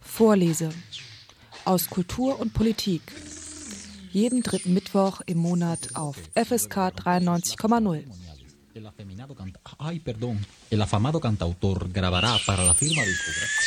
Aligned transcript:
Vorlese 0.00 0.70
aus 1.64 1.88
Kultur 1.88 2.40
und 2.40 2.52
Politik. 2.52 3.02
Jeden 4.10 4.42
dritten 4.42 4.74
Mittwoch 4.74 5.20
im 5.26 5.38
Monat 5.38 5.94
auf 5.94 6.16
FSK 6.34 6.76
93,0. 6.76 8.04
El 8.74 8.86
afeminado 8.86 9.34
canta 9.34 9.60
Ay, 9.78 10.00
perdón. 10.00 10.44
El 10.70 10.82
afamado 10.82 11.20
cantautor 11.20 11.88
grabará 11.92 12.36
para 12.44 12.64
la 12.64 12.74
firma 12.74 13.02
discográfica. 13.04 13.62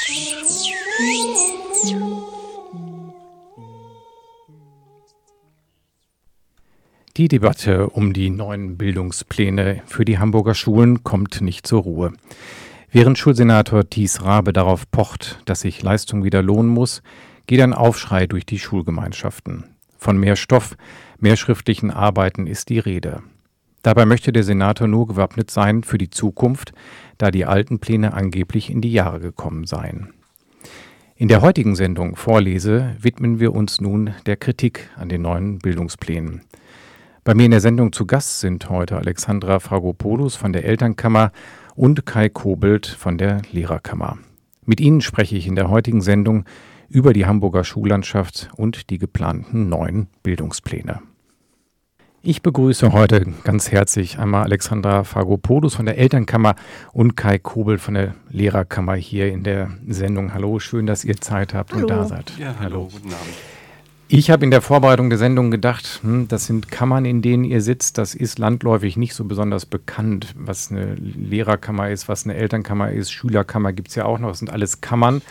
Die 7.17 7.29
Debatte 7.29 7.91
um 7.91 8.11
die 8.11 8.29
neuen 8.29 8.75
Bildungspläne 8.77 9.83
für 9.85 10.03
die 10.03 10.19
Hamburger 10.19 10.53
Schulen 10.53 11.05
kommt 11.05 11.39
nicht 11.39 11.65
zur 11.65 11.83
Ruhe. 11.83 12.11
Während 12.91 13.17
Schulsenator 13.17 13.89
Thies 13.89 14.21
Rabe 14.23 14.51
darauf 14.51 14.91
pocht, 14.91 15.39
dass 15.45 15.61
sich 15.61 15.81
Leistung 15.81 16.25
wieder 16.25 16.41
lohnen 16.41 16.69
muss, 16.69 17.01
geht 17.47 17.61
ein 17.61 17.71
Aufschrei 17.71 18.27
durch 18.27 18.45
die 18.45 18.59
Schulgemeinschaften. 18.59 19.63
Von 19.97 20.17
mehr 20.17 20.35
Stoff, 20.35 20.75
mehr 21.17 21.37
schriftlichen 21.37 21.89
Arbeiten 21.89 22.47
ist 22.47 22.67
die 22.67 22.79
Rede. 22.79 23.23
Dabei 23.81 24.05
möchte 24.05 24.33
der 24.33 24.43
Senator 24.43 24.89
nur 24.89 25.07
gewappnet 25.07 25.49
sein 25.49 25.83
für 25.83 25.97
die 25.97 26.09
Zukunft, 26.09 26.73
da 27.17 27.31
die 27.31 27.45
alten 27.45 27.79
Pläne 27.79 28.13
angeblich 28.13 28.69
in 28.69 28.81
die 28.81 28.91
Jahre 28.91 29.21
gekommen 29.21 29.65
seien. 29.65 30.09
In 31.15 31.29
der 31.29 31.41
heutigen 31.41 31.77
Sendung 31.77 32.17
Vorlese 32.17 32.97
widmen 32.99 33.39
wir 33.39 33.53
uns 33.53 33.79
nun 33.79 34.13
der 34.25 34.35
Kritik 34.35 34.89
an 34.97 35.07
den 35.07 35.21
neuen 35.21 35.59
Bildungsplänen. 35.59 36.41
Bei 37.25 37.33
mir 37.33 37.45
in 37.45 37.51
der 37.51 37.59
Sendung 37.59 37.91
zu 37.91 38.05
Gast 38.05 38.39
sind 38.39 38.69
heute 38.69 38.97
Alexandra 38.97 39.59
Fragopoulos 39.59 40.35
von 40.35 40.53
der 40.53 40.63
Elternkammer 40.63 41.31
und 41.73 42.05
Kai 42.05 42.29
Kobelt 42.29 42.85
von 42.85 43.17
der 43.17 43.41
Lehrerkammer. 43.51 44.19
Mit 44.63 44.79
Ihnen 44.79 45.01
spreche 45.01 45.35
ich 45.35 45.47
in 45.47 45.55
der 45.55 45.71
heutigen 45.71 46.01
Sendung 46.01 46.45
über 46.87 47.13
die 47.13 47.25
Hamburger 47.25 47.63
Schullandschaft 47.63 48.49
und 48.55 48.91
die 48.91 48.99
geplanten 48.99 49.69
neuen 49.69 50.05
Bildungspläne. 50.21 51.01
Ich 52.21 52.43
begrüße 52.43 52.93
heute 52.93 53.25
ganz 53.43 53.71
herzlich 53.71 54.19
einmal 54.19 54.43
Alexandra 54.43 55.03
Fagopoulos 55.03 55.73
von 55.73 55.87
der 55.87 55.97
Elternkammer 55.97 56.53
und 56.93 57.17
Kai 57.17 57.39
Kobel 57.39 57.79
von 57.79 57.95
der 57.95 58.13
Lehrerkammer 58.29 58.93
hier 58.93 59.31
in 59.31 59.41
der 59.41 59.71
Sendung. 59.87 60.35
Hallo, 60.35 60.59
schön, 60.59 60.85
dass 60.85 61.03
ihr 61.03 61.19
Zeit 61.19 61.55
habt 61.55 61.73
hallo. 61.73 61.81
und 61.81 61.89
da 61.89 62.05
seid. 62.05 62.33
Ja, 62.37 62.53
hallo, 62.59 62.83
guten 62.83 63.07
Abend. 63.07 63.33
Ich 64.07 64.29
habe 64.29 64.45
in 64.45 64.51
der 64.51 64.61
Vorbereitung 64.61 65.09
der 65.09 65.17
Sendung 65.17 65.49
gedacht, 65.49 66.01
hm, 66.03 66.27
das 66.27 66.45
sind 66.45 66.69
Kammern, 66.69 67.05
in 67.05 67.23
denen 67.23 67.43
ihr 67.43 67.61
sitzt. 67.61 67.97
Das 67.97 68.13
ist 68.13 68.37
landläufig 68.37 68.97
nicht 68.97 69.15
so 69.15 69.25
besonders 69.25 69.65
bekannt, 69.65 70.35
was 70.37 70.69
eine 70.69 70.93
Lehrerkammer 70.95 71.89
ist, 71.89 72.07
was 72.07 72.25
eine 72.25 72.35
Elternkammer 72.35 72.91
ist. 72.91 73.11
Schülerkammer 73.11 73.73
gibt 73.73 73.87
es 73.89 73.95
ja 73.95 74.05
auch 74.05 74.19
noch. 74.19 74.29
Das 74.29 74.39
sind 74.39 74.51
alles 74.51 74.81
Kammern. 74.81 75.23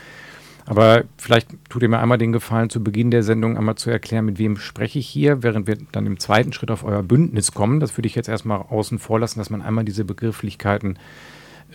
Aber 0.67 1.05
vielleicht 1.19 1.49
tut 1.69 1.83
ihr 1.83 1.89
mir 1.89 2.01
einmal 2.01 2.19
den 2.19 2.33
Gefallen, 2.33 2.71
zu 2.71 2.83
Beginn 2.83 3.11
der 3.11 3.23
Sendung 3.23 3.57
einmal 3.57 3.77
zu 3.77 3.91
erklären, 3.91 4.25
mit 4.25 4.39
wem 4.39 4.57
spreche 4.57 4.99
ich 4.99 5.07
hier, 5.07 5.43
während 5.43 5.67
wir 5.67 5.77
dann 5.93 6.07
im 6.07 6.19
zweiten 6.19 6.53
Schritt 6.53 6.71
auf 6.71 6.85
euer 6.85 7.03
Bündnis 7.03 7.53
kommen. 7.53 7.81
Das 7.81 7.97
würde 7.97 8.07
ich 8.07 8.15
jetzt 8.15 8.29
erstmal 8.29 8.63
außen 8.71 8.99
vor 8.99 9.21
lassen, 9.21 9.39
dass 9.39 9.51
man 9.51 9.63
einmal 9.63 9.85
diese 9.85 10.05
Begrifflichkeiten 10.05 10.99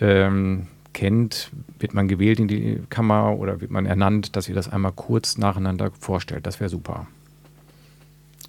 ähm, 0.00 0.66
kennt. 0.92 1.50
Wird 1.78 1.94
man 1.94 2.08
gewählt 2.08 2.40
in 2.40 2.48
die 2.48 2.80
Kammer 2.90 3.36
oder 3.38 3.60
wird 3.60 3.70
man 3.70 3.86
ernannt, 3.86 4.36
dass 4.36 4.48
ihr 4.48 4.54
das 4.54 4.68
einmal 4.68 4.92
kurz 4.92 5.38
nacheinander 5.38 5.90
vorstellt. 5.98 6.46
Das 6.46 6.60
wäre 6.60 6.70
super. 6.70 7.06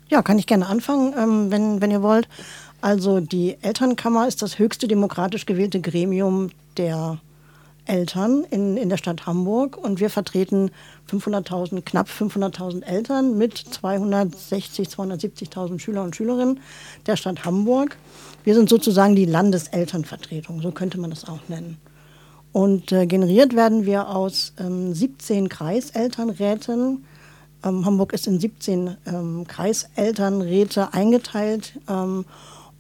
Ja, 0.10 0.22
kann 0.22 0.40
ich 0.40 0.48
gerne 0.48 0.68
anfangen, 0.68 1.14
ähm, 1.18 1.52
wenn, 1.52 1.82
wenn 1.82 1.92
ihr 1.92 2.02
wollt. 2.02 2.28
Also 2.82 3.20
die 3.20 3.58
Elternkammer 3.62 4.28
ist 4.28 4.42
das 4.42 4.60
höchste 4.60 4.88
demokratisch 4.88 5.46
gewählte 5.46 5.80
Gremium 5.80 6.50
der 6.78 7.20
Eltern 7.86 8.44
in, 8.50 8.78
in 8.78 8.90
der 8.90 8.98
Stadt 8.98 9.26
Hamburg 9.26 9.78
und 9.78 10.00
wir 10.00 10.10
vertreten 10.10 10.72
500.000, 11.10 11.82
knapp 11.82 12.08
500.000 12.08 12.84
Eltern 12.84 13.38
mit 13.38 13.58
260, 13.58 14.88
270.000 14.88 15.80
Schüler 15.80 16.04
und 16.04 16.16
Schülerinnen 16.16 16.60
der 17.06 17.16
Stadt 17.16 17.46
Hamburg. 17.46 17.98
Wir 18.44 18.56
sind 18.56 18.70
sozusagen 18.70 19.16
die 19.16 19.26
Landeselternvertretung, 19.26 20.62
so 20.62 20.72
könnte 20.72 21.00
man 21.00 21.10
das 21.10 21.28
auch 21.28 21.40
nennen. 21.48 21.78
Und 22.52 22.92
äh, 22.92 23.06
generiert 23.06 23.56
werden 23.56 23.86
wir 23.86 24.10
aus 24.10 24.54
ähm, 24.60 24.94
17 24.94 25.48
Kreiselternräten. 25.48 27.06
Ähm, 27.64 27.86
Hamburg 27.86 28.14
ist 28.14 28.28
in 28.28 28.40
17 28.40 28.98
ähm, 29.06 29.46
Kreiselternräte 29.48 30.94
eingeteilt. 30.94 31.80
Ähm, 31.88 32.26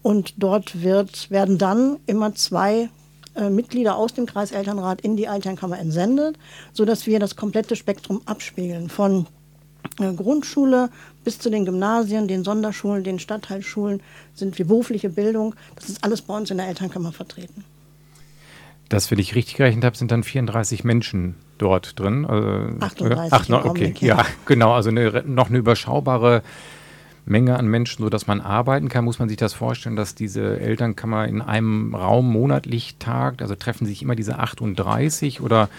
und 0.01 0.33
dort 0.37 0.81
wird, 0.81 1.29
werden 1.29 1.57
dann 1.57 1.99
immer 2.05 2.33
zwei 2.35 2.89
äh, 3.35 3.49
Mitglieder 3.49 3.95
aus 3.95 4.13
dem 4.13 4.25
Kreiselternrat 4.25 5.01
in 5.01 5.15
die 5.15 5.25
Elternkammer 5.25 5.79
entsendet, 5.79 6.37
sodass 6.73 7.05
wir 7.05 7.19
das 7.19 7.35
komplette 7.35 7.75
Spektrum 7.75 8.21
abspiegeln. 8.25 8.89
Von 8.89 9.27
äh, 9.99 10.11
Grundschule 10.13 10.89
bis 11.23 11.39
zu 11.39 11.49
den 11.49 11.65
Gymnasien, 11.65 12.27
den 12.27 12.43
Sonderschulen, 12.43 13.03
den 13.03 13.19
Stadtteilschulen 13.19 14.01
sind 14.33 14.57
wir 14.57 14.65
berufliche 14.65 15.09
Bildung. 15.09 15.55
Das 15.75 15.87
ist 15.87 16.03
alles 16.03 16.21
bei 16.21 16.35
uns 16.35 16.51
in 16.51 16.57
der 16.57 16.67
Elternkammer 16.67 17.11
vertreten. 17.13 17.63
Das, 18.91 19.09
wenn 19.09 19.19
ich 19.19 19.35
richtig 19.35 19.55
gerechnet 19.55 19.85
habe, 19.85 19.95
sind 19.95 20.11
dann 20.11 20.21
34 20.21 20.83
Menschen 20.83 21.35
dort 21.57 21.97
drin. 21.97 22.25
Also, 22.25 22.75
38. 22.81 23.31
Ach, 23.31 23.47
no, 23.47 23.65
okay, 23.65 23.93
ja, 24.01 24.25
genau. 24.45 24.73
Also 24.73 24.89
eine, 24.89 25.23
noch 25.25 25.47
eine 25.47 25.59
überschaubare 25.59 26.43
Menge 27.25 27.57
an 27.57 27.67
Menschen, 27.67 28.03
sodass 28.03 28.27
man 28.27 28.41
arbeiten 28.41 28.89
kann, 28.89 29.05
muss 29.05 29.19
man 29.19 29.29
sich 29.29 29.37
das 29.37 29.53
vorstellen, 29.53 29.95
dass 29.95 30.15
diese 30.15 30.59
Elternkammer 30.59 31.27
in 31.27 31.41
einem 31.41 31.95
Raum 31.95 32.31
monatlich 32.31 32.95
tagt? 32.97 33.41
Also 33.41 33.55
treffen 33.55 33.85
sich 33.85 34.01
immer 34.01 34.15
diese 34.15 34.39
38 34.39 35.41
oder 35.41 35.69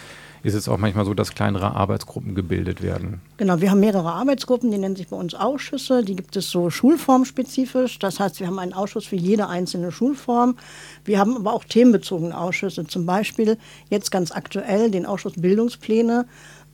ist 0.44 0.54
es 0.54 0.68
auch 0.68 0.78
manchmal 0.78 1.04
so, 1.04 1.14
dass 1.14 1.34
kleinere 1.34 1.76
Arbeitsgruppen 1.76 2.34
gebildet 2.34 2.82
werden? 2.82 3.20
Genau, 3.36 3.60
wir 3.60 3.70
haben 3.70 3.78
mehrere 3.78 4.12
Arbeitsgruppen, 4.12 4.72
die 4.72 4.78
nennen 4.78 4.96
sich 4.96 5.06
bei 5.06 5.16
uns 5.16 5.34
Ausschüsse. 5.34 6.02
Die 6.02 6.16
gibt 6.16 6.34
es 6.36 6.50
so 6.50 6.68
schulformspezifisch. 6.68 8.00
Das 8.00 8.18
heißt, 8.18 8.40
wir 8.40 8.48
haben 8.48 8.58
einen 8.58 8.72
Ausschuss 8.72 9.06
für 9.06 9.16
jede 9.16 9.48
einzelne 9.48 9.92
Schulform. 9.92 10.56
Wir 11.04 11.20
haben 11.20 11.36
aber 11.36 11.52
auch 11.52 11.64
themenbezogene 11.64 12.36
Ausschüsse. 12.36 12.86
Zum 12.86 13.06
Beispiel 13.06 13.56
jetzt 13.88 14.10
ganz 14.10 14.32
aktuell 14.32 14.90
den 14.90 15.06
Ausschuss 15.06 15.34
Bildungspläne 15.36 16.26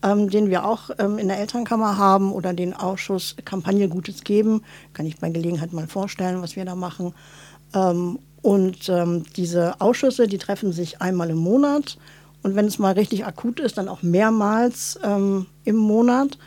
ähm, 0.03 0.31
den 0.31 0.49
wir 0.49 0.65
auch 0.65 0.91
ähm, 0.99 1.19
in 1.19 1.29
der 1.29 1.39
Elternkammer 1.39 1.97
haben 1.97 2.33
oder 2.33 2.53
den 2.53 2.75
Ausschuss 2.75 3.37
Kampagne 3.45 3.89
Gutes 3.89 4.25
geben. 4.25 4.63
Kann 4.93 5.07
ich 5.07 5.19
bei 5.19 5.31
Gelegenheit 5.31 5.73
mal 5.73 5.87
vorstellen, 5.87 6.43
was 6.43 6.57
wir 6.57 6.65
da 6.65 6.75
machen. 6.75 7.15
Ähm, 7.75 8.19
und 8.43 8.89
ähm, 8.89 9.25
diese 9.37 9.81
Ausschüsse, 9.81 10.29
die 10.29 10.39
treffen 10.39 10.73
sich 10.73 11.01
einmal 11.03 11.31
im 11.31 11.39
Monat 11.39 11.99
und 12.43 12.55
wenn 12.55 12.67
es 12.67 12.79
mal 12.79 12.93
richtig 12.93 13.27
akut 13.27 13.61
ist, 13.61 13.79
dann 13.79 13.89
auch 13.89 14.03
mehrmals 14.03 14.99
ähm, 15.03 15.47
im 15.65 15.77
Monat. 15.77 16.39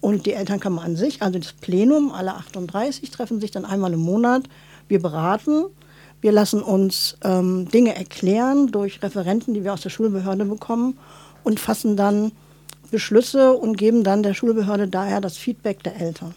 Und 0.00 0.26
die 0.26 0.32
Elternkammer 0.32 0.82
an 0.82 0.94
sich, 0.94 1.22
also 1.22 1.38
das 1.38 1.52
Plenum, 1.52 2.12
alle 2.12 2.34
38 2.34 3.10
treffen 3.10 3.40
sich 3.40 3.50
dann 3.50 3.64
einmal 3.64 3.92
im 3.92 4.00
Monat. 4.00 4.44
Wir 4.86 5.02
beraten, 5.02 5.64
wir 6.20 6.32
lassen 6.32 6.62
uns 6.62 7.16
ähm, 7.24 7.68
Dinge 7.68 7.96
erklären 7.96 8.68
durch 8.68 9.02
Referenten, 9.02 9.54
die 9.54 9.64
wir 9.64 9.72
aus 9.72 9.80
der 9.80 9.90
Schulbehörde 9.90 10.44
bekommen 10.44 10.98
und 11.42 11.58
fassen 11.58 11.96
dann 11.96 12.32
Beschlüsse 12.90 13.52
und 13.52 13.76
geben 13.76 14.04
dann 14.04 14.22
der 14.22 14.34
Schulbehörde 14.34 14.88
daher 14.88 15.20
das 15.20 15.36
Feedback 15.36 15.82
der 15.82 16.00
Eltern. 16.00 16.34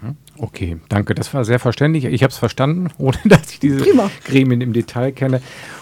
Mhm. 0.00 0.16
Okay, 0.38 0.76
danke. 0.88 1.14
Das 1.14 1.32
war 1.32 1.44
sehr 1.44 1.58
verständlich. 1.58 2.04
Ich 2.04 2.22
habe 2.22 2.30
es 2.30 2.38
verstanden, 2.38 2.88
ohne 2.98 3.18
dass 3.24 3.50
ich 3.50 3.60
diese 3.60 3.78
Prima. 3.78 4.10
Gremien 4.24 4.60
im 4.60 4.72
Detail 4.72 5.12
kenne. 5.12 5.40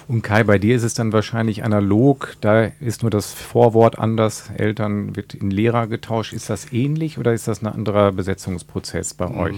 Und 0.08 0.22
Kai, 0.22 0.44
bei 0.44 0.58
dir 0.58 0.76
ist 0.76 0.82
es 0.82 0.94
dann 0.94 1.12
wahrscheinlich 1.12 1.64
analog. 1.64 2.36
Da 2.40 2.64
ist 2.80 3.02
nur 3.02 3.10
das 3.10 3.32
Vorwort 3.32 3.98
anders. 3.98 4.50
Eltern 4.56 5.16
wird 5.16 5.34
in 5.34 5.50
Lehrer 5.50 5.86
getauscht. 5.86 6.32
Ist 6.32 6.50
das 6.50 6.72
ähnlich 6.72 7.18
oder 7.18 7.32
ist 7.32 7.48
das 7.48 7.62
ein 7.62 7.66
anderer 7.66 8.12
Besetzungsprozess 8.12 9.14
bei 9.14 9.26
mm, 9.26 9.38
euch? 9.38 9.56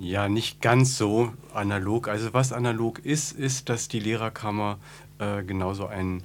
Ja, 0.00 0.28
nicht 0.28 0.60
ganz 0.60 0.96
so 0.96 1.32
analog. 1.52 2.08
Also 2.08 2.32
was 2.32 2.52
analog 2.52 3.00
ist, 3.04 3.32
ist, 3.32 3.68
dass 3.68 3.88
die 3.88 4.00
Lehrerkammer 4.00 4.78
äh, 5.18 5.42
genauso 5.44 5.86
ein 5.86 6.18
äh, 6.18 6.22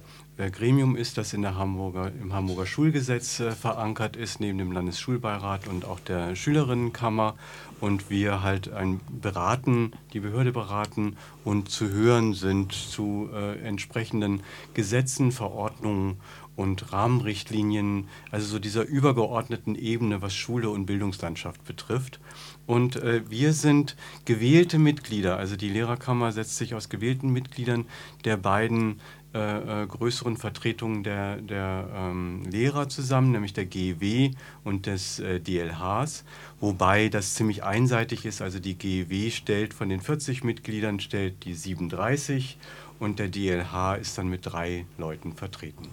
Gremium 0.48 0.96
ist, 0.96 1.18
das 1.18 1.34
in 1.34 1.42
der 1.42 1.56
Hamburger, 1.56 2.10
im 2.22 2.32
Hamburger 2.32 2.64
Schulgesetz 2.64 3.40
äh, 3.40 3.50
verankert 3.50 4.16
ist, 4.16 4.40
neben 4.40 4.56
dem 4.56 4.72
Landesschulbeirat 4.72 5.68
und 5.68 5.84
auch 5.84 6.00
der 6.00 6.36
Schülerinnenkammer. 6.36 7.34
Und 7.80 8.10
wir 8.10 8.42
halt 8.42 8.72
ein 8.72 9.00
beraten, 9.08 9.92
die 10.12 10.20
Behörde 10.20 10.52
beraten 10.52 11.16
und 11.44 11.70
zu 11.70 11.90
hören 11.90 12.34
sind 12.34 12.72
zu 12.72 13.28
äh, 13.34 13.58
entsprechenden 13.58 14.42
Gesetzen, 14.74 15.32
Verordnungen 15.32 16.18
und 16.60 16.92
Rahmenrichtlinien, 16.92 18.08
also 18.30 18.46
so 18.46 18.58
dieser 18.58 18.84
übergeordneten 18.84 19.74
Ebene, 19.74 20.20
was 20.20 20.34
Schule 20.34 20.68
und 20.68 20.84
Bildungslandschaft 20.84 21.64
betrifft. 21.64 22.20
Und 22.66 22.96
äh, 22.96 23.22
wir 23.30 23.54
sind 23.54 23.96
gewählte 24.26 24.78
Mitglieder, 24.78 25.38
also 25.38 25.56
die 25.56 25.70
Lehrerkammer 25.70 26.32
setzt 26.32 26.56
sich 26.56 26.74
aus 26.74 26.90
gewählten 26.90 27.30
Mitgliedern 27.30 27.86
der 28.26 28.36
beiden 28.36 29.00
äh, 29.32 29.82
äh, 29.82 29.86
größeren 29.86 30.36
Vertretungen 30.36 31.04
der, 31.04 31.36
der 31.36 31.88
ähm, 31.94 32.42
Lehrer 32.50 32.88
zusammen, 32.88 33.30
nämlich 33.30 33.52
der 33.52 33.64
GEW 33.64 34.32
und 34.64 34.86
des 34.86 35.20
äh, 35.20 35.38
DLHs, 35.38 36.24
wobei 36.58 37.08
das 37.08 37.34
ziemlich 37.34 37.62
einseitig 37.62 38.24
ist. 38.24 38.42
Also 38.42 38.58
die 38.58 38.76
GEW 38.76 39.30
stellt 39.30 39.72
von 39.72 39.88
den 39.88 40.00
40 40.00 40.42
Mitgliedern 40.42 40.98
stellt 40.98 41.44
die 41.44 41.54
37 41.54 42.58
und 42.98 43.20
der 43.20 43.28
DLH 43.28 43.94
ist 44.00 44.18
dann 44.18 44.28
mit 44.28 44.40
drei 44.46 44.84
Leuten 44.98 45.32
vertreten. 45.32 45.86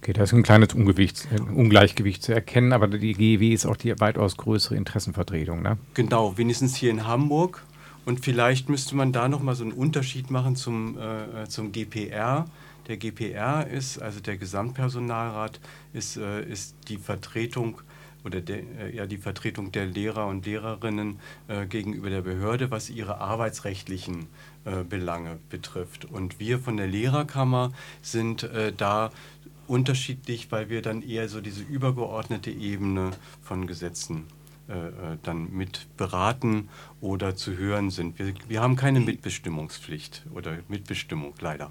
Okay, 0.00 0.12
da 0.12 0.24
ist 0.24 0.32
ein 0.32 0.42
kleines 0.42 0.74
Ungewicht, 0.74 1.28
ein 1.30 1.48
Ungleichgewicht 1.48 2.22
zu 2.22 2.32
erkennen, 2.32 2.72
aber 2.72 2.88
die 2.88 3.14
GEW 3.14 3.52
ist 3.52 3.66
auch 3.66 3.76
die 3.76 3.98
weitaus 4.00 4.36
größere 4.36 4.74
Interessenvertretung, 4.76 5.62
ne? 5.62 5.76
Genau, 5.94 6.36
wenigstens 6.36 6.74
hier 6.74 6.90
in 6.90 7.06
Hamburg 7.06 7.64
und 8.08 8.24
vielleicht 8.24 8.70
müsste 8.70 8.96
man 8.96 9.12
da 9.12 9.28
nochmal 9.28 9.54
so 9.54 9.64
einen 9.64 9.74
Unterschied 9.74 10.30
machen 10.30 10.56
zum, 10.56 10.96
äh, 10.96 11.46
zum 11.46 11.72
GPR. 11.72 12.46
Der 12.86 12.96
GPR 12.96 13.66
ist, 13.66 14.00
also 14.00 14.20
der 14.20 14.38
Gesamtpersonalrat, 14.38 15.60
ist, 15.92 16.16
äh, 16.16 16.42
ist 16.42 16.74
die 16.88 16.96
Vertretung 16.96 17.82
oder 18.24 18.40
der, 18.40 18.60
äh, 18.60 18.96
ja, 18.96 19.04
die 19.04 19.18
Vertretung 19.18 19.72
der 19.72 19.84
Lehrer 19.84 20.26
und 20.26 20.46
Lehrerinnen 20.46 21.20
äh, 21.48 21.66
gegenüber 21.66 22.08
der 22.08 22.22
Behörde, 22.22 22.70
was 22.70 22.88
ihre 22.88 23.18
arbeitsrechtlichen 23.18 24.26
äh, 24.64 24.84
Belange 24.84 25.38
betrifft. 25.50 26.06
Und 26.06 26.40
wir 26.40 26.60
von 26.60 26.78
der 26.78 26.86
Lehrerkammer 26.86 27.72
sind 28.00 28.48
da 28.78 29.10
unterschiedlich, 29.66 30.50
weil 30.50 30.70
wir 30.70 30.80
dann 30.80 31.02
eher 31.02 31.28
so 31.28 31.42
diese 31.42 31.62
übergeordnete 31.62 32.50
Ebene 32.50 33.10
von 33.42 33.66
Gesetzen 33.66 34.24
dann 35.22 35.52
mit 35.52 35.86
beraten 35.96 36.68
oder 37.00 37.36
zu 37.36 37.56
hören 37.56 37.90
sind. 37.90 38.18
Wir, 38.18 38.34
wir 38.48 38.60
haben 38.60 38.76
keine 38.76 39.00
Mitbestimmungspflicht 39.00 40.26
oder 40.34 40.58
Mitbestimmung 40.68 41.34
leider. 41.40 41.70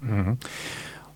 Mhm. 0.00 0.38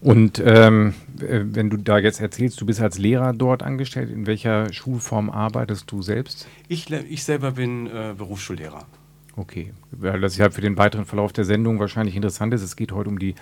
Und 0.01 0.41
ähm, 0.45 0.95
äh, 1.21 1.41
wenn 1.43 1.71
du 1.71 1.77
da 1.77 1.99
jetzt 1.99 2.21
erzählst, 2.21 2.61
du 2.61 2.67
bist 2.67 2.81
als 2.81 2.99
Lehrer 2.99 3.33
dort 3.33 3.63
angestellt, 3.63 4.11
in 4.11 4.27
welcher 4.27 4.73
Schulform 4.73 5.29
arbeitest 5.29 5.91
du 5.91 6.03
selbst? 6.03 6.47
Ich, 6.69 6.91
ich 6.91 7.25
selber 7.25 7.53
bin 7.53 7.89
äh, 7.89 8.15
Berufsschullehrer. 8.17 8.87
Okay, 9.37 9.73
weil 9.91 10.21
das 10.21 10.37
ja 10.37 10.51
für 10.51 10.61
den 10.61 10.77
weiteren 10.77 11.05
Verlauf 11.05 11.33
der 11.33 11.45
Sendung 11.45 11.79
wahrscheinlich 11.81 12.17
interessant 12.17 12.55
ist. 12.55 12.63
Es 12.63 12.77
geht 12.77 12.93
heute 12.93 13.09
um 13.09 13.19
die 13.19 13.35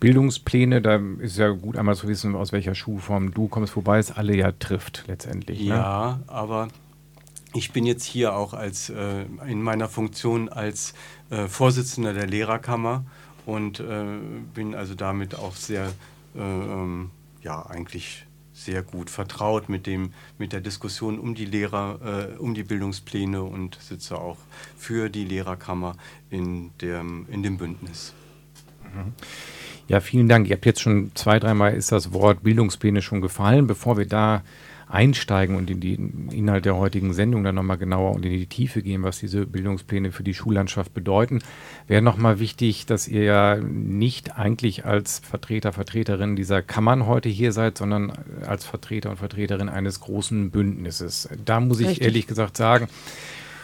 Bildungspläne, 0.00 0.82
da 0.82 1.00
ist 1.20 1.38
ja 1.38 1.50
gut 1.50 1.76
einmal 1.76 1.94
zu 1.94 2.08
wissen, 2.08 2.34
aus 2.34 2.52
welcher 2.52 2.74
Schulform 2.74 3.32
du 3.32 3.48
kommst, 3.48 3.76
wobei 3.76 3.98
es 3.98 4.10
alle 4.10 4.34
ja 4.34 4.52
trifft 4.52 5.04
letztendlich. 5.06 5.60
Ne? 5.60 5.68
Ja, 5.68 6.18
ne? 6.18 6.22
aber 6.26 6.68
ich 7.54 7.72
bin 7.72 7.84
jetzt 7.86 8.04
hier 8.04 8.34
auch 8.34 8.54
als, 8.54 8.90
äh, 8.90 9.24
in 9.46 9.62
meiner 9.62 9.88
Funktion 9.88 10.48
als 10.48 10.94
äh, 11.30 11.46
Vorsitzender 11.48 12.12
der 12.12 12.26
Lehrerkammer 12.26 13.04
und 13.46 13.80
äh, 13.80 14.04
bin 14.54 14.74
also 14.74 14.94
damit 14.94 15.34
auch 15.34 15.56
sehr, 15.56 15.92
äh, 16.34 16.40
ähm, 16.40 17.10
ja, 17.42 17.64
eigentlich 17.66 18.26
sehr 18.52 18.82
gut 18.82 19.10
vertraut 19.10 19.68
mit, 19.68 19.86
dem, 19.86 20.12
mit 20.38 20.52
der 20.52 20.60
Diskussion 20.60 21.18
um 21.18 21.34
die 21.34 21.46
Lehrer, 21.46 22.32
äh, 22.34 22.38
um 22.38 22.54
die 22.54 22.62
Bildungspläne 22.62 23.42
und 23.42 23.78
sitze 23.80 24.18
auch 24.18 24.36
für 24.76 25.08
die 25.08 25.24
Lehrerkammer 25.24 25.96
in 26.30 26.70
dem, 26.80 27.26
in 27.30 27.42
dem 27.42 27.58
Bündnis. 27.58 28.14
Ja, 29.88 30.00
vielen 30.00 30.28
Dank. 30.28 30.48
Ihr 30.48 30.56
habt 30.56 30.66
jetzt 30.66 30.80
schon 30.80 31.12
zwei, 31.14 31.38
dreimal 31.38 31.74
ist 31.74 31.92
das 31.92 32.12
Wort 32.12 32.42
Bildungspläne 32.42 33.02
schon 33.02 33.20
gefallen. 33.20 33.66
Bevor 33.66 33.96
wir 33.96 34.06
da 34.06 34.42
einsteigen 34.92 35.56
und 35.56 35.70
in 35.70 35.80
den 35.80 36.28
Inhalt 36.30 36.66
der 36.66 36.76
heutigen 36.76 37.14
Sendung 37.14 37.44
dann 37.44 37.54
nochmal 37.54 37.78
genauer 37.78 38.14
und 38.14 38.26
in 38.26 38.32
die 38.32 38.46
Tiefe 38.46 38.82
gehen, 38.82 39.02
was 39.02 39.18
diese 39.18 39.46
Bildungspläne 39.46 40.12
für 40.12 40.22
die 40.22 40.34
Schullandschaft 40.34 40.92
bedeuten, 40.92 41.40
wäre 41.88 42.02
nochmal 42.02 42.38
wichtig, 42.38 42.84
dass 42.84 43.08
ihr 43.08 43.22
ja 43.22 43.56
nicht 43.56 44.36
eigentlich 44.36 44.84
als 44.84 45.20
Vertreter, 45.20 45.72
Vertreterin 45.72 46.36
dieser 46.36 46.60
Kammern 46.60 47.06
heute 47.06 47.30
hier 47.30 47.52
seid, 47.52 47.78
sondern 47.78 48.12
als 48.46 48.66
Vertreter 48.66 49.10
und 49.10 49.16
Vertreterin 49.16 49.70
eines 49.70 50.00
großen 50.00 50.50
Bündnisses. 50.50 51.28
Da 51.42 51.60
muss 51.60 51.80
ich 51.80 51.88
Richtig. 51.88 52.04
ehrlich 52.04 52.26
gesagt 52.26 52.58
sagen, 52.58 52.88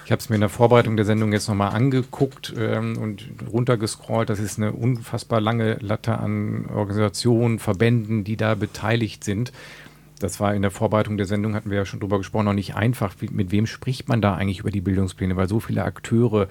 ich 0.07 0.13
habe 0.13 0.21
es 0.21 0.31
mir 0.31 0.37
in 0.37 0.41
der 0.41 0.49
Vorbereitung 0.49 0.97
der 0.97 1.05
Sendung 1.05 1.35
jetzt 1.35 1.49
nochmal 1.49 1.75
angeguckt 1.75 2.55
ähm, 2.57 2.97
und 2.97 3.29
runtergescrollt. 3.53 4.31
Das 4.31 4.39
ist 4.39 4.59
eine 4.59 4.73
unfassbar 4.73 5.43
lange 5.43 5.75
Latte 5.81 6.19
an 6.19 6.65
Organisationen, 6.75 7.59
Verbänden, 7.59 8.25
die 8.25 8.39
da 8.39 8.55
beteiligt 8.55 9.23
sind 9.23 9.53
das 10.19 10.41
war 10.41 10.55
in 10.55 10.63
der 10.63 10.71
Vorbereitung 10.71 11.17
der 11.17 11.27
Sendung, 11.27 11.55
hatten 11.55 11.71
wir 11.71 11.79
ja 11.79 11.87
schon 11.87 12.01
drüber 12.01 12.19
gesprochen, 12.19 12.47
noch 12.47 12.53
nicht 12.53 12.75
einfach. 12.75 13.15
Mit 13.31 13.51
wem 13.51 13.67
spricht 13.67 14.09
man 14.09 14.21
da 14.21 14.35
eigentlich 14.35 14.61
über 14.61 14.71
die 14.71 14.81
Bildungspläne, 14.81 15.37
weil 15.37 15.49
so 15.49 15.61
viele 15.61 15.85
Akteure 15.85 16.49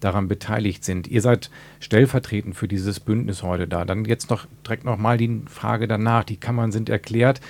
daran 0.00 0.28
beteiligt 0.28 0.84
sind. 0.84 1.08
Ihr 1.08 1.22
seid 1.22 1.50
stellvertretend 1.80 2.54
für 2.54 2.68
dieses 2.68 3.00
Bündnis 3.00 3.42
heute 3.42 3.66
da. 3.66 3.84
Dann 3.84 4.04
jetzt 4.04 4.30
noch 4.30 4.46
direkt 4.64 4.84
nochmal 4.84 5.16
die 5.16 5.42
Frage 5.48 5.88
danach. 5.88 6.24
Die 6.24 6.36
Kammern 6.36 6.72
sind 6.72 6.88
erklärt. 6.88 7.40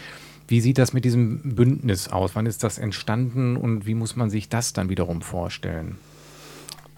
Wie 0.46 0.60
sieht 0.60 0.78
das 0.78 0.92
mit 0.92 1.04
diesem 1.04 1.54
Bündnis 1.56 2.08
aus? 2.08 2.32
Wann 2.34 2.46
ist 2.46 2.62
das 2.62 2.78
entstanden 2.78 3.56
und 3.56 3.86
wie 3.86 3.94
muss 3.94 4.14
man 4.14 4.30
sich 4.30 4.48
das 4.48 4.72
dann 4.72 4.88
wiederum 4.88 5.22
vorstellen? 5.22 5.98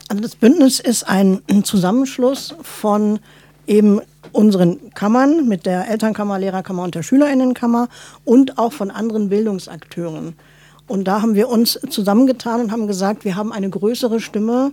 Also 0.08 0.22
das 0.22 0.36
Bündnis 0.36 0.78
ist 0.78 1.04
ein 1.04 1.42
Zusammenschluss 1.64 2.54
von 2.62 3.18
eben 3.66 4.00
unseren 4.32 4.92
Kammern, 4.94 5.48
mit 5.48 5.66
der 5.66 5.88
Elternkammer, 5.88 6.38
Lehrerkammer 6.38 6.84
und 6.84 6.94
der 6.94 7.02
Schülerinnenkammer 7.02 7.88
und 8.24 8.58
auch 8.58 8.72
von 8.72 8.90
anderen 8.90 9.28
Bildungsakteuren. 9.28 10.34
Und 10.86 11.04
da 11.04 11.22
haben 11.22 11.34
wir 11.34 11.48
uns 11.48 11.80
zusammengetan 11.90 12.60
und 12.60 12.72
haben 12.72 12.86
gesagt, 12.86 13.24
wir 13.24 13.34
haben 13.36 13.52
eine 13.52 13.68
größere 13.68 14.20
Stimme, 14.20 14.72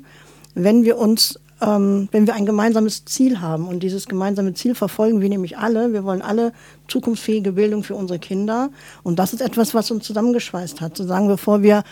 wenn 0.53 0.83
wir 0.83 0.97
uns, 0.97 1.39
ähm, 1.61 2.07
wenn 2.11 2.27
wir 2.27 2.35
ein 2.35 2.45
gemeinsames 2.45 3.05
Ziel 3.05 3.41
haben. 3.41 3.67
Und 3.67 3.81
dieses 3.81 4.07
gemeinsame 4.07 4.53
Ziel 4.53 4.75
verfolgen 4.75 5.21
wir 5.21 5.29
nämlich 5.29 5.57
alle. 5.57 5.91
Wir 5.91 6.03
wollen 6.03 6.21
alle 6.21 6.53
zukunftsfähige 6.87 7.53
Bildung 7.53 7.83
für 7.83 7.95
unsere 7.95 8.19
Kinder. 8.19 8.69
Und 9.01 9.17
das 9.17 9.33
ist 9.33 9.41
etwas, 9.41 9.73
was 9.73 9.89
uns 9.89 10.05
zusammengeschweißt 10.05 10.81
hat. 10.81 10.95
So 10.97 11.05
sagen, 11.05 11.27
bevor 11.27 11.63
wir 11.63 11.83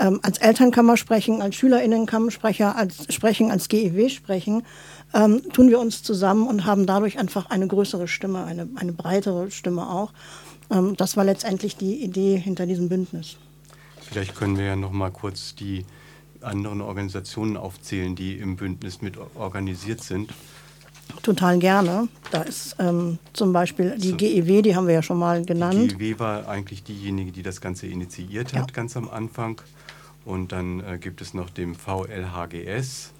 ähm, 0.00 0.20
als 0.22 0.38
Elternkammer 0.38 0.96
sprechen, 0.96 1.42
als 1.42 1.56
Schülerinnenkammersprecher, 1.56 2.76
als 2.76 3.12
sprechen, 3.12 3.50
als 3.50 3.68
GEW 3.68 4.08
sprechen, 4.08 4.64
ähm, 5.14 5.42
tun 5.52 5.70
wir 5.70 5.78
uns 5.78 6.02
zusammen 6.02 6.46
und 6.46 6.66
haben 6.66 6.86
dadurch 6.86 7.18
einfach 7.18 7.50
eine 7.50 7.66
größere 7.66 8.08
Stimme, 8.08 8.44
eine, 8.44 8.68
eine 8.76 8.92
breitere 8.92 9.50
Stimme 9.50 9.88
auch. 9.88 10.12
Ähm, 10.70 10.96
das 10.96 11.16
war 11.16 11.24
letztendlich 11.24 11.76
die 11.76 12.02
Idee 12.02 12.36
hinter 12.36 12.66
diesem 12.66 12.88
Bündnis. 12.88 13.36
Vielleicht 14.00 14.34
können 14.34 14.56
wir 14.56 14.64
ja 14.64 14.76
noch 14.76 14.92
mal 14.92 15.10
kurz 15.10 15.54
die 15.54 15.84
anderen 16.40 16.80
Organisationen 16.80 17.56
aufzählen, 17.56 18.14
die 18.14 18.34
im 18.34 18.56
Bündnis 18.56 19.02
mit 19.02 19.14
organisiert 19.34 20.02
sind. 20.02 20.32
Total 21.22 21.58
gerne. 21.58 22.08
Da 22.30 22.42
ist 22.42 22.76
ähm, 22.78 23.18
zum 23.32 23.52
Beispiel 23.52 23.96
die 23.98 24.10
so, 24.10 24.16
GEW, 24.16 24.62
die 24.62 24.76
haben 24.76 24.86
wir 24.86 24.94
ja 24.94 25.02
schon 25.02 25.18
mal 25.18 25.44
genannt. 25.44 25.92
Die 25.92 25.96
GEW 25.96 26.18
war 26.18 26.48
eigentlich 26.48 26.84
diejenige, 26.84 27.32
die 27.32 27.42
das 27.42 27.60
Ganze 27.60 27.86
initiiert 27.86 28.52
hat, 28.52 28.70
ja. 28.70 28.74
ganz 28.74 28.96
am 28.96 29.08
Anfang. 29.08 29.60
Und 30.28 30.52
dann 30.52 30.80
äh, 30.80 30.98
gibt 30.98 31.22
es 31.22 31.32
noch 31.32 31.48
den 31.48 31.74
VLHGS, 31.74 33.14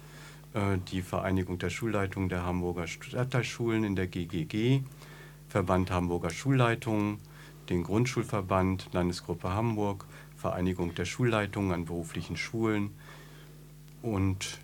äh, 0.53 0.77
die 0.91 1.01
Vereinigung 1.01 1.57
der 1.57 1.71
Schulleitungen 1.71 2.29
der 2.29 2.45
Hamburger 2.45 2.85
Stadtteilschulen 2.85 3.83
in 3.83 3.95
der 3.95 4.05
GGG, 4.05 4.81
Verband 5.47 5.89
Hamburger 5.89 6.29
Schulleitungen, 6.29 7.17
den 7.67 7.81
Grundschulverband 7.81 8.89
Landesgruppe 8.93 9.51
Hamburg, 9.51 10.05
Vereinigung 10.37 10.93
der 10.93 11.05
Schulleitungen 11.05 11.71
an 11.71 11.85
beruflichen 11.85 12.37
Schulen 12.37 12.91
und 14.03 14.59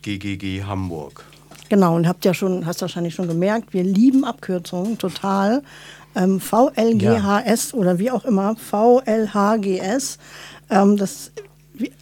GGG 0.00 0.64
Hamburg. 0.64 1.26
Genau, 1.68 1.96
und 1.96 2.08
habt 2.08 2.24
ja 2.24 2.32
schon, 2.32 2.64
hast 2.64 2.80
wahrscheinlich 2.80 3.14
schon 3.14 3.28
gemerkt, 3.28 3.74
wir 3.74 3.84
lieben 3.84 4.24
Abkürzungen 4.24 4.96
total. 4.96 5.62
Ähm, 6.16 6.40
VLGHS 6.40 7.72
ja. 7.72 7.78
oder 7.78 7.98
wie 7.98 8.10
auch 8.10 8.24
immer, 8.24 8.56
VLHGS. 8.56 10.18
Ähm, 10.70 10.96
das 10.96 11.30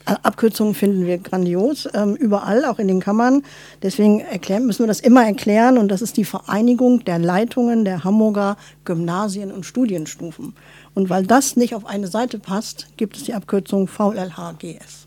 Abkürzungen 0.05 0.75
finden 0.75 1.07
wir 1.07 1.19
grandios, 1.19 1.89
ähm, 1.95 2.15
überall, 2.15 2.65
auch 2.65 2.79
in 2.79 2.89
den 2.89 3.01
Kammern. 3.01 3.43
Deswegen 3.83 4.21
erklären, 4.21 4.67
müssen 4.67 4.81
wir 4.81 4.87
das 4.87 5.01
immer 5.01 5.25
erklären. 5.25 5.79
Und 5.79 5.89
das 5.89 6.03
ist 6.03 6.17
die 6.17 6.25
Vereinigung 6.25 7.05
der 7.05 7.19
Leitungen 7.19 7.85
der 7.85 8.05
Hamburger 8.05 8.57
Gymnasien 8.85 9.53
und 9.53 9.67
Studienstufen. 9.67 10.55
Und 10.95 11.11
weil 11.11 11.27
das 11.27 11.57
nicht 11.57 11.75
auf 11.75 11.87
eine 11.87 12.09
Seite 12.09 12.39
passt, 12.39 12.89
gibt 12.97 13.17
es 13.17 13.25
die 13.25 13.35
Abkürzung 13.35 13.87
VLHGS. 13.87 15.07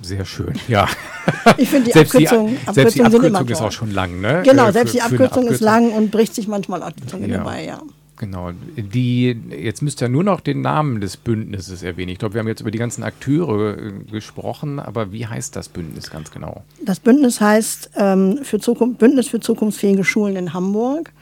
Sehr 0.00 0.24
schön, 0.24 0.54
ja. 0.68 0.88
Ich 1.56 1.68
finde 1.70 1.86
die 1.86 1.92
selbst 1.92 2.14
Abkürzung, 2.14 2.48
die, 2.48 2.54
Abkürzung, 2.54 2.74
selbst 2.74 2.96
die 2.96 3.02
Abkürzung 3.02 3.48
ist 3.48 3.60
auch 3.60 3.72
schon 3.72 3.90
lang, 3.90 4.20
ne? 4.20 4.42
Genau, 4.44 4.68
äh, 4.68 4.72
selbst 4.72 4.94
die 4.94 5.02
Abkürzung, 5.02 5.26
Abkürzung, 5.26 5.54
ist 5.54 5.60
lang 5.60 5.92
und 5.92 6.10
bricht 6.10 6.34
sich 6.34 6.46
manchmal 6.46 6.82
auch 6.82 6.92
die 6.92 7.06
Zunge 7.06 7.26
ja. 7.28 7.38
dabei, 7.38 7.64
ja. 7.64 7.80
Genau. 8.18 8.50
Die, 8.76 9.36
jetzt 9.50 9.80
müsst 9.80 10.02
ihr 10.02 10.08
nur 10.08 10.24
noch 10.24 10.40
den 10.40 10.60
Namen 10.60 11.00
des 11.00 11.16
Bündnisses 11.16 11.82
erwähnen. 11.82 12.10
Ich 12.10 12.18
glaube, 12.18 12.34
wir 12.34 12.40
haben 12.40 12.48
jetzt 12.48 12.60
über 12.60 12.72
die 12.72 12.78
ganzen 12.78 13.04
Akteure 13.04 13.78
äh, 13.78 13.92
gesprochen, 14.10 14.80
aber 14.80 15.12
wie 15.12 15.26
heißt 15.26 15.54
das 15.54 15.68
Bündnis 15.68 16.10
ganz 16.10 16.30
genau? 16.30 16.64
Das 16.84 16.98
Bündnis 16.98 17.40
heißt 17.40 17.90
ähm, 17.96 18.40
für 18.42 18.58
Zukunft, 18.58 18.98
Bündnis 18.98 19.28
für 19.28 19.40
zukunftsfähige 19.40 20.04
Schulen 20.04 20.36
in 20.36 20.52
Hamburg. 20.52 21.12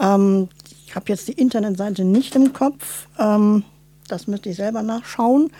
Ähm, 0.00 0.48
ich 0.86 0.96
habe 0.96 1.06
jetzt 1.08 1.28
die 1.28 1.32
Internetseite 1.32 2.04
nicht 2.04 2.34
im 2.34 2.52
Kopf. 2.52 3.06
Ähm, 3.18 3.62
das 4.08 4.26
müsste 4.26 4.50
ich 4.50 4.56
selber 4.56 4.82
nachschauen. 4.82 5.50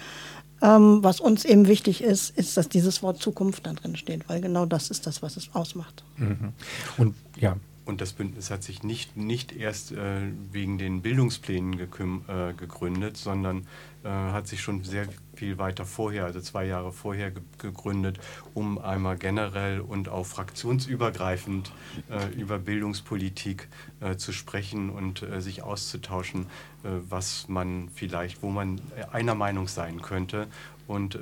Ähm, 0.61 1.03
was 1.03 1.21
uns 1.21 1.45
eben 1.45 1.69
wichtig 1.69 2.03
ist, 2.03 2.37
ist, 2.37 2.57
dass 2.57 2.69
dieses 2.69 3.03
Wort 3.03 3.21
Zukunft 3.21 3.67
da 3.67 3.73
drin 3.73 3.97
steht, 3.97 4.29
weil 4.29 4.41
genau 4.41 4.67
das 4.67 4.91
ist 4.91 5.07
das, 5.07 5.23
was 5.23 5.37
es 5.37 5.51
ausmacht. 5.55 6.05
Mhm. 6.19 6.53
Und 6.99 7.15
ja, 7.37 7.57
und 7.85 8.01
das 8.01 8.13
Bündnis 8.13 8.51
hat 8.51 8.63
sich 8.63 8.83
nicht, 8.83 9.17
nicht 9.17 9.53
erst 9.53 9.93
äh, 9.93 10.21
wegen 10.53 10.79
den 10.79 11.03
Bildungsplänen 11.03 11.79
äh, 11.81 12.55
gegründet, 12.55 13.17
sondern 13.17 13.67
äh, 14.05 14.09
hat 14.09 14.47
sich 14.47 14.61
schon 14.61 14.85
sehr 14.85 15.09
viel 15.35 15.59
weiter 15.59 15.85
vorher, 15.85 16.25
also 16.25 16.41
zwei 16.41 16.65
Jahre 16.65 16.93
vorher 16.93 17.31
ge 17.31 17.43
gegründet, 17.59 18.19
um 18.55 18.79
einmal 18.79 19.17
generell 19.17 19.81
und 19.81 20.09
auch 20.09 20.27
fraktionsübergreifend 20.27 21.73
äh, 22.11 22.29
über 22.35 22.59
Bildungspolitik 22.59 23.69
äh, 24.01 24.17
zu 24.17 24.33
sprechen 24.33 24.91
und 24.91 25.23
äh, 25.23 25.41
sich 25.41 25.63
auszutauschen, 25.63 26.47
was 26.83 27.49
man 27.49 27.89
vielleicht, 27.95 28.43
wo 28.43 28.51
man 28.51 28.81
einer 29.13 29.37
Meinung 29.37 29.69
sein 29.69 30.03
könnte 30.03 30.49
und 30.89 31.17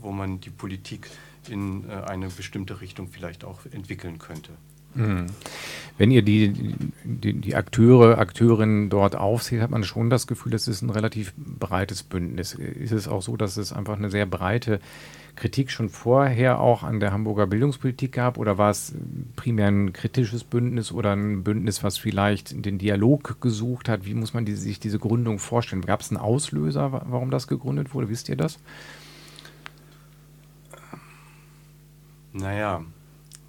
wo 0.00 0.12
man 0.12 0.40
die 0.40 0.50
Politik 0.50 1.10
in 1.48 1.90
eine 1.90 2.28
bestimmte 2.28 2.80
Richtung 2.80 3.08
vielleicht 3.08 3.42
auch 3.42 3.66
entwickeln 3.72 4.18
könnte. 4.18 4.52
Mhm. 4.94 5.26
Wenn 6.00 6.10
ihr 6.10 6.22
die, 6.22 6.54
die, 7.04 7.34
die, 7.34 7.54
Akteure, 7.54 8.16
Akteurinnen 8.16 8.88
dort 8.88 9.16
aufseht, 9.16 9.60
hat 9.60 9.70
man 9.70 9.84
schon 9.84 10.08
das 10.08 10.26
Gefühl, 10.26 10.54
es 10.54 10.66
ist 10.66 10.80
ein 10.80 10.88
relativ 10.88 11.34
breites 11.36 12.02
Bündnis. 12.02 12.54
Ist 12.54 12.92
es 12.92 13.06
auch 13.06 13.20
so, 13.20 13.36
dass 13.36 13.58
es 13.58 13.74
einfach 13.74 13.98
eine 13.98 14.08
sehr 14.08 14.24
breite 14.24 14.80
Kritik 15.36 15.70
schon 15.70 15.90
vorher 15.90 16.58
auch 16.58 16.84
an 16.84 17.00
der 17.00 17.12
Hamburger 17.12 17.46
Bildungspolitik 17.46 18.12
gab? 18.12 18.38
Oder 18.38 18.56
war 18.56 18.70
es 18.70 18.94
primär 19.36 19.68
ein 19.68 19.92
kritisches 19.92 20.42
Bündnis 20.42 20.90
oder 20.90 21.12
ein 21.12 21.44
Bündnis, 21.44 21.84
was 21.84 21.98
vielleicht 21.98 22.64
den 22.64 22.78
Dialog 22.78 23.38
gesucht 23.42 23.90
hat? 23.90 24.06
Wie 24.06 24.14
muss 24.14 24.32
man 24.32 24.46
die, 24.46 24.54
sich 24.54 24.80
diese 24.80 24.98
Gründung 24.98 25.38
vorstellen? 25.38 25.82
Gab 25.82 26.00
es 26.00 26.10
einen 26.10 26.16
Auslöser, 26.16 26.92
warum 26.92 27.30
das 27.30 27.46
gegründet 27.46 27.92
wurde? 27.92 28.08
Wisst 28.08 28.30
ihr 28.30 28.36
das? 28.36 28.58
Naja, 32.32 32.82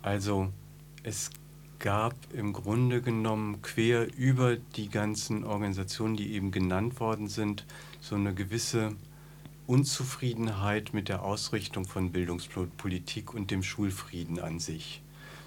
also 0.02 0.50
es 1.04 1.32
gab 1.80 2.14
im 2.34 2.54
Grunde 2.54 3.02
genommen 3.02 3.62
quer 3.62 4.08
über 4.16 4.56
die 4.56 4.90
ganzen 4.90 5.44
Organisationen, 5.44 6.16
die 6.16 6.34
eben 6.34 6.52
genannt 6.52 7.00
worden 7.00 7.28
sind, 7.28 7.66
so 8.00 8.16
eine 8.16 8.34
gewisse 8.34 8.96
Unzufriedenheit 9.66 10.94
mit 10.94 11.10
der 11.10 11.24
Ausrichtung 11.24 11.86
von 11.86 12.12
Bildungspolitik 12.12 13.34
und 13.34 13.50
dem 13.50 13.64
Schulfrieden 13.64 14.40
an 14.40 14.60
sich, 14.60 15.02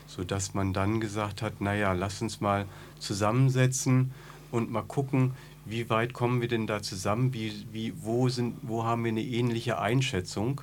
sodass 0.07 0.55
man 0.55 0.73
dann 0.73 1.01
gesagt 1.01 1.41
hat, 1.41 1.61
naja, 1.61 1.93
lass 1.93 2.21
uns 2.21 2.41
mal 2.41 2.67
zusammensetzen 2.99 4.13
und 4.51 4.73
mal 4.73 4.83
gucken, 4.83 5.35
wie 5.67 5.89
weit 5.89 6.13
kommen 6.15 6.41
wir 6.41 6.49
denn 6.49 6.67
da 6.67 6.83
zusammen, 6.83 7.33
wie, 7.33 7.65
wie, 7.73 7.93
wo, 8.03 8.29
sind, 8.29 8.57
wo 8.63 8.85
haben 8.85 9.05
wir 9.05 9.13
eine 9.13 9.23
ähnliche 9.23 9.79
Einschätzung 9.79 10.63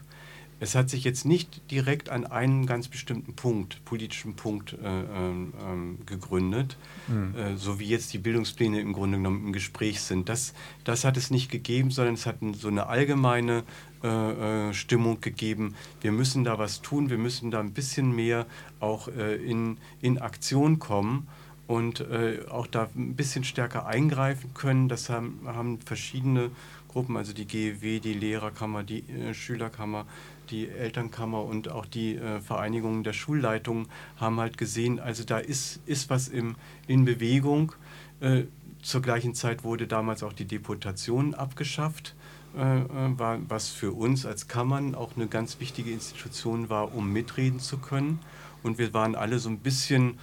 es 0.61 0.75
hat 0.75 0.91
sich 0.91 1.03
jetzt 1.03 1.25
nicht 1.25 1.71
direkt 1.71 2.09
an 2.09 2.23
einen 2.23 2.67
ganz 2.67 2.87
bestimmten 2.87 3.33
Punkt, 3.33 3.83
politischen 3.83 4.35
Punkt 4.35 4.73
äh, 4.73 4.77
ähm, 4.85 5.53
ähm, 5.59 5.97
gegründet, 6.05 6.77
mhm. 7.07 7.33
äh, 7.35 7.57
so 7.57 7.79
wie 7.79 7.87
jetzt 7.87 8.13
die 8.13 8.19
Bildungspläne 8.19 8.79
im 8.79 8.93
Grunde 8.93 9.17
genommen 9.17 9.47
im 9.47 9.53
Gespräch 9.53 10.01
sind. 10.01 10.29
Das, 10.29 10.53
das 10.83 11.03
hat 11.03 11.17
es 11.17 11.31
nicht 11.31 11.49
gegeben, 11.49 11.89
sondern 11.89 12.13
es 12.13 12.27
hat 12.27 12.35
so 12.53 12.67
eine 12.67 12.85
allgemeine 12.85 13.63
äh, 14.03 14.69
äh, 14.69 14.73
Stimmung 14.75 15.19
gegeben. 15.19 15.73
Wir 16.01 16.11
müssen 16.11 16.43
da 16.43 16.59
was 16.59 16.83
tun, 16.83 17.09
wir 17.09 17.17
müssen 17.17 17.49
da 17.49 17.59
ein 17.59 17.73
bisschen 17.73 18.15
mehr 18.15 18.45
auch 18.79 19.07
äh, 19.07 19.37
in, 19.37 19.77
in 19.99 20.19
Aktion 20.19 20.77
kommen 20.77 21.27
und 21.65 22.01
äh, 22.01 22.41
auch 22.51 22.67
da 22.67 22.87
ein 22.95 23.15
bisschen 23.15 23.43
stärker 23.43 23.87
eingreifen 23.87 24.53
können. 24.53 24.89
Das 24.89 25.09
haben, 25.09 25.39
haben 25.47 25.79
verschiedene 25.79 26.51
Gruppen, 26.87 27.17
also 27.17 27.33
die 27.33 27.45
GEW, 27.45 27.99
die 27.99 28.13
Lehrerkammer, 28.13 28.83
die 28.83 29.03
Schülerkammer, 29.33 30.05
die 30.51 30.69
Elternkammer 30.69 31.43
und 31.43 31.69
auch 31.69 31.85
die 31.85 32.15
äh, 32.15 32.39
Vereinigung 32.41 33.03
der 33.03 33.13
Schulleitungen 33.13 33.87
haben 34.17 34.39
halt 34.39 34.57
gesehen, 34.57 34.99
also 34.99 35.23
da 35.23 35.39
ist, 35.39 35.79
ist 35.85 36.09
was 36.09 36.27
im, 36.27 36.55
in 36.87 37.05
Bewegung. 37.05 37.73
Äh, 38.19 38.43
zur 38.81 39.01
gleichen 39.01 39.33
Zeit 39.33 39.63
wurde 39.63 39.87
damals 39.87 40.23
auch 40.23 40.33
die 40.33 40.45
Deputation 40.45 41.33
abgeschafft, 41.33 42.15
äh, 42.55 42.79
äh 42.79 43.19
war, 43.19 43.39
was 43.47 43.69
für 43.69 43.91
uns 43.91 44.25
als 44.25 44.47
Kammern 44.47 44.95
auch 44.95 45.15
eine 45.15 45.27
ganz 45.27 45.59
wichtige 45.59 45.91
Institution 45.91 46.69
war, 46.69 46.93
um 46.93 47.11
mitreden 47.11 47.59
zu 47.59 47.77
können. 47.77 48.19
Und 48.63 48.77
wir 48.77 48.93
waren 48.93 49.15
alle 49.15 49.39
so 49.39 49.49
ein 49.49 49.59
bisschen 49.59 50.19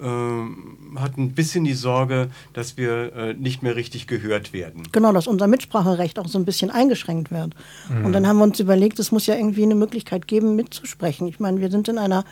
äh, 0.00 0.98
hatten 0.98 1.22
ein 1.22 1.32
bisschen 1.32 1.64
die 1.64 1.74
Sorge, 1.74 2.30
dass 2.52 2.76
wir 2.76 3.14
äh, 3.14 3.34
nicht 3.34 3.62
mehr 3.62 3.76
richtig 3.76 4.06
gehört 4.06 4.52
werden. 4.52 4.82
Genau, 4.92 5.12
dass 5.12 5.26
unser 5.26 5.46
Mitspracherecht 5.46 6.18
auch 6.18 6.28
so 6.28 6.38
ein 6.38 6.44
bisschen 6.44 6.70
eingeschränkt 6.70 7.30
wird. 7.30 7.54
Mhm. 7.88 8.06
Und 8.06 8.12
dann 8.12 8.26
haben 8.26 8.38
wir 8.38 8.44
uns 8.44 8.60
überlegt, 8.60 8.98
es 8.98 9.12
muss 9.12 9.26
ja 9.26 9.34
irgendwie 9.34 9.62
eine 9.62 9.74
Möglichkeit 9.74 10.26
geben, 10.26 10.56
mitzusprechen. 10.56 11.28
Ich 11.28 11.40
meine, 11.40 11.60
wir 11.60 11.70
sind 11.70 11.88
in 11.88 11.98
einer 11.98 12.24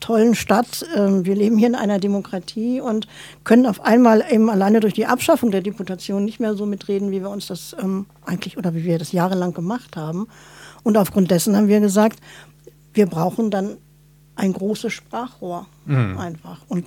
tollen 0.00 0.34
Stadt. 0.34 0.84
Ähm, 0.94 1.24
wir 1.24 1.34
leben 1.34 1.56
hier 1.56 1.68
in 1.68 1.74
einer 1.74 1.98
Demokratie 1.98 2.80
und 2.80 3.06
können 3.44 3.66
auf 3.66 3.80
einmal 3.80 4.24
eben 4.30 4.50
alleine 4.50 4.80
durch 4.80 4.94
die 4.94 5.06
Abschaffung 5.06 5.50
der 5.50 5.62
Deputation 5.62 6.24
nicht 6.24 6.40
mehr 6.40 6.54
so 6.54 6.66
mitreden, 6.66 7.10
wie 7.10 7.20
wir 7.20 7.30
uns 7.30 7.46
das 7.46 7.74
ähm, 7.80 8.06
eigentlich 8.26 8.58
oder 8.58 8.74
wie 8.74 8.84
wir 8.84 8.98
das 8.98 9.12
jahrelang 9.12 9.54
gemacht 9.54 9.96
haben. 9.96 10.28
Und 10.82 10.96
aufgrund 10.96 11.30
dessen 11.30 11.56
haben 11.56 11.68
wir 11.68 11.80
gesagt, 11.80 12.20
wir 12.92 13.06
brauchen 13.06 13.50
dann 13.50 13.78
ein 14.34 14.52
großes 14.52 14.92
Sprachrohr 14.92 15.66
mhm. 15.84 16.18
einfach. 16.18 16.60
Und 16.68 16.86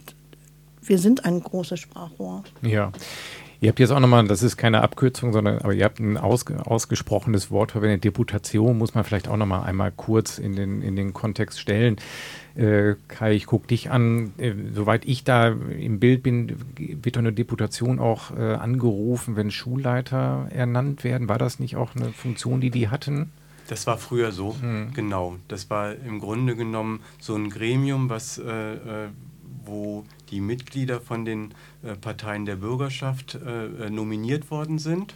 wir 0.82 1.00
sind 1.00 1.26
ein 1.26 1.42
großes 1.42 1.80
Sprachrohr. 1.80 2.44
Ja. 2.62 2.92
Ihr 3.62 3.70
habt 3.70 3.80
jetzt 3.80 3.92
auch 3.92 4.00
nochmal, 4.00 4.28
das 4.28 4.44
ist 4.44 4.58
keine 4.58 4.82
Abkürzung, 4.82 5.34
sondern 5.34 5.60
aber 5.60 5.74
ihr 5.74 5.86
habt 5.86 6.00
ein 6.00 6.18
ausge, 6.18 6.68
ausgesprochenes 6.68 7.50
Wort 7.52 7.72
verwendet. 7.72 8.04
Deputation 8.04 8.78
muss 8.78 8.94
man 8.94 9.04
vielleicht 9.04 9.28
auch 9.28 9.38
nochmal 9.38 9.64
einmal 9.64 9.92
kurz 9.92 10.38
in 10.38 10.56
den, 10.56 10.82
in 10.82 10.96
den 10.96 11.14
Kontext 11.14 11.60
stellen. 11.60 11.96
Äh, 12.56 12.96
Kai, 13.08 13.34
ich 13.34 13.46
gucke 13.46 13.68
dich 13.68 13.90
an. 13.90 14.34
Äh, 14.38 14.54
soweit 14.74 15.06
ich 15.06 15.24
da 15.24 15.48
im 15.48 16.00
Bild 16.00 16.22
bin, 16.22 16.56
wird 16.78 17.16
doch 17.16 17.22
eine 17.22 17.34
Deputation 17.34 18.00
auch 18.00 18.38
äh, 18.38 18.54
angerufen, 18.54 19.36
wenn 19.36 19.52
Schulleiter 19.52 20.48
ernannt 20.52 21.04
werden. 21.04 21.30
War 21.30 21.38
das 21.38 21.60
nicht 21.60 21.76
auch 21.76 21.96
eine 21.96 22.12
Funktion, 22.12 22.62
die 22.62 22.70
die 22.70 22.90
hatten? 22.90 23.32
Das 23.68 23.88
war 23.88 23.98
früher 23.98 24.32
so, 24.32 24.56
mhm. 24.62 24.94
genau. 24.94 25.38
Das 25.48 25.70
war 25.70 25.94
im 25.94 26.20
Grunde 26.20 26.56
genommen 26.56 27.00
so 27.20 27.36
ein 27.36 27.50
Gremium, 27.50 28.10
was, 28.10 28.38
äh, 28.38 28.44
äh, 28.44 29.10
wo 29.66 30.06
die 30.30 30.42
Mitglieder 30.42 31.02
von 31.02 31.26
den 31.26 31.54
äh, 31.84 31.96
Parteien 31.96 32.46
der 32.46 32.58
Bürgerschaft 32.58 33.36
äh, 33.36 33.66
äh, 33.66 33.90
nominiert 33.90 34.52
worden 34.52 34.78
sind. 34.80 35.16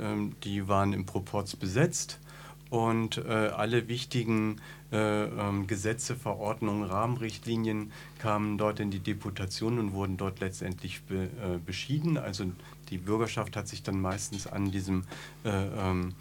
Ähm, 0.00 0.34
die 0.44 0.68
waren 0.68 0.92
im 0.92 1.04
Proporz 1.04 1.56
besetzt 1.56 2.20
und 2.68 3.18
äh, 3.18 3.28
alle 3.30 3.88
wichtigen 3.88 4.60
ähm, 4.92 5.66
Gesetze, 5.66 6.14
Verordnungen, 6.14 6.84
Rahmenrichtlinien 6.84 7.92
kamen 8.18 8.58
dort 8.58 8.78
in 8.78 8.90
die 8.90 9.00
Deputation 9.00 9.78
und 9.78 9.92
wurden 9.92 10.16
dort 10.16 10.40
letztendlich 10.40 11.02
be, 11.02 11.28
beschieden. 11.64 12.16
Also 12.16 12.46
die 12.90 12.98
Bürgerschaft 12.98 13.56
hat 13.56 13.68
sich 13.68 13.84
dann 13.84 14.00
meistens 14.00 14.48
an 14.48 14.70
diesem 14.72 15.04
ähm, 15.44 16.14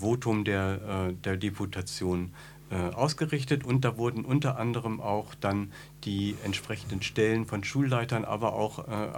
Votum 0.00 0.44
der, 0.44 1.10
äh, 1.10 1.14
der 1.14 1.36
Deputation 1.36 2.32
äh, 2.70 2.76
ausgerichtet 2.94 3.64
und 3.64 3.84
da 3.84 3.98
wurden 3.98 4.24
unter 4.24 4.58
anderem 4.58 5.00
auch 5.00 5.34
dann 5.34 5.70
die 6.04 6.34
entsprechenden 6.44 7.02
Stellen 7.02 7.44
von 7.46 7.62
Schulleitern, 7.62 8.24
aber 8.24 8.54
auch 8.54 8.88
äh, 8.88 9.12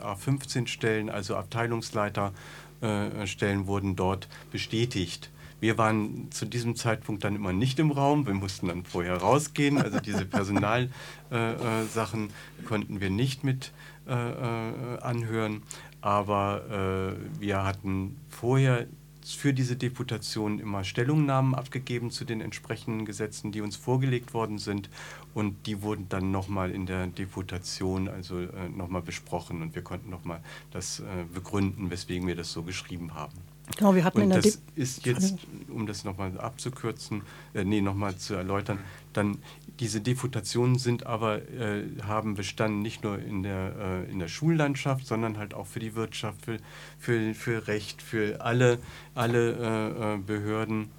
A15-Stellen, 0.00 1.08
also 1.08 1.36
Abteilungsleiterstellen 1.36 3.66
wurden 3.66 3.96
dort 3.96 4.28
bestätigt. 4.50 5.30
Wir 5.60 5.78
waren 5.78 6.30
zu 6.30 6.44
diesem 6.46 6.74
Zeitpunkt 6.74 7.22
dann 7.22 7.36
immer 7.36 7.52
nicht 7.52 7.78
im 7.78 7.90
Raum. 7.90 8.26
Wir 8.26 8.34
mussten 8.34 8.68
dann 8.68 8.84
vorher 8.84 9.18
rausgehen. 9.18 9.76
Also 9.76 10.00
diese 10.00 10.24
Personalsachen 10.26 12.30
konnten 12.66 13.02
wir 13.02 13.10
nicht 13.10 13.44
mit 13.44 13.72
anhören. 14.06 15.62
Aber 16.00 17.14
wir 17.38 17.62
hatten 17.62 18.16
vorher 18.30 18.86
für 19.24 19.52
diese 19.52 19.76
Deputation 19.76 20.58
immer 20.58 20.84
Stellungnahmen 20.84 21.54
abgegeben 21.54 22.10
zu 22.10 22.24
den 22.24 22.40
entsprechenden 22.40 23.04
Gesetzen, 23.04 23.52
die 23.52 23.60
uns 23.60 23.76
vorgelegt 23.76 24.34
worden 24.34 24.58
sind. 24.58 24.88
Und 25.34 25.66
die 25.66 25.82
wurden 25.82 26.08
dann 26.08 26.30
nochmal 26.30 26.70
in 26.70 26.86
der 26.86 27.06
Deputation, 27.06 28.08
also 28.08 28.40
äh, 28.40 28.68
nochmal 28.68 29.02
besprochen. 29.02 29.62
Und 29.62 29.74
wir 29.74 29.82
konnten 29.82 30.10
nochmal 30.10 30.40
das 30.70 31.00
äh, 31.00 31.04
begründen, 31.32 31.90
weswegen 31.90 32.26
wir 32.26 32.36
das 32.36 32.52
so 32.52 32.62
geschrieben 32.62 33.14
haben. 33.14 33.34
Genau, 33.76 33.94
wir 33.94 34.04
hatten 34.04 34.18
und 34.18 34.24
in 34.24 34.30
der 34.30 34.42
das 34.42 34.52
De 34.52 34.82
ist 34.82 35.06
jetzt, 35.06 35.36
um 35.68 35.86
das 35.86 36.04
nochmal 36.04 36.38
abzukürzen, 36.38 37.22
äh, 37.54 37.64
nee, 37.64 37.80
nochmal 37.80 38.16
zu 38.16 38.34
erläutern, 38.34 38.78
dann 39.12 39.38
diese 39.80 40.00
Deputationen 40.00 40.78
sind 40.78 41.06
aber, 41.06 41.38
äh, 41.50 41.84
haben 42.06 42.34
bestanden 42.34 42.82
nicht 42.82 43.02
nur 43.02 43.18
in 43.18 43.42
der, 43.42 44.04
äh, 44.06 44.10
in 44.10 44.18
der 44.18 44.28
Schullandschaft, 44.28 45.06
sondern 45.06 45.38
halt 45.38 45.54
auch 45.54 45.66
für 45.66 45.80
die 45.80 45.94
Wirtschaft, 45.94 46.44
für, 46.44 46.58
für, 46.98 47.34
für 47.34 47.66
Recht, 47.66 48.02
für 48.02 48.42
alle, 48.42 48.78
alle 49.14 49.52
äh, 49.52 50.14
äh 50.14 50.18
Behörden, 50.18 50.90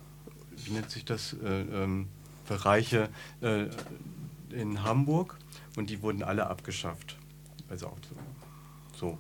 wie 0.66 0.72
nennt 0.72 0.90
sich 0.90 1.06
das, 1.06 1.34
äh, 1.44 1.62
ähm, 1.62 2.08
Bereiche 2.48 3.08
äh, 3.42 3.68
in 4.50 4.84
Hamburg 4.84 5.38
und 5.78 5.90
die 5.90 6.02
wurden 6.02 6.24
alle 6.24 6.48
abgeschafft. 6.48 7.16
Also 7.70 7.88
auch 7.88 7.98
so. 8.10 9.08
so. 9.08 9.18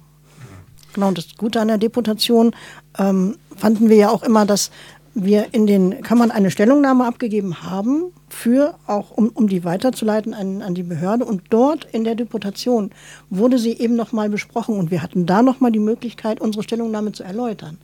Genau, 0.93 1.11
das 1.11 1.37
Gute 1.37 1.61
an 1.61 1.69
der 1.69 1.77
Deputation 1.77 2.53
ähm, 2.97 3.37
fanden 3.55 3.87
wir 3.87 3.95
ja 3.95 4.09
auch 4.09 4.23
immer, 4.23 4.45
dass 4.45 4.71
wir 5.13 5.53
in 5.53 5.67
den 5.67 6.01
Kammern 6.01 6.31
eine 6.31 6.51
Stellungnahme 6.51 7.05
abgegeben 7.05 7.63
haben, 7.63 8.13
für 8.29 8.75
auch 8.87 9.11
um, 9.11 9.29
um 9.29 9.47
die 9.47 9.63
weiterzuleiten 9.63 10.33
an, 10.33 10.61
an 10.61 10.73
die 10.73 10.83
Behörde. 10.83 11.25
Und 11.25 11.43
dort 11.49 11.85
in 11.85 12.03
der 12.03 12.15
Deputation 12.15 12.91
wurde 13.29 13.59
sie 13.59 13.73
eben 13.73 13.95
nochmal 13.95 14.29
besprochen 14.29 14.77
und 14.77 14.91
wir 14.91 15.01
hatten 15.01 15.25
da 15.25 15.41
nochmal 15.41 15.71
die 15.71 15.79
Möglichkeit, 15.79 16.39
unsere 16.39 16.63
Stellungnahme 16.63 17.11
zu 17.11 17.23
erläutern. 17.23 17.77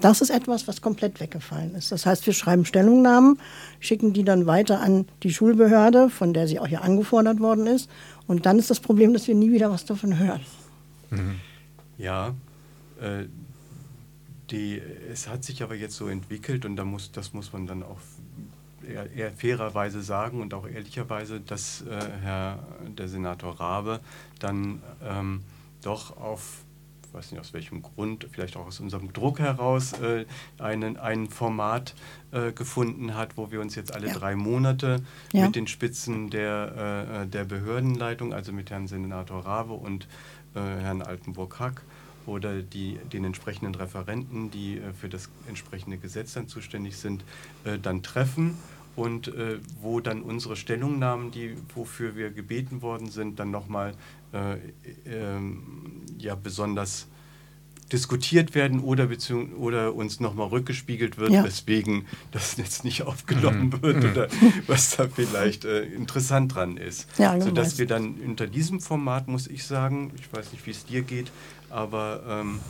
Das 0.00 0.20
ist 0.20 0.30
etwas, 0.30 0.68
was 0.68 0.80
komplett 0.80 1.20
weggefallen 1.20 1.74
ist. 1.74 1.90
Das 1.90 2.06
heißt, 2.06 2.24
wir 2.26 2.32
schreiben 2.32 2.64
Stellungnahmen, 2.64 3.38
schicken 3.80 4.12
die 4.12 4.22
dann 4.22 4.46
weiter 4.46 4.80
an 4.80 5.06
die 5.22 5.32
Schulbehörde, 5.32 6.08
von 6.08 6.32
der 6.32 6.46
sie 6.46 6.60
auch 6.60 6.68
hier 6.68 6.82
angefordert 6.82 7.40
worden 7.40 7.66
ist. 7.66 7.90
Und 8.28 8.46
dann 8.46 8.58
ist 8.58 8.70
das 8.70 8.78
Problem, 8.78 9.12
dass 9.12 9.26
wir 9.26 9.34
nie 9.34 9.50
wieder 9.50 9.70
was 9.70 9.86
davon 9.86 10.18
hören. 10.18 10.40
Mhm. 11.10 11.40
Ja, 11.96 12.34
äh, 13.00 13.24
die, 14.50 14.80
es 15.10 15.28
hat 15.28 15.44
sich 15.44 15.62
aber 15.62 15.74
jetzt 15.74 15.96
so 15.96 16.08
entwickelt 16.08 16.64
und 16.64 16.76
da 16.76 16.84
muss, 16.84 17.12
das 17.12 17.32
muss 17.32 17.52
man 17.52 17.66
dann 17.66 17.82
auch 17.82 17.98
eher, 18.86 19.10
eher 19.12 19.32
fairerweise 19.32 20.02
sagen 20.02 20.40
und 20.40 20.54
auch 20.54 20.66
ehrlicherweise, 20.66 21.40
dass 21.40 21.82
äh, 21.82 22.00
Herr 22.22 22.58
der 22.86 23.08
Senator 23.08 23.60
Rabe 23.60 24.00
dann 24.38 24.82
ähm, 25.02 25.42
doch 25.82 26.16
auf 26.16 26.64
ich 27.08 27.14
weiß 27.14 27.32
nicht 27.32 27.40
aus 27.40 27.54
welchem 27.54 27.80
Grund, 27.80 28.28
vielleicht 28.30 28.56
auch 28.56 28.66
aus 28.66 28.80
unserem 28.80 29.14
Druck 29.14 29.38
heraus, 29.38 29.94
äh, 29.94 30.26
einen, 30.58 30.98
ein 30.98 31.28
Format 31.28 31.94
äh, 32.32 32.52
gefunden 32.52 33.14
hat, 33.14 33.38
wo 33.38 33.50
wir 33.50 33.62
uns 33.62 33.74
jetzt 33.76 33.94
alle 33.94 34.08
ja. 34.08 34.12
drei 34.12 34.36
Monate 34.36 35.02
ja. 35.32 35.46
mit 35.46 35.56
den 35.56 35.66
Spitzen 35.66 36.28
der, 36.28 37.22
äh, 37.22 37.26
der 37.26 37.44
Behördenleitung, 37.44 38.34
also 38.34 38.52
mit 38.52 38.70
Herrn 38.70 38.88
Senator 38.88 39.46
Rabe 39.46 39.72
und 39.72 40.06
äh, 40.54 40.60
Herrn 40.60 41.00
Altenburg-Hack, 41.00 41.82
oder 42.28 42.62
die, 42.62 42.98
den 43.12 43.24
entsprechenden 43.24 43.74
Referenten, 43.74 44.50
die 44.50 44.78
äh, 44.78 44.92
für 44.92 45.08
das 45.08 45.28
entsprechende 45.48 45.98
Gesetz 45.98 46.34
dann 46.34 46.48
zuständig 46.48 46.96
sind, 46.96 47.24
äh, 47.64 47.78
dann 47.78 48.02
treffen 48.02 48.56
und 48.94 49.28
äh, 49.28 49.58
wo 49.80 50.00
dann 50.00 50.22
unsere 50.22 50.56
Stellungnahmen, 50.56 51.30
die, 51.30 51.56
wofür 51.74 52.16
wir 52.16 52.30
gebeten 52.30 52.82
worden 52.82 53.10
sind, 53.10 53.38
dann 53.38 53.50
nochmal 53.50 53.94
äh, 54.32 54.56
ähm, 55.06 56.02
ja, 56.18 56.34
besonders 56.34 57.06
diskutiert 57.92 58.54
werden 58.54 58.80
oder, 58.80 59.08
oder 59.56 59.94
uns 59.94 60.20
nochmal 60.20 60.48
rückgespiegelt 60.48 61.16
wird, 61.16 61.30
ja. 61.30 61.44
weswegen 61.44 62.06
das 62.32 62.56
jetzt 62.56 62.84
nicht 62.84 63.02
aufgenommen 63.02 63.70
mhm. 63.70 63.82
wird 63.82 64.02
mhm. 64.02 64.10
oder 64.10 64.28
was 64.66 64.96
da 64.96 65.08
vielleicht 65.08 65.64
äh, 65.64 65.84
interessant 65.84 66.54
dran 66.54 66.76
ist. 66.76 67.08
Ja, 67.18 67.40
Sodass 67.40 67.78
wir 67.78 67.86
dann 67.86 68.16
unter 68.16 68.46
diesem 68.46 68.80
Format, 68.80 69.28
muss 69.28 69.46
ich 69.46 69.64
sagen, 69.64 70.12
ich 70.16 70.30
weiß 70.32 70.52
nicht, 70.52 70.66
wie 70.66 70.70
es 70.70 70.84
dir 70.84 71.02
geht, 71.02 71.30
aber 71.70 72.22
ähm, 72.28 72.60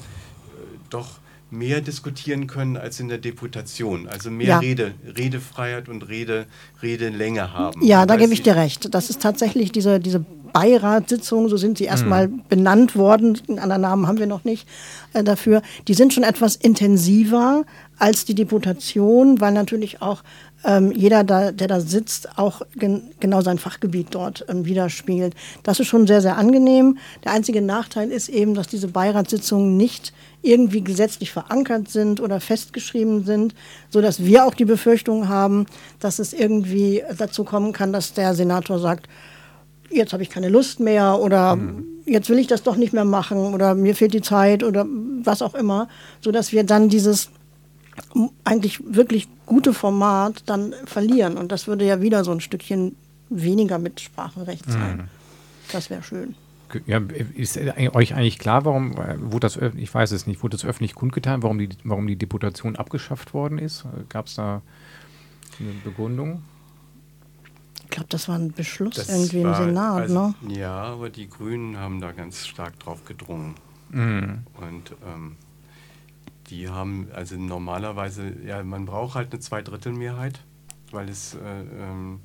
doch 0.91 1.19
mehr 1.51 1.81
diskutieren 1.81 2.47
können 2.47 2.77
als 2.77 3.01
in 3.01 3.09
der 3.09 3.19
Deputation. 3.19 4.07
Also 4.07 4.31
mehr 4.31 4.47
ja. 4.47 4.59
Rede, 4.59 4.95
Redefreiheit 5.17 5.89
und 5.89 6.09
Rede, 6.09 6.47
Redelänge 6.83 7.53
haben. 7.53 7.83
Ja, 7.83 8.05
da 8.05 8.17
gebe 8.17 8.33
ich 8.35 8.43
dir 8.43 8.55
recht. 8.55 8.95
Das 8.95 9.09
ist 9.09 9.23
tatsächlich 9.23 9.73
diese, 9.73 9.99
diese 9.99 10.25
Beiratssitzungen, 10.53 11.49
so 11.49 11.57
sind 11.57 11.79
sie 11.79 11.85
erstmal 11.85 12.29
mhm. 12.29 12.43
benannt 12.49 12.97
worden, 12.97 13.39
einen 13.49 13.59
anderen 13.59 13.83
Namen 13.83 14.07
haben 14.07 14.19
wir 14.19 14.27
noch 14.27 14.45
nicht 14.45 14.69
äh, 15.13 15.23
dafür, 15.23 15.63
die 15.87 15.95
sind 15.95 16.13
schon 16.13 16.25
etwas 16.25 16.57
intensiver 16.57 17.65
als 17.99 18.25
die 18.25 18.35
Deputation, 18.35 19.41
weil 19.41 19.53
natürlich 19.53 20.03
auch 20.03 20.23
ähm, 20.65 20.91
jeder, 20.93 21.23
da, 21.23 21.53
der 21.53 21.69
da 21.69 21.81
sitzt, 21.81 22.37
auch 22.37 22.63
gen 22.75 23.11
genau 23.21 23.41
sein 23.43 23.59
Fachgebiet 23.59 24.09
dort 24.11 24.45
ähm, 24.49 24.65
widerspiegelt. 24.65 25.35
Das 25.63 25.79
ist 25.79 25.87
schon 25.87 26.07
sehr, 26.07 26.21
sehr 26.21 26.37
angenehm. 26.37 26.99
Der 27.25 27.33
einzige 27.33 27.63
Nachteil 27.63 28.11
ist 28.11 28.29
eben, 28.29 28.55
dass 28.55 28.67
diese 28.67 28.89
Beiratssitzungen 28.89 29.77
nicht 29.77 30.13
irgendwie 30.43 30.83
gesetzlich 30.83 31.31
verankert 31.31 31.89
sind 31.89 32.21
oder 32.21 32.41
festgeschrieben 32.41 33.25
sind, 33.25 33.55
so 33.91 34.01
dass 34.01 34.25
wir 34.25 34.45
auch 34.45 34.55
die 34.55 34.65
Befürchtung 34.65 35.29
haben, 35.29 35.67
dass 36.01 36.19
es 36.19 36.33
irgendwie 36.33 37.03
dazu 37.17 37.45
kommen 37.45 37.73
kann, 37.73 37.93
dass 37.93 38.15
der 38.15 38.35
Senator 38.35 38.79
sagt, 38.79 39.09
jetzt 39.91 40.13
habe 40.13 40.23
ich 40.23 40.31
keine 40.31 40.49
Lust 40.49 40.81
mehr 40.81 41.19
oder 41.21 41.57
mhm. 41.57 41.85
jetzt 42.05 42.29
will 42.29 42.39
ich 42.39 42.47
das 42.47 42.63
doch 42.63 42.77
nicht 42.77 42.93
mehr 42.93 43.05
machen 43.05 43.55
oder 43.55 43.75
mir 43.75 43.95
fehlt 43.95 44.15
die 44.15 44.23
Zeit 44.23 44.63
oder 44.63 44.87
was 45.23 45.43
auch 45.43 45.55
immer, 45.55 45.89
so 46.21 46.31
dass 46.31 46.53
wir 46.53 46.65
dann 46.65 46.89
dieses 46.89 47.31
eigentlich 48.45 48.83
wirklich 48.85 49.29
gute 49.47 49.75
Format 49.75 50.43
dann 50.47 50.75
verlieren. 50.85 51.37
Und 51.37 51.53
das 51.53 51.67
würde 51.67 51.85
ja 51.85 52.01
wieder 52.01 52.25
so 52.25 52.33
ein 52.33 52.41
Stückchen 52.41 52.97
weniger 53.29 53.79
Mitspracherecht 53.79 54.71
sein. 54.71 54.97
Mhm. 54.97 55.09
Das 55.73 55.91
wäre 55.91 56.03
schön. 56.03 56.35
Ja, 56.87 57.01
ist 57.35 57.57
euch 57.57 58.15
eigentlich 58.15 58.39
klar, 58.39 58.65
warum 58.67 58.97
wurde 58.97 59.41
das, 59.41 59.59
ich 59.77 59.93
weiß 59.93 60.13
es 60.13 60.27
nicht, 60.27 60.43
wurde 60.43 60.57
das 60.57 60.67
öffentlich 60.67 60.95
kundgetan, 60.95 61.43
warum 61.43 61.59
die, 61.59 61.71
warum 61.85 62.07
die 62.07 62.17
Deputation 62.17 62.77
abgeschafft 62.77 63.33
worden 63.33 63.59
ist? 63.59 63.87
Gab 64.11 64.27
es 64.27 64.35
da 64.35 64.61
eine 65.59 65.71
Begründung? 65.83 66.43
Ich 67.85 67.91
glaube, 67.91 68.09
das 68.11 68.29
war 68.29 68.37
ein 68.37 68.53
Beschluss 68.53 68.97
das 68.97 69.09
irgendwie 69.09 69.45
war, 69.45 69.59
im 69.61 69.67
Senat, 69.69 70.01
also, 70.03 70.35
ne? 70.43 70.55
Ja, 70.55 70.75
aber 70.75 71.09
die 71.09 71.29
Grünen 71.29 71.79
haben 71.79 72.03
da 72.03 72.13
ganz 72.13 72.47
stark 72.47 72.79
drauf 72.81 73.03
gedrungen. 73.07 73.55
Mhm. 73.89 74.41
Und 74.61 74.95
ähm, 75.07 75.37
die 76.51 76.69
haben, 76.69 77.09
also 77.13 77.37
normalerweise, 77.37 78.35
ja, 78.45 78.63
man 78.63 78.87
braucht 78.87 79.15
halt 79.15 79.33
eine 79.33 79.41
Zweidrittelmehrheit, 79.41 80.43
weil 80.91 81.09
es, 81.09 81.35
äh, 81.35 81.39
ähm, 81.39 82.21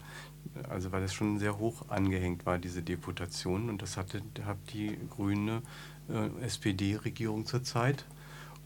also 0.69 0.91
weil 0.91 1.03
es 1.03 1.13
schon 1.13 1.39
sehr 1.39 1.57
hoch 1.57 1.89
angehängt 1.89 2.45
war, 2.45 2.57
diese 2.57 2.81
Deputation. 2.81 3.69
Und 3.69 3.81
das 3.81 3.97
hatte 3.97 4.21
hat 4.45 4.57
die 4.73 4.97
grüne 5.09 5.61
äh, 6.09 6.43
SPD-Regierung 6.45 7.45
zurzeit. 7.45 8.05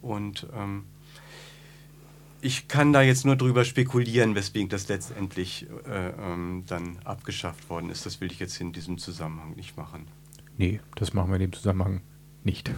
Und 0.02 0.48
ähm, 0.56 0.86
ich 2.41 2.67
kann 2.67 2.93
da 2.93 3.02
jetzt 3.02 3.26
nur 3.26 3.36
drüber 3.36 3.65
spekulieren, 3.65 4.36
weswegen 4.36 4.70
das 4.70 4.88
letztendlich 4.88 5.67
äh, 5.88 6.10
ähm, 6.10 6.63
dann 6.67 7.00
abgeschafft 7.04 7.70
worden 7.70 7.89
ist. 7.89 8.06
Das 8.06 8.22
will 8.22 8.32
ich 8.32 8.39
jetzt 8.39 8.62
in 8.62 8.74
diesem 8.74 8.98
Zusammenhang 9.00 9.56
nicht 9.56 9.76
machen. 9.76 10.08
Nee, 10.58 10.80
das 10.96 11.13
machen 11.13 11.30
wir 11.30 11.36
in 11.36 11.41
dem 11.41 11.54
Zusammenhang 11.54 12.02
nicht. 12.48 12.72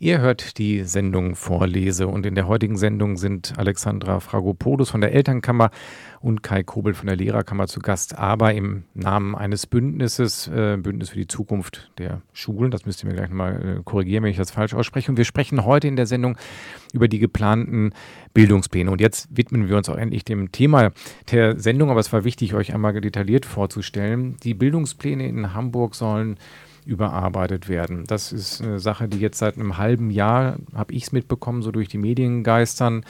Ihr 0.00 0.20
hört 0.20 0.58
die 0.58 0.84
Sendung 0.84 1.34
Vorlese 1.34 2.06
und 2.06 2.24
in 2.24 2.36
der 2.36 2.46
heutigen 2.46 2.76
Sendung 2.76 3.16
sind 3.16 3.58
Alexandra 3.58 4.20
Fragopoulos 4.20 4.90
von 4.90 5.00
der 5.00 5.12
Elternkammer 5.12 5.72
und 6.20 6.44
Kai 6.44 6.62
Kobel 6.62 6.94
von 6.94 7.08
der 7.08 7.16
Lehrerkammer 7.16 7.66
zu 7.66 7.80
Gast, 7.80 8.16
aber 8.16 8.54
im 8.54 8.84
Namen 8.94 9.34
eines 9.34 9.66
Bündnisses, 9.66 10.46
äh, 10.46 10.76
Bündnis 10.76 11.08
für 11.10 11.16
die 11.16 11.26
Zukunft 11.26 11.90
der 11.98 12.22
Schulen. 12.32 12.70
Das 12.70 12.86
müsst 12.86 13.02
ihr 13.02 13.08
mir 13.08 13.16
gleich 13.16 13.28
nochmal 13.28 13.78
äh, 13.78 13.82
korrigieren, 13.82 14.22
wenn 14.22 14.30
ich 14.30 14.36
das 14.36 14.52
falsch 14.52 14.72
ausspreche. 14.72 15.10
Und 15.10 15.16
wir 15.16 15.24
sprechen 15.24 15.64
heute 15.64 15.88
in 15.88 15.96
der 15.96 16.06
Sendung 16.06 16.36
über 16.92 17.08
die 17.08 17.18
geplanten 17.18 17.92
Bildungspläne. 18.34 18.92
Und 18.92 19.00
jetzt 19.00 19.36
widmen 19.36 19.68
wir 19.68 19.76
uns 19.76 19.88
auch 19.88 19.96
endlich 19.96 20.24
dem 20.24 20.52
Thema 20.52 20.92
der 21.32 21.58
Sendung, 21.58 21.90
aber 21.90 21.98
es 21.98 22.12
war 22.12 22.22
wichtig, 22.22 22.54
euch 22.54 22.72
einmal 22.72 23.00
detailliert 23.00 23.46
vorzustellen. 23.46 24.36
Die 24.44 24.54
Bildungspläne 24.54 25.26
in 25.26 25.54
Hamburg 25.54 25.96
sollen 25.96 26.38
überarbeitet 26.88 27.68
werden. 27.68 28.04
Das 28.06 28.32
ist 28.32 28.62
eine 28.62 28.80
Sache, 28.80 29.08
die 29.08 29.18
jetzt 29.18 29.38
seit 29.38 29.56
einem 29.56 29.76
halben 29.76 30.10
Jahr, 30.10 30.56
habe 30.74 30.94
ich 30.94 31.04
es 31.04 31.12
mitbekommen, 31.12 31.60
so 31.62 31.70
durch 31.70 31.88
die 31.88 31.98
Medien 31.98 32.42
geistern, 32.42 33.04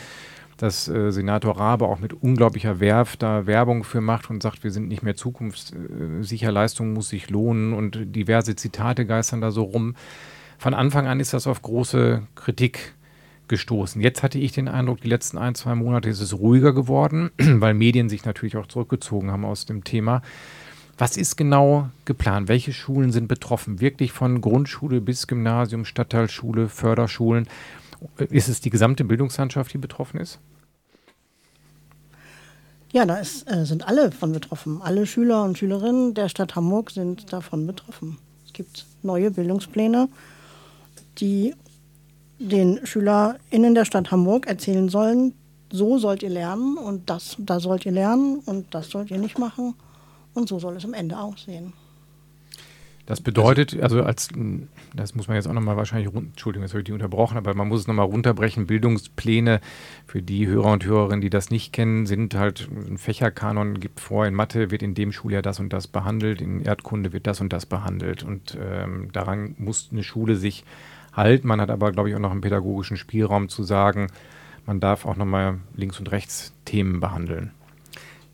dass 0.56 0.88
äh, 0.88 1.12
Senator 1.12 1.56
Rabe 1.56 1.86
auch 1.86 2.00
mit 2.00 2.12
unglaublicher 2.12 2.80
Werf 2.80 3.16
da 3.16 3.46
Werbung 3.46 3.84
für 3.84 4.00
macht 4.00 4.28
und 4.30 4.42
sagt, 4.42 4.64
wir 4.64 4.72
sind 4.72 4.88
nicht 4.88 5.04
mehr 5.04 5.14
zukunftssicher, 5.14 6.50
Leistung 6.50 6.92
muss 6.92 7.08
sich 7.08 7.30
lohnen 7.30 7.72
und 7.72 8.16
diverse 8.16 8.56
Zitate 8.56 9.06
geistern 9.06 9.40
da 9.40 9.52
so 9.52 9.62
rum. 9.62 9.94
Von 10.58 10.74
Anfang 10.74 11.06
an 11.06 11.20
ist 11.20 11.32
das 11.32 11.46
auf 11.46 11.62
große 11.62 12.26
Kritik 12.34 12.94
gestoßen. 13.46 14.02
Jetzt 14.02 14.24
hatte 14.24 14.38
ich 14.38 14.50
den 14.50 14.66
Eindruck, 14.66 15.00
die 15.00 15.08
letzten 15.08 15.38
ein, 15.38 15.54
zwei 15.54 15.76
Monate 15.76 16.08
ist 16.08 16.20
es 16.20 16.36
ruhiger 16.36 16.72
geworden, 16.72 17.30
weil 17.38 17.74
Medien 17.74 18.08
sich 18.08 18.24
natürlich 18.24 18.56
auch 18.56 18.66
zurückgezogen 18.66 19.30
haben 19.30 19.44
aus 19.44 19.66
dem 19.66 19.84
Thema. 19.84 20.22
Was 20.98 21.16
ist 21.16 21.36
genau 21.36 21.90
geplant? 22.04 22.48
Welche 22.48 22.72
Schulen 22.72 23.12
sind 23.12 23.28
betroffen? 23.28 23.80
Wirklich 23.80 24.10
von 24.10 24.40
Grundschule 24.40 25.00
bis 25.00 25.28
Gymnasium, 25.28 25.84
Stadtteilschule, 25.84 26.68
Förderschulen? 26.68 27.46
Ist 28.18 28.48
es 28.48 28.60
die 28.60 28.70
gesamte 28.70 29.04
Bildungslandschaft, 29.04 29.72
die 29.72 29.78
betroffen 29.78 30.18
ist? 30.18 30.40
Ja, 32.92 33.06
da 33.06 33.16
ist, 33.16 33.48
äh, 33.48 33.64
sind 33.64 33.86
alle 33.86 34.10
von 34.10 34.32
betroffen. 34.32 34.82
Alle 34.82 35.06
Schüler 35.06 35.44
und 35.44 35.56
Schülerinnen 35.56 36.14
der 36.14 36.28
Stadt 36.28 36.56
Hamburg 36.56 36.90
sind 36.90 37.32
davon 37.32 37.66
betroffen. 37.66 38.18
Es 38.44 38.52
gibt 38.52 38.86
neue 39.02 39.30
Bildungspläne, 39.30 40.08
die 41.18 41.54
den 42.40 42.84
SchülerInnen 42.84 43.74
der 43.74 43.84
Stadt 43.84 44.10
Hamburg 44.10 44.46
erzählen 44.46 44.88
sollen, 44.88 45.34
so 45.70 45.98
sollt 45.98 46.22
ihr 46.22 46.30
lernen 46.30 46.76
und 46.76 47.10
das, 47.10 47.36
da 47.38 47.60
sollt 47.60 47.84
ihr 47.84 47.92
lernen 47.92 48.38
und 48.46 48.74
das 48.74 48.90
sollt 48.90 49.10
ihr 49.10 49.18
nicht 49.18 49.38
machen. 49.38 49.74
Und 50.34 50.48
so 50.48 50.58
soll 50.58 50.76
es 50.76 50.84
am 50.84 50.94
Ende 50.94 51.18
aussehen. 51.18 51.72
Das 53.08 53.22
bedeutet, 53.22 53.74
also 53.82 54.02
als, 54.02 54.28
das 54.94 55.14
muss 55.14 55.28
man 55.28 55.36
jetzt 55.36 55.48
auch 55.48 55.54
nochmal 55.54 55.78
wahrscheinlich, 55.78 56.14
Entschuldigung, 56.14 56.64
jetzt 56.64 56.72
habe 56.72 56.80
ich 56.80 56.84
die 56.84 56.92
unterbrochen, 56.92 57.38
aber 57.38 57.54
man 57.54 57.66
muss 57.66 57.80
es 57.80 57.86
nochmal 57.86 58.04
runterbrechen. 58.04 58.66
Bildungspläne 58.66 59.62
für 60.06 60.20
die 60.20 60.46
Hörer 60.46 60.72
und 60.72 60.84
Hörerinnen, 60.84 61.22
die 61.22 61.30
das 61.30 61.48
nicht 61.48 61.72
kennen, 61.72 62.04
sind 62.04 62.34
halt 62.34 62.68
ein 62.70 62.98
Fächerkanon, 62.98 63.80
gibt 63.80 64.00
vor, 64.00 64.26
in 64.26 64.34
Mathe 64.34 64.70
wird 64.70 64.82
in 64.82 64.94
dem 64.94 65.12
Schuljahr 65.12 65.40
das 65.40 65.58
und 65.58 65.72
das 65.72 65.86
behandelt, 65.86 66.42
in 66.42 66.60
Erdkunde 66.60 67.14
wird 67.14 67.26
das 67.26 67.40
und 67.40 67.50
das 67.50 67.64
behandelt. 67.64 68.24
Und 68.24 68.58
ähm, 68.60 69.08
daran 69.10 69.54
muss 69.56 69.88
eine 69.90 70.02
Schule 70.02 70.36
sich 70.36 70.64
halten. 71.14 71.48
Man 71.48 71.62
hat 71.62 71.70
aber, 71.70 71.92
glaube 71.92 72.10
ich, 72.10 72.14
auch 72.14 72.20
noch 72.20 72.32
einen 72.32 72.42
pädagogischen 72.42 72.98
Spielraum 72.98 73.48
zu 73.48 73.62
sagen, 73.62 74.08
man 74.66 74.80
darf 74.80 75.06
auch 75.06 75.16
nochmal 75.16 75.60
links 75.74 75.98
und 75.98 76.12
rechts 76.12 76.52
Themen 76.66 77.00
behandeln. 77.00 77.52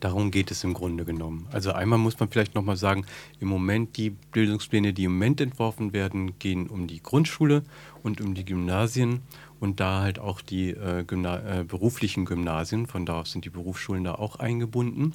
Darum 0.00 0.30
geht 0.30 0.50
es 0.50 0.64
im 0.64 0.74
Grunde 0.74 1.04
genommen. 1.04 1.46
Also 1.50 1.72
einmal 1.72 1.98
muss 1.98 2.18
man 2.20 2.28
vielleicht 2.28 2.54
nochmal 2.54 2.76
sagen, 2.76 3.07
im 3.40 3.48
Moment 3.48 3.96
die 3.96 4.11
Bildungspläne, 4.11 4.92
die 4.92 5.04
im 5.04 5.12
Moment 5.12 5.40
entworfen 5.40 5.92
werden, 5.92 6.38
gehen 6.38 6.66
um 6.68 6.87
die 6.87 7.02
Grundschule 7.02 7.62
und 8.02 8.20
um 8.20 8.35
die 8.35 8.44
Gymnasien 8.44 9.20
und 9.61 9.80
da 9.80 10.02
halt 10.02 10.18
auch 10.18 10.40
die 10.40 10.70
äh, 10.70 11.04
Gymna 11.04 11.61
äh, 11.61 11.64
beruflichen 11.64 12.26
Gymnasien, 12.26 12.87
von 12.87 13.07
da 13.07 13.20
aus 13.20 13.33
sind 13.33 13.44
die 13.44 13.50
Berufsschulen 13.50 14.04
da 14.04 14.14
auch 14.16 14.37
eingebunden. 14.37 15.14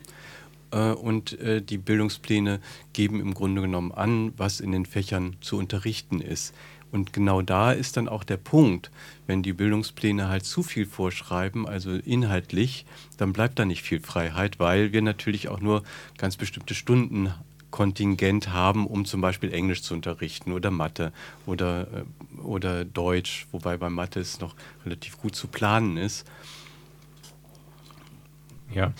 Äh, 0.72 0.92
und 0.92 1.40
äh, 1.40 1.62
die 1.62 1.78
Bildungspläne 1.78 2.60
geben 2.94 3.20
im 3.20 3.34
Grunde 3.34 3.62
genommen 3.62 3.92
an, 3.92 4.34
was 4.38 4.60
in 4.60 4.72
den 4.72 4.86
Fächern 4.86 5.36
zu 5.42 5.58
unterrichten 5.58 6.22
ist. 6.22 6.54
Und 6.92 7.14
genau 7.14 7.42
da 7.42 7.72
ist 7.72 7.98
dann 7.98 8.08
auch 8.08 8.24
der 8.24 8.38
Punkt, 8.38 8.90
wenn 9.28 9.44
die 9.44 9.54
Bildungspläne 9.54 10.28
halt 10.28 10.46
zu 10.46 10.64
viel 10.64 10.86
vorschreiben, 10.86 11.68
also 11.68 11.92
inhaltlich, 11.92 12.86
dann 13.18 13.34
bleibt 13.34 13.60
da 13.60 13.66
nicht 13.66 13.84
viel 13.84 14.00
Freiheit, 14.00 14.60
weil 14.60 14.92
wir 14.92 15.02
natürlich 15.02 15.50
auch 15.50 15.60
nur 15.60 15.84
ganz 16.18 16.36
bestimmte 16.36 16.74
Stundenkontingent 16.74 18.50
haben, 18.52 18.88
um 18.88 19.06
zum 19.06 19.22
Beispiel 19.22 19.54
Englisch 19.54 19.84
zu 19.84 19.94
unterrichten 19.94 20.52
oder 20.52 20.72
Mathe 20.72 21.14
oder, 21.46 21.82
äh, 21.82 22.42
oder 22.42 22.86
Deutsch, 22.86 23.46
wobei 23.52 23.78
bei 23.78 23.90
Mathe 23.90 24.20
es 24.20 24.40
noch 24.40 24.56
relativ 24.84 25.18
gut 25.20 25.36
zu 25.36 25.48
planen 25.48 25.98
ist. 25.98 26.26
Ja, 28.74 28.94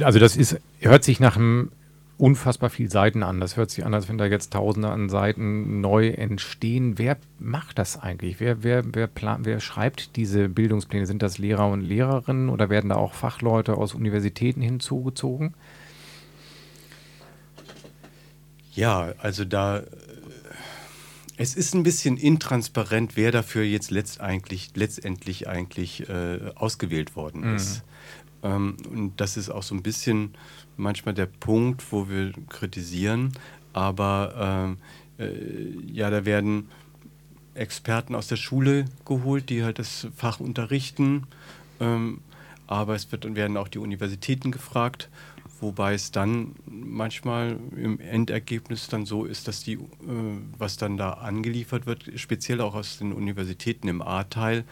also 0.00 0.18
das 0.18 0.36
ist, 0.36 0.60
hört 0.80 1.04
sich 1.04 1.20
nach 1.20 1.36
einem 1.36 1.70
unfassbar 2.18 2.68
viel 2.68 2.90
Seiten 2.90 3.22
an. 3.22 3.40
Das 3.40 3.56
hört 3.56 3.70
sich 3.70 3.86
an, 3.86 3.94
als 3.94 4.08
wenn 4.08 4.18
da 4.18 4.26
jetzt 4.26 4.52
Tausende 4.52 4.90
an 4.90 5.08
Seiten 5.08 5.80
neu 5.80 6.08
entstehen. 6.08 6.98
Wer 6.98 7.16
macht 7.38 7.78
das 7.78 7.96
eigentlich? 7.96 8.40
Wer, 8.40 8.62
wer, 8.62 8.82
wer, 8.92 9.06
plan, 9.06 9.44
wer 9.44 9.60
schreibt 9.60 10.16
diese 10.16 10.48
Bildungspläne? 10.48 11.06
Sind 11.06 11.22
das 11.22 11.38
Lehrer 11.38 11.68
und 11.68 11.80
Lehrerinnen 11.80 12.48
oder 12.48 12.68
werden 12.70 12.90
da 12.90 12.96
auch 12.96 13.14
Fachleute 13.14 13.76
aus 13.76 13.94
Universitäten 13.94 14.60
hinzugezogen? 14.60 15.54
Ja, 18.74 19.14
also 19.18 19.44
da 19.44 19.82
es 21.40 21.54
ist 21.54 21.74
ein 21.74 21.84
bisschen 21.84 22.16
intransparent, 22.16 23.16
wer 23.16 23.30
dafür 23.30 23.62
jetzt 23.62 23.92
letztendlich, 23.92 24.72
letztendlich 24.74 25.48
eigentlich 25.48 26.08
äh, 26.08 26.50
ausgewählt 26.56 27.14
worden 27.14 27.48
mhm. 27.48 27.56
ist. 27.56 27.84
Ähm, 28.42 28.76
und 28.90 29.20
das 29.20 29.36
ist 29.36 29.48
auch 29.48 29.62
so 29.62 29.76
ein 29.76 29.82
bisschen 29.82 30.34
manchmal 30.78 31.14
der 31.14 31.26
Punkt, 31.26 31.84
wo 31.92 32.08
wir 32.08 32.32
kritisieren. 32.48 33.32
Aber 33.72 34.76
ähm, 35.18 35.24
äh, 35.24 35.92
ja, 35.92 36.10
da 36.10 36.24
werden 36.24 36.68
Experten 37.54 38.14
aus 38.14 38.28
der 38.28 38.36
Schule 38.36 38.86
geholt, 39.04 39.50
die 39.50 39.64
halt 39.64 39.78
das 39.78 40.06
Fach 40.16 40.40
unterrichten. 40.40 41.26
Ähm, 41.80 42.20
aber 42.66 42.94
es 42.94 43.10
wird, 43.12 43.34
werden 43.34 43.56
auch 43.56 43.68
die 43.68 43.78
Universitäten 43.78 44.50
gefragt, 44.50 45.08
wobei 45.60 45.94
es 45.94 46.12
dann 46.12 46.54
manchmal 46.66 47.58
im 47.76 47.98
Endergebnis 47.98 48.88
dann 48.88 49.06
so 49.06 49.24
ist, 49.24 49.48
dass 49.48 49.64
die, 49.64 49.74
äh, 49.74 49.78
was 50.56 50.76
dann 50.76 50.96
da 50.96 51.14
angeliefert 51.14 51.86
wird, 51.86 52.04
speziell 52.16 52.60
auch 52.60 52.74
aus 52.74 52.98
den 52.98 53.12
Universitäten 53.12 53.88
im 53.88 54.02
A-Teil, 54.02 54.64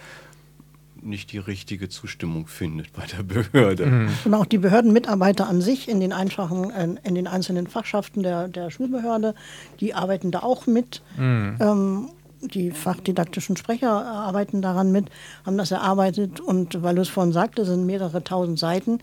nicht 1.07 1.33
die 1.33 1.39
richtige 1.39 1.89
Zustimmung 1.89 2.47
findet 2.47 2.93
bei 2.93 3.05
der 3.07 3.23
Behörde. 3.23 3.87
Mhm. 3.87 4.09
Und 4.25 4.35
auch 4.35 4.47
die 4.47 4.59
Behördenmitarbeiter 4.59 5.49
an 5.49 5.61
sich 5.61 5.89
in 5.89 6.01
den, 6.01 6.13
einfachen, 6.13 6.71
in 7.03 7.15
den 7.15 7.27
einzelnen 7.27 7.67
Fachschaften 7.67 8.23
der, 8.23 8.49
der 8.49 8.71
Schulbehörde, 8.71 9.35
die 9.81 9.95
arbeiten 9.95 10.31
da 10.31 10.41
auch 10.41 10.67
mit. 10.67 11.03
Mhm. 11.17 11.57
Ähm, 11.61 12.09
die 12.41 12.71
fachdidaktischen 12.71 13.57
Sprecher 13.57 13.91
arbeiten 13.91 14.63
daran 14.63 14.93
mit, 14.93 15.07
haben 15.45 15.57
das 15.57 15.71
erarbeitet 15.71 16.41
und 16.41 16.83
weil 16.83 16.95
du 16.95 17.03
es 17.03 17.09
vorhin 17.09 17.33
sagte, 17.33 17.65
sind 17.65 17.87
mehrere 17.87 18.23
tausend 18.23 18.59
Seiten. 18.59 18.99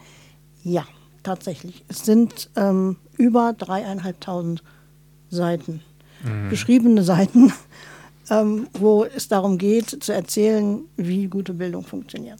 Ja, 0.64 0.86
tatsächlich. 1.24 1.84
Es 1.88 2.06
sind 2.06 2.50
ähm, 2.56 2.98
über 3.18 3.54
dreieinhalbtausend 3.54 4.64
Seiten. 5.30 5.82
Mhm. 6.24 6.50
Geschriebene 6.50 7.04
Seiten 7.04 7.52
ähm, 8.30 8.68
wo 8.74 9.06
es 9.06 9.28
darum 9.28 9.58
geht, 9.58 10.04
zu 10.04 10.14
erzählen, 10.14 10.82
wie 10.98 11.28
gute 11.28 11.54
Bildung 11.54 11.84
funktioniert. 11.84 12.40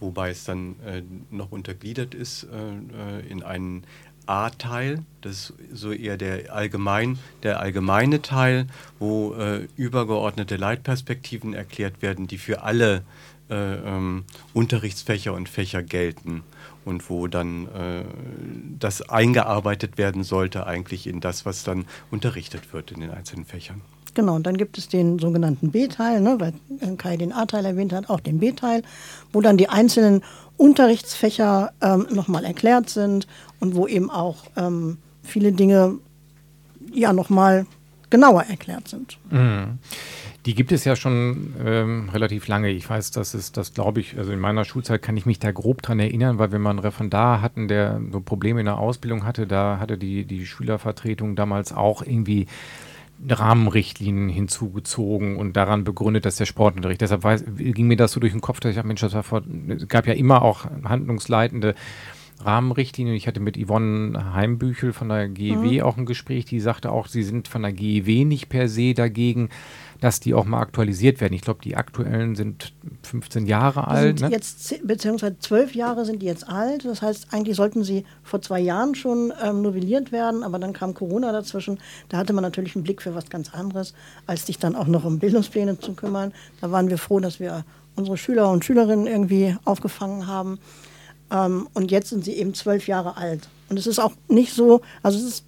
Wobei 0.00 0.30
es 0.30 0.44
dann 0.44 0.74
äh, 0.84 1.02
noch 1.30 1.52
untergliedert 1.52 2.14
ist 2.14 2.44
äh, 2.44 3.18
äh, 3.20 3.30
in 3.30 3.42
einen 3.42 3.84
A-Teil, 4.26 5.04
das 5.20 5.50
ist 5.50 5.54
so 5.72 5.92
eher 5.92 6.16
der, 6.16 6.54
allgemein, 6.54 7.18
der 7.42 7.60
allgemeine 7.60 8.22
Teil, 8.22 8.66
wo 8.98 9.34
äh, 9.34 9.68
übergeordnete 9.76 10.56
Leitperspektiven 10.56 11.54
erklärt 11.54 12.02
werden, 12.02 12.28
die 12.28 12.38
für 12.38 12.62
alle 12.62 13.02
äh, 13.50 13.54
ähm, 13.54 14.24
Unterrichtsfächer 14.54 15.34
und 15.34 15.48
Fächer 15.48 15.82
gelten 15.82 16.42
und 16.84 17.10
wo 17.10 17.26
dann 17.26 17.66
äh, 17.66 18.04
das 18.78 19.02
eingearbeitet 19.02 19.98
werden 19.98 20.24
sollte 20.24 20.66
eigentlich 20.66 21.06
in 21.06 21.20
das, 21.20 21.44
was 21.44 21.64
dann 21.64 21.84
unterrichtet 22.10 22.72
wird 22.72 22.92
in 22.92 23.00
den 23.00 23.10
einzelnen 23.10 23.44
Fächern. 23.44 23.82
Genau, 24.14 24.34
und 24.34 24.46
dann 24.46 24.56
gibt 24.56 24.76
es 24.76 24.88
den 24.88 25.18
sogenannten 25.18 25.70
B-Teil, 25.70 26.20
ne, 26.20 26.36
weil 26.38 26.52
Kai 26.98 27.16
den 27.16 27.32
A-Teil 27.32 27.64
erwähnt 27.64 27.92
hat, 27.92 28.10
auch 28.10 28.20
den 28.20 28.40
B-Teil, 28.40 28.82
wo 29.32 29.40
dann 29.40 29.56
die 29.56 29.68
einzelnen 29.68 30.22
Unterrichtsfächer 30.58 31.72
ähm, 31.80 32.06
nochmal 32.10 32.44
erklärt 32.44 32.90
sind 32.90 33.26
und 33.58 33.74
wo 33.74 33.86
eben 33.86 34.10
auch 34.10 34.44
ähm, 34.56 34.98
viele 35.22 35.52
Dinge 35.52 35.98
ja 36.92 37.12
nochmal 37.12 37.66
genauer 38.10 38.42
erklärt 38.42 38.88
sind. 38.88 39.18
Mhm. 39.30 39.78
Die 40.44 40.54
gibt 40.54 40.72
es 40.72 40.84
ja 40.84 40.96
schon 40.96 41.54
ähm, 41.64 42.08
relativ 42.10 42.48
lange. 42.48 42.68
Ich 42.68 42.88
weiß, 42.88 43.12
dass 43.12 43.32
es 43.32 43.52
das, 43.52 43.72
glaube 43.74 44.00
ich, 44.00 44.18
also 44.18 44.32
in 44.32 44.40
meiner 44.40 44.64
Schulzeit 44.64 45.00
kann 45.00 45.16
ich 45.16 45.24
mich 45.24 45.38
da 45.38 45.52
grob 45.52 45.82
dran 45.82 46.00
erinnern, 46.00 46.38
weil 46.38 46.52
wir 46.52 46.58
mal 46.58 46.70
einen 46.70 46.80
Referendar 46.80 47.40
hatten, 47.40 47.68
der 47.68 48.00
so 48.12 48.20
Probleme 48.20 48.60
in 48.60 48.66
der 48.66 48.78
Ausbildung 48.78 49.24
hatte, 49.24 49.46
da 49.46 49.78
hatte 49.80 49.96
die, 49.96 50.24
die 50.24 50.44
Schülervertretung 50.44 51.36
damals 51.36 51.72
auch 51.72 52.02
irgendwie 52.02 52.46
Rahmenrichtlinien 53.28 54.28
hinzugezogen 54.28 55.36
und 55.36 55.56
daran 55.56 55.84
begründet, 55.84 56.24
dass 56.24 56.36
der 56.36 56.46
Sportunterricht. 56.46 57.00
Deshalb 57.00 57.24
weiß, 57.24 57.44
ging 57.56 57.86
mir 57.86 57.96
das 57.96 58.12
so 58.12 58.20
durch 58.20 58.32
den 58.32 58.40
Kopf, 58.40 58.60
dass 58.60 58.70
ich 58.70 58.76
dachte, 58.76 58.88
Mensch, 58.88 59.00
das 59.00 59.14
war 59.14 59.22
vor, 59.22 59.42
es 59.68 59.88
gab 59.88 60.06
ja 60.06 60.14
immer 60.14 60.42
auch 60.42 60.64
handlungsleitende 60.84 61.74
Rahmenrichtlinien. 62.44 63.16
Ich 63.16 63.26
hatte 63.26 63.40
mit 63.40 63.56
Yvonne 63.56 64.34
Heimbüchel 64.34 64.92
von 64.92 65.08
der 65.08 65.28
GEW 65.28 65.78
mhm. 65.78 65.82
auch 65.82 65.96
ein 65.96 66.06
Gespräch, 66.06 66.44
die 66.44 66.60
sagte 66.60 66.90
auch, 66.90 67.06
sie 67.06 67.22
sind 67.22 67.48
von 67.48 67.62
der 67.62 67.72
GEW 67.72 68.24
nicht 68.24 68.48
per 68.48 68.68
se 68.68 68.94
dagegen, 68.94 69.48
dass 70.00 70.18
die 70.18 70.34
auch 70.34 70.44
mal 70.44 70.60
aktualisiert 70.60 71.20
werden. 71.20 71.32
Ich 71.32 71.42
glaube, 71.42 71.60
die 71.62 71.76
aktuellen 71.76 72.34
sind 72.34 72.72
15 73.02 73.46
Jahre 73.46 73.86
alt. 73.86 74.20
Ne? 74.20 74.30
Jetzt, 74.30 74.84
beziehungsweise 74.84 75.38
12 75.38 75.76
Jahre 75.76 76.04
sind 76.04 76.22
die 76.22 76.26
jetzt 76.26 76.48
alt. 76.48 76.84
Das 76.84 77.02
heißt, 77.02 77.28
eigentlich 77.30 77.56
sollten 77.56 77.84
sie 77.84 78.04
vor 78.24 78.42
zwei 78.42 78.58
Jahren 78.58 78.96
schon 78.96 79.32
ähm, 79.40 79.62
novelliert 79.62 80.10
werden, 80.10 80.42
aber 80.42 80.58
dann 80.58 80.72
kam 80.72 80.94
Corona 80.94 81.30
dazwischen. 81.30 81.78
Da 82.08 82.18
hatte 82.18 82.32
man 82.32 82.42
natürlich 82.42 82.74
einen 82.74 82.82
Blick 82.82 83.00
für 83.00 83.14
was 83.14 83.30
ganz 83.30 83.54
anderes, 83.54 83.94
als 84.26 84.46
sich 84.46 84.58
dann 84.58 84.74
auch 84.74 84.88
noch 84.88 85.04
um 85.04 85.20
Bildungspläne 85.20 85.78
zu 85.78 85.94
kümmern. 85.94 86.32
Da 86.60 86.72
waren 86.72 86.90
wir 86.90 86.98
froh, 86.98 87.20
dass 87.20 87.38
wir 87.38 87.64
unsere 87.94 88.16
Schüler 88.16 88.50
und 88.50 88.64
Schülerinnen 88.64 89.06
irgendwie 89.06 89.56
aufgefangen 89.64 90.26
haben. 90.26 90.58
Ähm, 91.32 91.68
und 91.74 91.90
jetzt 91.90 92.10
sind 92.10 92.24
sie 92.24 92.34
eben 92.34 92.54
zwölf 92.54 92.86
Jahre 92.86 93.16
alt. 93.16 93.48
Und 93.68 93.78
es 93.78 93.86
ist 93.86 93.98
auch 93.98 94.12
nicht 94.28 94.52
so, 94.52 94.82
also 95.02 95.18
es 95.18 95.24
ist 95.24 95.44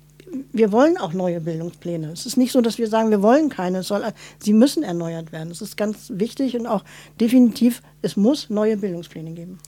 wir 0.52 0.72
wollen 0.72 0.96
auch 0.98 1.12
neue 1.12 1.40
Bildungspläne. 1.40 2.10
Es 2.10 2.26
ist 2.26 2.36
nicht 2.36 2.50
so, 2.50 2.60
dass 2.60 2.78
wir 2.78 2.88
sagen, 2.88 3.10
wir 3.10 3.22
wollen 3.22 3.50
keine. 3.50 3.78
Es 3.78 3.88
soll, 3.88 4.02
sie 4.40 4.52
müssen 4.52 4.82
erneuert 4.82 5.30
werden. 5.30 5.50
Das 5.50 5.62
ist 5.62 5.76
ganz 5.76 6.10
wichtig 6.12 6.56
und 6.56 6.66
auch 6.66 6.84
definitiv, 7.20 7.82
es 8.02 8.16
muss 8.16 8.50
neue 8.50 8.76
Bildungspläne 8.76 9.32
geben. 9.32 9.58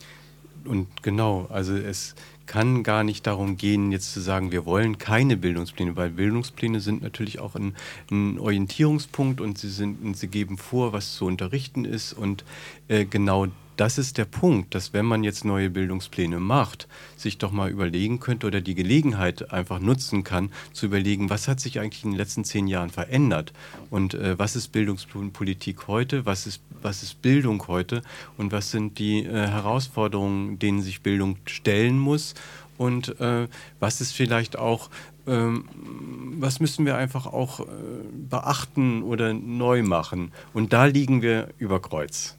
Und 0.65 0.89
genau, 1.03 1.47
also 1.51 1.77
es 1.77 2.17
kann 2.47 2.83
gar 2.83 3.05
nicht 3.05 3.27
darum 3.27 3.57
gehen, 3.57 3.93
jetzt 3.93 4.13
zu 4.13 4.21
sagen, 4.21 4.53
wir 4.53 4.67
wollen 4.67 4.99
keine 4.99 5.37
Bildungspläne, 5.37 5.97
weil 5.97 6.11
Bildungspläne 6.11 6.81
sind 6.81 7.03
natürlich 7.03 7.39
auch 7.39 7.55
ein, 7.55 7.75
ein 8.11 8.39
Orientierungspunkt 8.39 9.41
und 9.41 9.59
sie, 9.59 9.69
sind, 9.69 10.17
sie 10.17 10.29
geben 10.29 10.59
vor, 10.59 10.93
was 10.93 11.15
zu 11.15 11.27
unterrichten 11.27 11.85
ist 11.85 12.13
und 12.13 12.45
äh, 12.89 13.05
genau 13.05 13.47
das 13.77 13.99
ist 13.99 14.19
der 14.19 14.25
Punkt, 14.25 14.75
dass 14.75 14.93
wenn 14.93 15.05
man 15.05 15.25
jetzt 15.25 15.45
neue 15.45 15.71
Bildungspläne 15.71 16.41
macht, 16.41 16.89
sich 17.17 17.39
doch 17.39 17.53
mal 17.53 17.71
überlegen 17.71 18.21
könnte 18.21 18.47
oder 18.47 18.61
die 18.61 18.75
Gelegenheit 18.75 19.53
einfach 19.53 19.79
nutzen 19.81 20.25
kann, 20.25 20.51
zu 20.73 20.87
überlegen, 20.87 21.31
was 21.31 21.49
hat 21.49 21.61
sich 21.61 21.81
eigentlich 21.81 22.05
in 22.05 22.13
den 22.13 22.19
letzten 22.19 22.45
zehn 22.45 22.67
Jahren 22.67 22.91
verändert 22.91 23.53
und 23.91 24.15
äh, 24.15 24.39
was 24.39 24.57
ist 24.57 24.69
Bildungspolitik 24.73 25.89
heute, 25.89 26.27
was 26.27 26.47
ist, 26.47 26.61
was 26.83 27.03
ist 27.03 27.23
Bildung 27.23 27.67
heute 27.69 28.03
und 28.37 28.53
was 28.53 28.71
sind 28.71 28.99
die 28.99 29.25
äh, 29.25 29.49
Herausforderungen, 29.49 30.59
denen 30.59 30.83
sich 30.83 31.03
Bildung 31.03 31.37
stellen 31.47 31.99
muss 31.99 32.35
und 32.79 33.19
äh, 33.21 33.49
was 33.81 34.01
ist 34.01 34.13
vielleicht 34.13 34.59
auch 34.59 34.91
ähm, 35.27 35.65
was 36.39 36.61
müssen 36.61 36.87
wir 36.87 36.97
einfach 36.97 37.27
auch 37.27 37.61
äh, 37.61 37.65
beachten 38.13 39.03
oder 39.03 39.35
neu 39.35 39.83
machen? 39.83 40.33
Und 40.55 40.73
da 40.73 40.85
liegen 40.85 41.21
wir 41.21 41.49
über 41.59 41.81
Kreuz. 41.81 42.36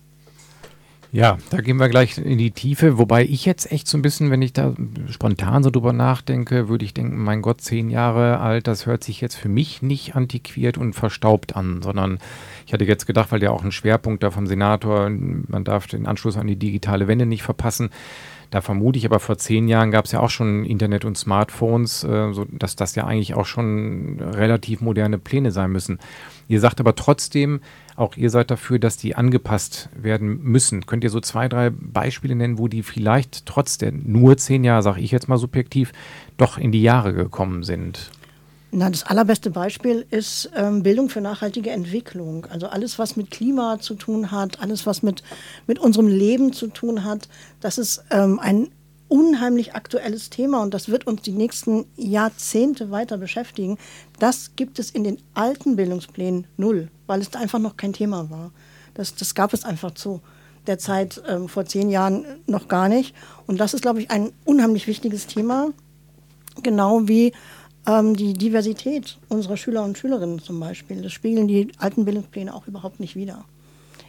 Ja, 1.12 1.38
da 1.50 1.62
gehen 1.62 1.78
wir 1.78 1.88
gleich 1.88 2.18
in 2.18 2.38
die 2.38 2.52
Tiefe. 2.52 2.98
Wobei 2.98 3.24
ich 3.24 3.46
jetzt 3.46 3.72
echt 3.72 3.88
so 3.88 3.98
ein 3.98 4.02
bisschen, 4.02 4.30
wenn 4.30 4.42
ich 4.42 4.54
da 4.54 4.74
spontan 5.10 5.64
so 5.64 5.70
drüber 5.70 5.94
nachdenke, 5.94 6.68
würde 6.68 6.84
ich 6.84 6.94
denken, 6.94 7.24
mein 7.24 7.42
Gott, 7.42 7.62
zehn 7.62 7.90
Jahre 7.90 8.40
alt, 8.40 8.68
das 8.68 8.86
hört 8.86 9.04
sich 9.04 9.22
jetzt 9.22 9.36
für 9.36 9.50
mich 9.50 9.82
nicht 9.82 10.16
antiquiert 10.16 10.78
und 10.78 10.94
verstaubt 10.94 11.56
an, 11.56 11.82
sondern 11.82 12.20
ich 12.66 12.74
hatte 12.74 12.84
jetzt 12.84 13.08
gedacht, 13.08 13.32
weil 13.32 13.42
ja 13.42 13.52
auch 13.52 13.64
ein 13.64 13.72
Schwerpunkt 13.72 14.22
da 14.22 14.32
vom 14.32 14.48
Senator, 14.48 15.10
man 15.10 15.64
darf 15.64 15.88
den 15.88 16.08
Anschluss 16.08 16.38
an 16.38 16.48
die 16.48 16.58
digitale 16.58 17.08
Wende 17.08 17.26
nicht 17.26 17.44
verpassen. 17.44 17.90
Da 18.50 18.62
vermute 18.62 18.98
ich 18.98 19.06
aber 19.06 19.20
vor 19.20 19.38
zehn 19.38 19.68
Jahren 19.68 19.92
gab 19.92 20.06
es 20.06 20.14
ja 20.14 20.22
auch 20.22 20.30
schon 20.30 20.64
Internet 20.64 21.04
und 21.04 21.18
Smartphones, 21.18 22.04
äh, 22.04 22.32
so 22.34 22.46
dass 22.50 22.76
das 22.76 22.96
ja 22.96 23.06
eigentlich 23.06 23.34
auch 23.34 23.46
schon 23.46 24.20
relativ 24.20 24.82
moderne 24.82 25.18
Pläne 25.18 25.52
sein 25.52 25.72
müssen. 25.72 26.00
Ihr 26.48 26.62
sagt 26.62 26.80
aber 26.80 26.96
trotzdem, 26.96 27.60
auch 27.98 28.16
ihr 28.16 28.30
seid 28.30 28.52
dafür, 28.52 28.80
dass 28.80 28.96
die 28.96 29.16
angepasst 29.16 29.90
werden 29.96 30.42
müssen. 30.44 30.86
Könnt 30.86 31.04
ihr 31.04 31.10
so 31.10 31.20
zwei, 31.20 31.50
drei 31.50 31.72
Beispiele 31.72 32.36
nennen, 32.36 32.60
wo 32.60 32.68
die 32.68 32.84
vielleicht 32.84 33.46
trotz 33.46 33.78
der 33.78 33.92
nur 33.92 34.38
zehn 34.38 34.64
Jahre, 34.64 34.84
sage 34.84 35.02
ich 35.02 35.12
jetzt 35.12 35.28
mal 35.28 35.38
subjektiv, 35.38 35.92
doch 36.38 36.58
in 36.58 36.72
die 36.72 36.82
Jahre 36.82 37.14
gekommen 37.14 37.64
sind? 37.64 38.12
Na, 38.72 38.90
das 38.90 39.04
allerbeste 39.04 39.50
Beispiel 39.50 40.06
ist 40.12 40.52
ähm, 40.56 40.84
Bildung 40.84 41.10
für 41.10 41.22
nachhaltige 41.22 41.72
Entwicklung. 41.72 42.46
Also 42.46 42.68
alles, 42.68 43.00
was 43.00 43.16
mit 43.16 43.32
Klima 43.32 43.80
zu 43.80 43.96
tun 43.96 44.30
hat, 44.32 44.60
alles, 44.60 44.86
was 44.86 45.02
mit, 45.02 45.24
mit 45.66 45.80
unserem 45.80 46.08
Leben 46.08 46.54
zu 46.54 46.68
tun 46.68 47.04
hat, 47.04 47.28
das 47.62 47.78
ist 47.78 48.04
ähm, 48.12 48.40
ein 48.40 48.70
unheimlich 49.08 49.74
aktuelles 49.74 50.30
Thema 50.30 50.62
und 50.62 50.74
das 50.74 50.90
wird 50.90 51.08
uns 51.08 51.22
die 51.22 51.32
nächsten 51.32 51.86
Jahrzehnte 51.96 52.92
weiter 52.92 53.18
beschäftigen. 53.18 53.78
Das 54.20 54.52
gibt 54.56 54.80
es 54.80 54.92
in 54.92 55.04
den 55.04 55.18
alten 55.34 55.78
Bildungsplänen 55.78 56.46
null, 56.58 56.90
weil 57.08 57.22
es 57.22 57.34
einfach 57.34 57.60
noch 57.60 57.78
kein 57.78 57.94
Thema 57.94 58.30
war. 58.30 58.52
Das, 58.94 59.16
das 59.16 59.36
gab 59.36 59.54
es 59.54 59.64
einfach 59.64 59.92
zu 59.92 60.22
der 60.68 60.78
Zeit 60.78 61.22
ähm, 61.28 61.48
vor 61.48 61.66
zehn 61.66 61.90
Jahren 61.90 62.26
noch 62.46 62.68
gar 62.68 62.90
nicht. 62.90 63.16
Und 63.48 63.60
das 63.60 63.74
ist, 63.74 63.82
glaube 63.82 64.02
ich, 64.02 64.12
ein 64.12 64.32
unheimlich 64.46 64.88
wichtiges 64.88 65.28
Thema, 65.28 65.70
genau 66.62 67.08
wie 67.08 67.32
ähm, 67.88 68.16
die 68.16 68.34
Diversität 68.34 69.18
unserer 69.30 69.58
Schüler 69.58 69.84
und 69.84 69.98
Schülerinnen 69.98 70.40
zum 70.40 70.60
Beispiel. 70.60 71.02
Das 71.02 71.14
spiegeln 71.14 71.48
die 71.48 71.72
alten 71.78 72.06
Bildungspläne 72.06 72.54
auch 72.54 72.68
überhaupt 72.68 73.00
nicht 73.00 73.16
wider. 73.16 73.46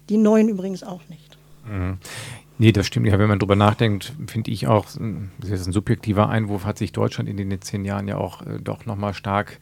Die 0.08 0.16
neuen 0.16 0.48
übrigens 0.48 0.82
auch 0.82 1.02
nicht. 1.08 1.38
Mhm. 1.66 1.98
Nee, 2.60 2.72
das 2.72 2.88
stimmt. 2.88 3.06
Ja, 3.06 3.20
wenn 3.20 3.28
man 3.28 3.38
drüber 3.38 3.54
nachdenkt, 3.54 4.12
finde 4.26 4.50
ich 4.50 4.66
auch, 4.66 4.86
das 4.86 5.50
ist 5.50 5.66
ein 5.66 5.72
subjektiver 5.72 6.28
Einwurf, 6.28 6.64
hat 6.64 6.76
sich 6.78 6.90
Deutschland 6.90 7.28
in 7.28 7.36
den 7.36 7.62
zehn 7.62 7.84
Jahren 7.84 8.08
ja 8.08 8.16
auch 8.16 8.44
äh, 8.44 8.58
doch 8.60 8.84
nochmal 8.84 9.14
stark 9.14 9.60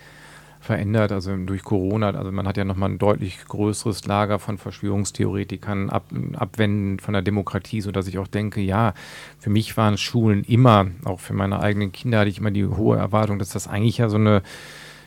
verändert, 0.66 1.12
also 1.12 1.34
durch 1.36 1.62
Corona. 1.62 2.10
Also 2.10 2.32
man 2.32 2.46
hat 2.46 2.56
ja 2.56 2.64
nochmal 2.64 2.90
ein 2.90 2.98
deutlich 2.98 3.38
größeres 3.46 4.04
Lager 4.04 4.38
von 4.38 4.58
Verschwörungstheoretikern, 4.58 5.88
ab, 5.88 6.04
Abwenden 6.34 6.98
von 6.98 7.14
der 7.14 7.22
Demokratie, 7.22 7.80
sodass 7.80 8.08
ich 8.08 8.18
auch 8.18 8.26
denke, 8.26 8.60
ja, 8.60 8.92
für 9.38 9.50
mich 9.50 9.76
waren 9.76 9.96
Schulen 9.96 10.44
immer, 10.44 10.88
auch 11.04 11.20
für 11.20 11.34
meine 11.34 11.60
eigenen 11.60 11.92
Kinder 11.92 12.18
hatte 12.20 12.30
ich 12.30 12.38
immer 12.38 12.50
die 12.50 12.66
hohe 12.66 12.98
Erwartung, 12.98 13.38
dass 13.38 13.50
das 13.50 13.68
eigentlich 13.68 13.98
ja 13.98 14.08
so 14.08 14.16
eine 14.16 14.42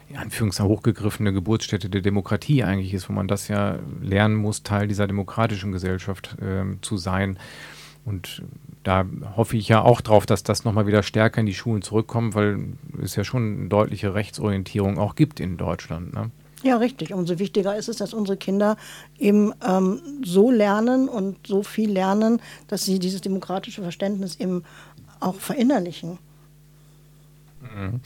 in 0.09 0.17
Anführungszeichen 0.17 0.71
hochgegriffene 0.71 1.33
Geburtsstätte 1.33 1.87
der 1.87 2.01
Demokratie 2.01 2.63
eigentlich 2.63 2.95
ist, 2.95 3.09
wo 3.09 3.13
man 3.13 3.27
das 3.27 3.47
ja 3.47 3.77
lernen 4.01 4.35
muss, 4.35 4.63
Teil 4.63 4.87
dieser 4.87 5.05
demokratischen 5.05 5.71
Gesellschaft 5.71 6.35
äh, 6.41 6.81
zu 6.81 6.97
sein. 6.97 7.37
Und 8.05 8.41
da 8.83 9.05
hoffe 9.35 9.57
ich 9.57 9.67
ja 9.67 9.81
auch 9.81 10.01
drauf, 10.01 10.25
dass 10.25 10.43
das 10.43 10.63
nochmal 10.63 10.87
wieder 10.87 11.03
stärker 11.03 11.41
in 11.41 11.45
die 11.45 11.53
Schulen 11.53 11.81
zurückkommt, 11.81 12.35
weil 12.35 12.59
es 13.01 13.15
ja 13.15 13.23
schon 13.23 13.59
eine 13.59 13.69
deutliche 13.69 14.13
Rechtsorientierung 14.13 14.97
auch 14.97 15.15
gibt 15.15 15.39
in 15.39 15.57
Deutschland. 15.57 16.13
Ne? 16.13 16.31
Ja, 16.63 16.77
richtig. 16.77 17.13
Umso 17.13 17.39
wichtiger 17.39 17.75
ist 17.75 17.89
es, 17.89 17.97
dass 17.97 18.13
unsere 18.13 18.37
Kinder 18.37 18.77
eben 19.17 19.53
ähm, 19.65 20.01
so 20.23 20.51
lernen 20.51 21.07
und 21.09 21.47
so 21.47 21.63
viel 21.63 21.91
lernen, 21.91 22.41
dass 22.67 22.85
sie 22.85 22.99
dieses 22.99 23.21
demokratische 23.21 23.81
Verständnis 23.81 24.35
eben 24.39 24.63
auch 25.19 25.35
verinnerlichen. 25.35 26.17
Mhm. 27.61 28.01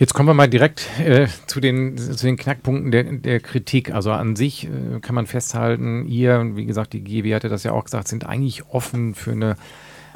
Jetzt 0.00 0.14
kommen 0.14 0.30
wir 0.30 0.34
mal 0.34 0.48
direkt 0.48 0.88
äh, 0.98 1.26
zu, 1.46 1.60
den, 1.60 1.98
zu 1.98 2.24
den 2.24 2.38
Knackpunkten 2.38 2.90
der, 2.90 3.04
der 3.04 3.38
Kritik. 3.38 3.92
Also 3.92 4.12
an 4.12 4.34
sich 4.34 4.64
äh, 4.64 4.98
kann 5.02 5.14
man 5.14 5.26
festhalten, 5.26 6.06
ihr, 6.06 6.56
wie 6.56 6.64
gesagt, 6.64 6.94
die 6.94 7.04
GW 7.04 7.34
hatte 7.34 7.50
das 7.50 7.64
ja 7.64 7.72
auch 7.72 7.84
gesagt, 7.84 8.08
sind 8.08 8.24
eigentlich 8.24 8.64
offen 8.70 9.14
für 9.14 9.32
eine 9.32 9.56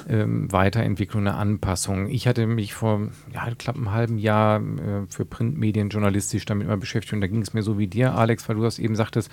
ähm, 0.09 0.51
Weiterentwicklung, 0.51 1.27
eine 1.27 1.37
Anpassung. 1.37 2.09
Ich 2.09 2.27
hatte 2.27 2.47
mich 2.47 2.73
vor 2.73 3.09
ja, 3.35 3.47
knapp 3.59 3.77
einem 3.77 3.93
halben 3.93 4.17
Jahr 4.17 4.61
äh, 4.61 5.07
für 5.11 5.27
Printmedien 5.27 5.91
journalistisch 5.91 6.47
damit 6.47 6.67
mal 6.67 6.79
beschäftigt 6.79 7.13
und 7.13 7.21
da 7.21 7.27
ging 7.27 7.43
es 7.43 7.53
mir 7.53 7.63
so 7.63 7.77
wie 7.79 7.87
dir, 7.87 8.15
Alex, 8.15 8.49
weil 8.49 8.57
du 8.57 8.63
das 8.63 8.79
eben 8.79 8.97
sagtest, 8.97 9.31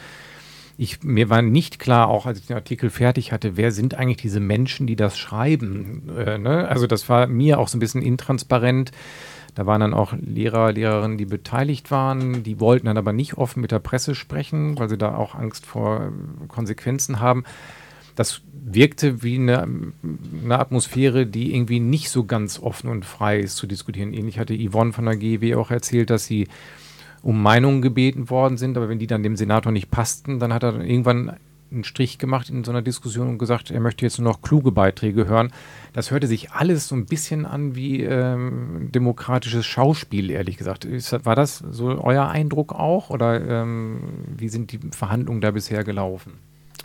ich, 0.78 1.04
mir 1.04 1.30
war 1.30 1.42
nicht 1.42 1.80
klar, 1.80 2.10
auch 2.10 2.26
als 2.26 2.40
ich 2.40 2.48
den 2.48 2.56
Artikel 2.58 2.90
fertig 2.90 3.32
hatte, 3.32 3.56
wer 3.56 3.72
sind 3.72 3.94
eigentlich 3.94 4.18
diese 4.18 4.40
Menschen, 4.40 4.88
die 4.88 4.96
das 4.96 5.18
schreiben. 5.18 6.10
Äh, 6.18 6.38
ne? 6.40 6.68
Also 6.68 6.88
das 6.88 7.08
war 7.08 7.28
mir 7.28 7.60
auch 7.60 7.70
so 7.70 7.78
ein 7.78 7.80
bisschen 7.80 8.02
intransparent. 8.02 8.92
Da 9.56 9.66
waren 9.66 9.82
dann 9.82 9.94
auch 9.94 10.14
Lehrer, 10.14 10.72
Lehrerinnen, 10.72 11.18
die 11.18 11.26
beteiligt 11.26 11.92
waren. 11.92 12.44
Die 12.44 12.60
wollten 12.60 12.86
dann 12.86 12.98
aber 12.98 13.12
nicht 13.12 13.38
offen 13.38 13.62
mit 13.62 13.72
der 13.72 13.80
Presse 13.80 14.16
sprechen, 14.16 14.80
weil 14.80 14.90
sie 14.90 14.98
da 14.98 15.16
auch 15.16 15.36
Angst 15.36 15.66
vor 15.66 16.12
Konsequenzen 16.48 17.20
haben. 17.20 17.44
Das 18.16 18.42
wirkte 18.54 19.24
wie 19.24 19.36
eine, 19.36 19.64
eine, 20.44 20.60
Atmosphäre, 20.60 21.26
die 21.26 21.56
irgendwie 21.56 21.80
nicht 21.80 22.10
so 22.10 22.26
ganz 22.26 22.60
offen 22.60 22.90
und 22.90 23.06
frei 23.06 23.40
ist 23.40 23.58
zu 23.58 23.68
diskutieren. 23.68 24.14
Ähnlich 24.14 24.40
hatte 24.40 24.58
Yvonne 24.58 24.94
von 24.94 25.06
der 25.06 25.16
GW 25.16 25.56
auch 25.56 25.72
erzählt, 25.72 26.10
dass 26.10 26.26
sie 26.26 26.48
um 27.22 27.42
Meinungen 27.42 27.82
gebeten 27.82 28.30
worden 28.30 28.58
sind, 28.58 28.78
aber 28.78 28.90
wenn 28.90 29.00
die 29.00 29.08
dann 29.08 29.24
dem 29.24 29.36
Senator 29.36 29.72
nicht 29.72 29.92
passten, 29.92 30.40
dann 30.40 30.54
hat 30.54 30.64
er 30.64 30.74
dann 30.74 30.86
irgendwann 30.86 31.38
einen 31.72 31.84
Strich 31.84 32.18
gemacht 32.18 32.50
in 32.50 32.64
so 32.64 32.72
einer 32.72 32.82
Diskussion 32.82 33.28
und 33.28 33.38
gesagt, 33.38 33.72
er 33.72 33.80
möchte 33.80 34.06
jetzt 34.06 34.20
nur 34.20 34.32
noch 34.32 34.42
kluge 34.42 34.72
Beiträge 34.72 35.28
hören. 35.28 35.52
Das 35.94 36.12
hörte 36.12 36.28
sich 36.28 36.52
alles 36.52 36.88
so 36.88 36.96
ein 36.96 37.06
bisschen 37.06 37.46
an 37.46 37.76
wie 37.76 38.04
ähm, 38.04 38.90
demokratisches 38.92 39.66
Schauspiel, 39.66 40.30
ehrlich 40.30 40.58
gesagt. 40.58 40.86
Ist, 40.86 41.26
war 41.26 41.36
das 41.36 41.64
so 41.72 42.02
euer 42.02 42.28
Eindruck 42.28 42.74
auch 42.74 43.10
oder 43.10 43.42
ähm, 43.42 44.02
wie 44.38 44.50
sind 44.50 44.72
die 44.72 44.80
Verhandlungen 44.92 45.42
da 45.42 45.52
bisher 45.52 45.84
gelaufen? 45.84 46.34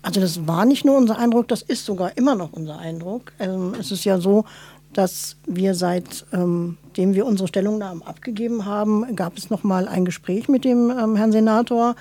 Also 0.03 0.21
das 0.21 0.47
war 0.47 0.65
nicht 0.65 0.85
nur 0.85 0.97
unser 0.97 1.19
Eindruck, 1.19 1.49
das 1.49 1.63
ist 1.63 1.85
sogar 1.85 2.17
immer 2.17 2.37
noch 2.37 2.53
unser 2.53 2.79
Eindruck. 2.79 3.33
Ähm, 3.41 3.75
es 3.79 3.91
ist 3.91 4.05
ja 4.05 4.19
so, 4.19 4.45
dass 4.93 5.37
wir 5.47 5.75
seitdem 5.75 6.77
ähm, 6.97 7.15
wir 7.15 7.27
unsere 7.27 7.49
Stellungnahmen 7.49 8.03
abgegeben 8.03 8.65
haben, 8.65 9.15
gab 9.17 9.37
es 9.37 9.51
noch 9.51 9.63
mal 9.63 9.89
ein 9.89 10.05
Gespräch 10.05 10.49
mit 10.49 10.65
dem 10.65 10.91
ähm, 10.91 11.17
Herrn 11.17 11.33
Senator, 11.33 11.97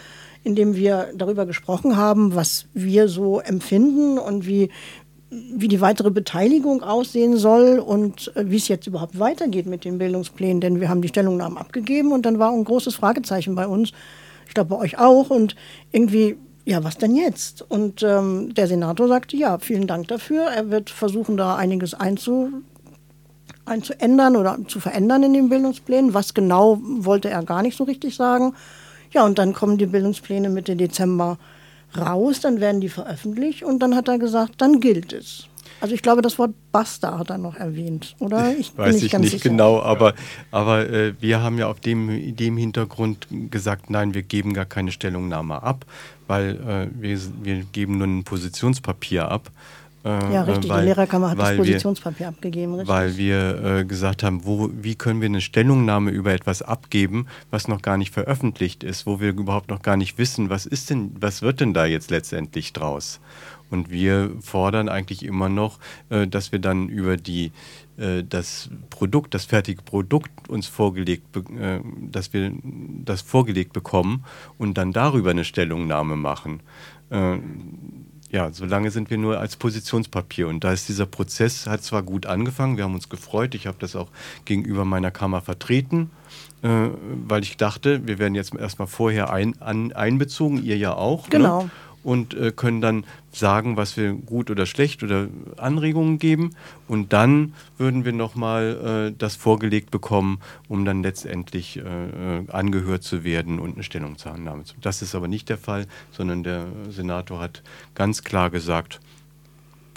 in 0.45 0.55
dem 0.55 0.75
wir 0.75 1.09
darüber 1.15 1.47
gesprochen 1.47 1.97
haben, 1.97 2.35
was 2.35 2.67
wir 2.73 3.09
so 3.09 3.39
empfinden 3.39 4.19
und 4.19 4.45
wie, 4.45 4.69
wie 5.31 5.67
die 5.67 5.81
weitere 5.81 6.11
Beteiligung 6.11 6.83
aussehen 6.83 7.35
soll 7.35 7.79
und 7.79 8.31
äh, 8.35 8.49
wie 8.49 8.57
es 8.57 8.67
jetzt 8.67 8.85
überhaupt 8.85 9.17
weitergeht 9.19 9.65
mit 9.65 9.83
den 9.85 9.97
Bildungsplänen. 9.97 10.61
Denn 10.61 10.79
wir 10.79 10.87
haben 10.87 11.01
die 11.01 11.07
Stellungnahmen 11.07 11.57
abgegeben 11.57 12.11
und 12.11 12.27
dann 12.27 12.37
war 12.37 12.51
ein 12.51 12.63
großes 12.63 12.93
Fragezeichen 12.93 13.55
bei 13.55 13.65
uns. 13.65 13.91
Ich 14.47 14.53
glaube 14.53 14.69
bei 14.69 14.77
euch 14.77 14.99
auch. 14.99 15.31
Und 15.31 15.55
irgendwie, 15.91 16.37
ja, 16.63 16.83
was 16.83 16.99
denn 16.99 17.15
jetzt? 17.15 17.65
Und 17.67 18.03
ähm, 18.03 18.53
der 18.53 18.67
Senator 18.67 19.07
sagte, 19.07 19.35
ja, 19.37 19.57
vielen 19.57 19.87
Dank 19.87 20.09
dafür. 20.09 20.43
Er 20.43 20.69
wird 20.69 20.91
versuchen, 20.91 21.37
da 21.37 21.55
einiges 21.55 21.95
einzu, 21.95 22.49
einzuändern 23.65 24.35
oder 24.35 24.59
zu 24.67 24.79
verändern 24.79 25.23
in 25.23 25.33
den 25.33 25.49
Bildungsplänen. 25.49 26.13
Was 26.13 26.35
genau 26.35 26.79
wollte 26.83 27.31
er 27.31 27.41
gar 27.41 27.63
nicht 27.63 27.75
so 27.75 27.83
richtig 27.85 28.15
sagen. 28.15 28.53
Ja, 29.15 29.23
und 29.23 29.39
dann 29.39 29.53
kommen 29.53 29.77
die 29.77 29.85
Bildungspläne 29.85 30.49
Mitte 30.49 30.75
Dezember 30.75 31.37
raus, 31.97 32.41
dann 32.41 32.59
werden 32.59 32.81
die 32.81 32.89
veröffentlicht 32.89 33.63
und 33.63 33.79
dann 33.79 33.95
hat 33.95 34.09
er 34.09 34.19
gesagt, 34.19 34.55
dann 34.57 34.81
gilt 34.81 35.13
es. 35.13 35.47
Also 35.79 35.95
ich 35.95 36.01
glaube, 36.01 36.21
das 36.21 36.37
Wort 36.37 36.51
Basta 36.73 37.17
hat 37.17 37.29
er 37.29 37.37
noch 37.37 37.55
erwähnt, 37.55 38.15
oder? 38.19 38.53
Ich 38.57 38.77
Weiß 38.77 39.01
ich 39.01 39.17
nicht 39.17 39.31
sicher. 39.31 39.49
genau, 39.49 39.81
aber, 39.81 40.13
aber 40.51 40.89
äh, 40.89 41.13
wir 41.21 41.41
haben 41.41 41.57
ja 41.57 41.67
auf 41.67 41.79
dem, 41.79 42.35
dem 42.35 42.57
Hintergrund 42.57 43.27
gesagt, 43.51 43.89
nein, 43.89 44.13
wir 44.13 44.23
geben 44.23 44.53
gar 44.53 44.65
keine 44.65 44.91
Stellungnahme 44.91 45.63
ab, 45.63 45.85
weil 46.27 46.55
äh, 46.67 47.01
wir, 47.01 47.17
wir 47.41 47.63
geben 47.71 47.97
nur 47.97 48.07
ein 48.07 48.23
Positionspapier 48.25 49.29
ab. 49.29 49.49
Äh, 50.05 50.33
ja, 50.33 50.43
richtig. 50.43 50.69
Weil, 50.69 50.81
die 50.81 50.85
Lehrerkammer 50.89 51.31
hat 51.31 51.39
das 51.39 51.57
Positionspapier 51.57 52.19
wir, 52.19 52.27
abgegeben. 52.27 52.75
Richtig. 52.75 52.89
Weil 52.89 53.17
wir 53.17 53.63
äh, 53.63 53.85
gesagt 53.85 54.21
haben, 54.21 54.45
wo, 54.45 54.69
wie 54.71 54.93
können 54.93 55.19
wir 55.19 55.25
eine 55.25 55.41
Stellungnahme 55.41 56.11
über 56.11 56.31
etwas 56.31 56.61
abgeben, 56.61 57.25
was 57.49 57.67
noch 57.67 57.81
gar 57.81 57.97
nicht 57.97 58.13
veröffentlicht 58.13 58.83
ist, 58.83 59.07
wo 59.07 59.19
wir 59.19 59.29
überhaupt 59.29 59.69
noch 59.71 59.81
gar 59.81 59.97
nicht 59.97 60.19
wissen, 60.19 60.51
was 60.51 60.67
ist 60.67 60.91
denn, 60.91 61.15
was 61.19 61.41
wird 61.41 61.59
denn 61.59 61.73
da 61.73 61.87
jetzt 61.87 62.11
letztendlich 62.11 62.71
draus? 62.71 63.19
Und 63.71 63.89
wir 63.89 64.31
fordern 64.41 64.89
eigentlich 64.89 65.25
immer 65.25 65.49
noch, 65.49 65.79
äh, 66.09 66.27
dass 66.27 66.51
wir 66.51 66.59
dann 66.59 66.87
über 66.87 67.17
die 67.17 67.51
äh, 67.97 68.23
das 68.23 68.69
Produkt, 68.91 69.33
das 69.33 69.45
fertige 69.45 69.81
Produkt 69.81 70.49
uns 70.49 70.67
vorgelegt, 70.67 71.35
äh, 71.35 71.79
dass 72.11 72.31
wir 72.31 72.51
das 73.03 73.23
vorgelegt 73.23 73.73
bekommen 73.73 74.23
und 74.59 74.77
dann 74.77 74.93
darüber 74.93 75.31
eine 75.31 75.45
Stellungnahme 75.45 76.15
machen 76.15 76.61
äh, 77.09 77.37
ja, 78.35 78.49
solange 78.51 78.91
sind 78.91 79.09
wir 79.09 79.17
nur 79.17 79.39
als 79.39 79.55
Positionspapier. 79.55 80.49
Und 80.49 80.65
da 80.65 80.73
ist 80.73 80.89
dieser 80.89 81.05
Prozess, 81.05 81.67
hat 81.67 81.83
zwar 81.83 82.03
gut 82.03 82.25
angefangen, 82.25 82.75
wir 82.75 82.83
haben 82.83 82.93
uns 82.93 83.07
gefreut, 83.07 83.55
ich 83.55 83.65
habe 83.65 83.77
das 83.79 83.95
auch 83.95 84.09
gegenüber 84.43 84.83
meiner 84.83 85.09
Kammer 85.09 85.39
vertreten, 85.39 86.11
äh, 86.61 86.89
weil 87.27 87.43
ich 87.43 87.55
dachte, 87.55 88.05
wir 88.05 88.19
werden 88.19 88.35
jetzt 88.35 88.53
erstmal 88.53 88.89
vorher 88.89 89.31
ein, 89.31 89.61
an, 89.61 89.93
einbezogen, 89.93 90.61
ihr 90.61 90.77
ja 90.77 90.93
auch. 90.93 91.23
Ne? 91.23 91.29
Genau. 91.29 91.63
Ne? 91.63 91.69
Und 92.05 92.35
äh, 92.35 92.51
können 92.55 92.81
dann 92.81 93.03
sagen, 93.31 93.77
was 93.77 93.97
wir 93.97 94.13
gut 94.13 94.51
oder 94.51 94.65
schlecht 94.67 95.01
oder 95.03 95.27
Anregungen 95.57 96.19
geben. 96.19 96.51
Und 96.87 97.11
dann 97.11 97.53
würden 97.77 98.05
wir 98.05 98.13
nochmal 98.13 99.09
äh, 99.11 99.15
das 99.17 99.35
vorgelegt 99.35 99.89
bekommen, 99.89 100.39
um 100.69 100.85
dann 100.85 101.01
letztendlich 101.01 101.77
äh, 101.77 101.81
äh, 101.81 102.43
angehört 102.49 103.03
zu 103.03 103.23
werden 103.23 103.59
und 103.59 103.73
eine 103.73 103.83
Stellungnahme 103.83 104.63
zu. 104.63 104.75
Das 104.81 105.01
ist 105.01 105.15
aber 105.15 105.27
nicht 105.27 105.49
der 105.49 105.57
Fall, 105.57 105.87
sondern 106.11 106.43
der 106.43 106.67
Senator 106.89 107.39
hat 107.39 107.63
ganz 107.95 108.23
klar 108.23 108.51
gesagt, 108.51 109.01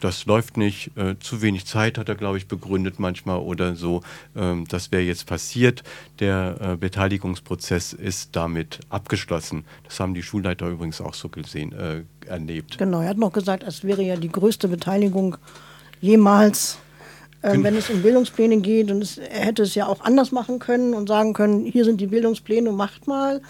das 0.01 0.27
läuft 0.27 0.57
nicht, 0.57 0.97
äh, 0.97 1.17
zu 1.19 1.43
wenig 1.43 1.67
Zeit 1.67 1.99
hat 1.99 2.09
er, 2.09 2.15
glaube 2.15 2.39
ich, 2.39 2.47
begründet 2.47 2.99
manchmal 2.99 3.39
oder 3.39 3.75
so. 3.75 4.03
Ähm, 4.37 4.65
das 4.69 4.93
wäre 4.93 5.03
jetzt 5.03 5.27
passiert. 5.27 5.83
Der 6.21 6.57
äh, 6.61 6.77
Beteiligungsprozess 6.77 7.93
ist 7.93 8.37
damit 8.37 8.81
abgeschlossen. 8.89 9.65
Das 9.85 10.01
haben 10.01 10.15
die 10.15 10.23
Schulleiter 10.23 10.69
übrigens 10.69 11.01
auch 11.01 11.15
so 11.15 11.29
gesehen, 11.29 11.73
äh, 11.73 12.03
erlebt. 12.27 12.79
Genau, 12.79 13.01
er 13.01 13.11
hat 13.11 13.19
noch 13.19 13.33
gesagt, 13.33 13.65
es 13.65 13.85
wäre 13.85 14.03
ja 14.03 14.17
die 14.17 14.31
größte 14.31 14.69
Beteiligung 14.69 15.37
jemals. 16.01 16.79
Ähm, 17.41 17.63
wenn 17.63 17.77
es 17.77 17.89
um 17.89 18.03
Bildungspläne 18.03 18.59
geht 18.59 18.91
und 18.91 19.01
es, 19.01 19.19
er 19.19 19.47
hätte 19.47 19.63
es 19.63 19.75
ja 19.77 19.87
auch 19.87 20.01
anders 20.01 20.33
machen 20.33 20.59
können 20.59 20.93
und 20.93 21.09
sagen 21.09 21.35
können, 21.35 21.65
hier 21.65 21.85
sind 21.85 22.01
die 22.01 22.09
Bildungspläne, 22.09 22.73
macht 22.73 23.07
mal. 23.07 23.41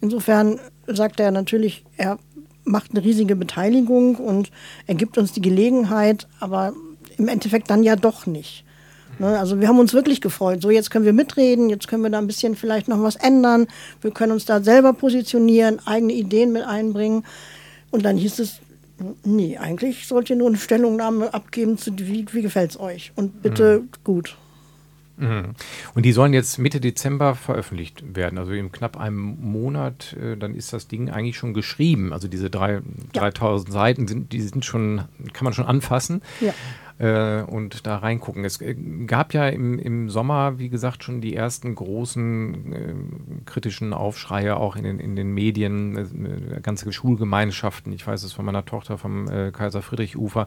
Insofern 0.00 0.60
sagt 0.86 1.18
er 1.18 1.30
natürlich, 1.30 1.84
er 1.96 2.18
macht 2.68 2.92
eine 2.92 3.04
riesige 3.04 3.36
Beteiligung 3.36 4.16
und 4.16 4.50
er 4.86 4.94
gibt 4.94 5.18
uns 5.18 5.32
die 5.32 5.40
Gelegenheit, 5.40 6.26
aber 6.40 6.72
im 7.16 7.28
Endeffekt 7.28 7.70
dann 7.70 7.82
ja 7.82 7.96
doch 7.96 8.26
nicht. 8.26 8.64
Ne? 9.18 9.38
Also 9.38 9.60
wir 9.60 9.68
haben 9.68 9.78
uns 9.78 9.94
wirklich 9.94 10.20
gefreut. 10.20 10.62
So, 10.62 10.70
jetzt 10.70 10.90
können 10.90 11.04
wir 11.04 11.12
mitreden, 11.12 11.70
jetzt 11.70 11.88
können 11.88 12.02
wir 12.02 12.10
da 12.10 12.18
ein 12.18 12.26
bisschen 12.26 12.56
vielleicht 12.56 12.88
noch 12.88 13.02
was 13.02 13.16
ändern. 13.16 13.66
Wir 14.00 14.10
können 14.10 14.32
uns 14.32 14.44
da 14.44 14.62
selber 14.62 14.92
positionieren, 14.92 15.80
eigene 15.86 16.12
Ideen 16.12 16.52
mit 16.52 16.64
einbringen. 16.64 17.24
Und 17.90 18.04
dann 18.04 18.16
hieß 18.16 18.38
es, 18.38 18.60
nee, 19.24 19.56
eigentlich 19.56 20.06
sollt 20.06 20.30
ihr 20.30 20.36
nur 20.36 20.48
eine 20.48 20.58
Stellungnahme 20.58 21.32
abgeben, 21.32 21.78
zu, 21.78 21.90
wie, 21.98 22.26
wie 22.32 22.42
gefällt 22.42 22.72
es 22.72 22.80
euch? 22.80 23.12
Und 23.16 23.42
bitte 23.42 23.80
mhm. 23.80 23.88
gut. 24.04 24.36
Mhm. 25.18 25.54
Und 25.94 26.04
die 26.04 26.12
sollen 26.12 26.32
jetzt 26.32 26.58
Mitte 26.58 26.80
Dezember 26.80 27.34
veröffentlicht 27.34 28.16
werden, 28.16 28.38
also 28.38 28.52
in 28.52 28.72
knapp 28.72 28.96
einem 28.96 29.36
Monat, 29.40 30.14
äh, 30.14 30.36
dann 30.36 30.54
ist 30.54 30.72
das 30.72 30.88
Ding 30.88 31.10
eigentlich 31.10 31.36
schon 31.36 31.54
geschrieben. 31.54 32.12
Also 32.12 32.28
diese 32.28 32.50
drei, 32.50 32.74
ja. 32.74 32.80
3000 33.12 33.72
Seiten, 33.72 34.08
sind, 34.08 34.32
die 34.32 34.40
sind 34.40 34.64
schon, 34.64 35.02
kann 35.32 35.44
man 35.44 35.52
schon 35.52 35.66
anfassen. 35.66 36.22
Ja 36.40 36.54
äh, 36.98 37.42
und 37.42 37.86
da 37.86 37.98
reingucken. 37.98 38.44
Es 38.44 38.60
äh, 38.60 38.74
gab 39.06 39.34
ja 39.34 39.48
im, 39.48 39.78
im 39.78 40.10
Sommer, 40.10 40.58
wie 40.58 40.68
gesagt, 40.68 41.04
schon 41.04 41.20
die 41.20 41.34
ersten 41.34 41.74
großen 41.74 42.72
äh, 42.72 42.94
kritischen 43.44 43.92
Aufschreie 43.92 44.56
auch 44.56 44.76
in 44.76 44.84
den, 44.84 44.98
in 44.98 45.14
den 45.14 45.32
Medien, 45.32 45.96
äh, 45.96 46.60
ganze 46.60 46.92
Schulgemeinschaften. 46.92 47.92
Ich 47.92 48.06
weiß 48.06 48.22
es 48.24 48.32
von 48.32 48.44
meiner 48.44 48.64
Tochter 48.64 48.98
vom 48.98 49.30
äh, 49.30 49.52
Kaiser 49.52 49.82
Friedrich 49.82 50.16
Ufer. 50.16 50.46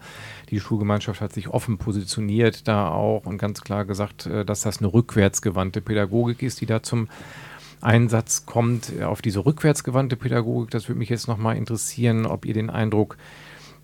Die 0.49 0.59
Schulgemeinschaft 0.59 1.21
hat 1.21 1.33
sich 1.33 1.47
offen 1.47 1.77
positioniert 1.77 2.67
da 2.67 2.89
auch 2.89 3.25
und 3.25 3.37
ganz 3.37 3.61
klar 3.61 3.85
gesagt, 3.85 4.25
äh, 4.25 4.43
dass 4.43 4.61
das 4.61 4.79
eine 4.79 4.93
rückwärtsgewandte 4.93 5.81
Pädagogik 5.81 6.43
ist, 6.43 6.59
die 6.59 6.65
da 6.65 6.83
zum 6.83 7.07
Einsatz 7.79 8.45
kommt. 8.45 8.91
Auf 9.01 9.21
diese 9.21 9.45
rückwärtsgewandte 9.45 10.15
Pädagogik, 10.15 10.69
das 10.71 10.87
würde 10.87 10.99
mich 10.99 11.09
jetzt 11.09 11.27
nochmal 11.27 11.55
interessieren, 11.55 12.25
ob 12.25 12.45
ihr 12.45 12.53
den 12.53 12.69
Eindruck 12.69 13.17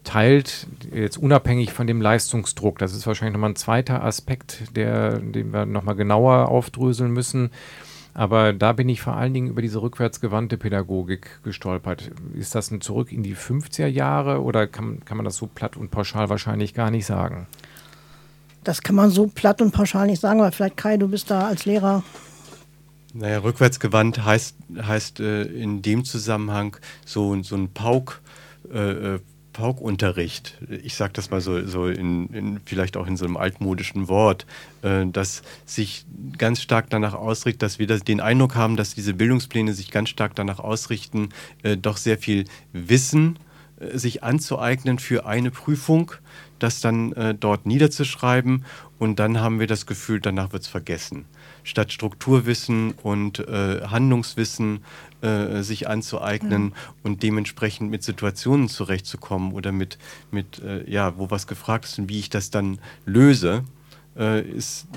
teilt, 0.07 0.67
jetzt 0.93 1.17
unabhängig 1.17 1.73
von 1.73 1.85
dem 1.85 2.01
Leistungsdruck, 2.01 2.79
das 2.79 2.95
ist 2.95 3.05
wahrscheinlich 3.05 3.33
nochmal 3.33 3.51
ein 3.51 3.55
zweiter 3.57 4.03
Aspekt, 4.03 4.75
der, 4.75 5.19
den 5.19 5.51
wir 5.51 5.65
nochmal 5.65 5.95
genauer 5.95 6.47
aufdröseln 6.49 7.11
müssen. 7.11 7.51
Aber 8.13 8.53
da 8.53 8.73
bin 8.73 8.89
ich 8.89 9.01
vor 9.01 9.15
allen 9.15 9.33
Dingen 9.33 9.47
über 9.47 9.61
diese 9.61 9.81
rückwärtsgewandte 9.81 10.57
Pädagogik 10.57 11.43
gestolpert. 11.43 12.09
Ist 12.33 12.55
das 12.55 12.71
ein 12.71 12.81
Zurück 12.81 13.11
in 13.11 13.21
die 13.21 13.35
50er 13.35 13.85
Jahre 13.85 14.41
oder 14.41 14.65
kann, 14.65 15.05
kann 15.05 15.17
man 15.17 15.25
das 15.25 15.35
so 15.35 15.45
platt 15.45 15.77
und 15.77 15.91
pauschal 15.91 16.29
wahrscheinlich 16.29 16.73
gar 16.73 16.89
nicht 16.89 17.05
sagen? 17.05 17.45
Das 18.63 18.81
kann 18.81 18.95
man 18.95 19.11
so 19.11 19.27
platt 19.27 19.61
und 19.61 19.71
pauschal 19.71 20.07
nicht 20.07 20.21
sagen, 20.21 20.39
aber 20.39 20.51
vielleicht 20.51 20.77
Kai, 20.77 20.97
du 20.97 21.09
bist 21.09 21.29
da 21.29 21.47
als 21.47 21.65
Lehrer 21.65 22.03
naja, 23.13 23.39
rückwärtsgewandt 23.39 24.23
heißt, 24.23 24.55
heißt 24.79 25.19
äh, 25.21 25.43
in 25.43 25.81
dem 25.81 26.05
Zusammenhang 26.05 26.77
so, 27.05 27.41
so 27.41 27.55
ein 27.55 27.69
Pauk, 27.69 28.21
äh, 28.71 29.15
äh 29.15 29.19
Paukunterricht, 29.57 30.55
ich 30.69 30.93
sage 30.93 31.13
das 31.13 31.31
mal 31.31 31.41
so, 31.41 31.65
so 31.65 31.87
in, 31.87 32.27
in, 32.27 32.59
vielleicht 32.63 32.95
auch 32.95 33.07
in 33.07 33.17
so 33.17 33.25
einem 33.25 33.37
altmodischen 33.37 34.07
Wort, 34.07 34.45
äh, 34.83 35.07
das 35.07 35.41
sich 35.65 36.05
ganz 36.37 36.61
stark 36.61 36.91
danach 36.91 37.15
ausrichtet, 37.15 37.63
dass 37.63 37.79
wir 37.79 37.87
das, 37.87 38.03
den 38.03 38.21
Eindruck 38.21 38.53
haben, 38.53 38.75
dass 38.75 38.93
diese 38.93 39.15
Bildungspläne 39.15 39.73
sich 39.73 39.89
ganz 39.89 40.09
stark 40.09 40.35
danach 40.35 40.59
ausrichten, 40.59 41.29
äh, 41.63 41.75
doch 41.75 41.97
sehr 41.97 42.19
viel 42.19 42.45
Wissen 42.71 43.39
äh, 43.79 43.97
sich 43.97 44.23
anzueignen 44.23 44.99
für 44.99 45.25
eine 45.25 45.49
Prüfung, 45.49 46.11
das 46.59 46.79
dann 46.79 47.13
äh, 47.13 47.33
dort 47.33 47.65
niederzuschreiben. 47.65 48.63
Und 48.99 49.17
dann 49.17 49.39
haben 49.39 49.59
wir 49.59 49.67
das 49.67 49.87
Gefühl, 49.87 50.19
danach 50.19 50.53
wird 50.53 50.63
es 50.63 50.67
vergessen 50.67 51.25
statt 51.67 51.91
Strukturwissen 51.91 52.93
und 53.03 53.39
äh, 53.39 53.81
Handlungswissen 53.87 54.83
äh, 55.21 55.61
sich 55.61 55.87
anzueignen 55.87 56.63
mhm. 56.63 56.73
und 57.03 57.23
dementsprechend 57.23 57.91
mit 57.91 58.03
Situationen 58.03 58.69
zurechtzukommen 58.69 59.51
oder 59.51 59.71
mit, 59.71 59.97
mit 60.31 60.59
äh, 60.59 60.89
ja, 60.89 61.17
wo 61.17 61.29
was 61.29 61.45
gefragt 61.45 61.85
ist 61.85 61.99
und 61.99 62.09
wie 62.09 62.19
ich 62.19 62.29
das 62.29 62.51
dann 62.51 62.79
löse, 63.05 63.63
äh, 64.17 64.41
ist 64.41 64.87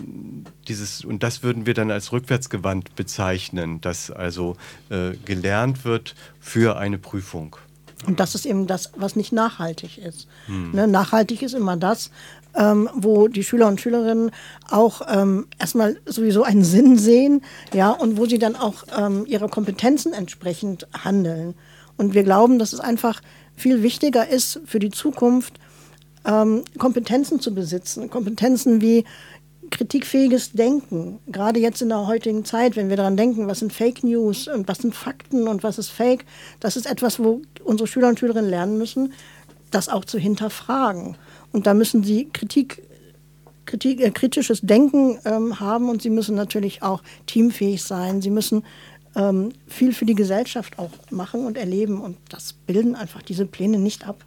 dieses, 0.69 1.05
und 1.05 1.23
das 1.23 1.43
würden 1.43 1.67
wir 1.67 1.75
dann 1.75 1.91
als 1.91 2.13
rückwärtsgewandt 2.13 2.95
bezeichnen, 2.95 3.81
dass 3.81 4.11
also 4.11 4.57
äh, 4.91 5.17
gelernt 5.25 5.85
wird 5.85 6.15
für 6.39 6.79
eine 6.79 6.99
Prüfung. 6.99 7.57
Und 8.07 8.19
das 8.19 8.35
ist 8.35 8.47
eben 8.47 8.67
das, 8.67 8.93
was 8.97 9.15
nicht 9.15 9.33
nachhaltig 9.33 9.99
ist. 9.99 10.27
Hm. 10.47 10.73
Ne, 10.73 10.87
nachhaltig 10.87 11.43
ist 11.43 11.55
immer 11.55 11.77
das, 11.77 12.11
ähm, 12.57 12.89
wo 12.95 13.29
die 13.29 13.45
Schüler 13.45 13.69
und 13.69 13.81
Schülerinnen 13.81 14.31
auch 14.71 15.03
ähm, 15.09 15.47
erstmal 15.59 15.99
sowieso 16.07 16.43
einen 16.43 16.65
Sinn 16.65 16.99
sehen, 16.99 17.43
ja, 17.73 17.91
und 17.91 18.17
wo 18.17 18.27
sie 18.27 18.39
dann 18.39 18.57
auch 18.57 18.85
ähm, 18.97 19.25
ihre 19.27 19.49
Kompetenzen 19.49 20.13
entsprechend 20.13 20.87
handeln. 20.93 21.55
Und 21.97 22.15
wir 22.15 22.23
glauben, 22.23 22.59
dass 22.59 22.73
es 22.73 22.81
einfach 22.81 23.21
viel 23.57 23.83
wichtiger 23.83 24.29
ist 24.29 24.61
für 24.65 24.79
die 24.79 24.91
Zukunft, 24.91 25.55
ähm, 26.25 26.65
Kompetenzen 26.79 27.41
zu 27.41 27.55
besitzen. 27.55 28.11
Kompetenzen 28.11 28.81
wie 28.81 29.05
kritikfähiges 29.71 30.53
Denken. 30.53 31.21
Gerade 31.29 31.61
jetzt 31.61 31.81
in 31.81 31.91
der 31.91 32.07
heutigen 32.07 32.45
Zeit, 32.45 32.77
wenn 32.77 32.89
wir 32.89 32.97
daran 32.97 33.17
denken, 33.17 33.47
was 33.47 33.61
sind 33.61 33.73
Fake 33.73 34.03
News 34.03 34.49
und 34.49 34.69
was 34.69 34.79
sind 34.79 34.95
Fakten 34.95 35.47
und 35.47 35.63
was 35.63 35.79
ist 35.79 35.91
Fake, 35.91 36.25
das 36.59 36.77
ist 36.77 36.87
etwas, 36.87 37.21
wo 37.21 37.43
unsere 37.65 37.87
Schüler 37.87 38.09
und 38.09 38.19
Schülerinnen 38.19 38.51
lernen 38.51 38.79
müssen, 38.79 39.13
das 39.71 39.89
auch 39.89 40.05
zu 40.05 40.19
hinterfragen. 40.19 41.17
Und 41.53 41.67
da 41.67 41.75
müssen 41.75 42.05
sie 42.05 42.29
Kritik, 42.33 42.83
Kritik 43.67 44.01
äh, 44.01 44.11
kritisches 44.11 44.61
Denken 44.61 45.19
ähm, 45.25 45.61
haben 45.61 45.89
und 45.89 46.03
sie 46.03 46.11
müssen 46.11 46.35
natürlich 46.35 46.83
auch 46.83 47.03
teamfähig 47.27 47.83
sein. 47.83 48.23
Sie 48.23 48.31
müssen 48.31 48.65
ähm, 49.17 49.51
viel 49.67 49.93
für 49.93 50.05
die 50.05 50.15
Gesellschaft 50.15 50.79
auch 50.79 50.91
machen 51.11 51.47
und 51.47 51.57
erleben. 51.57 52.01
Und 52.01 52.17
das 52.29 52.53
bilden 52.53 52.95
einfach 52.95 53.23
diese 53.23 53.47
Pläne 53.47 53.79
nicht 53.79 54.07
ab. 54.07 54.25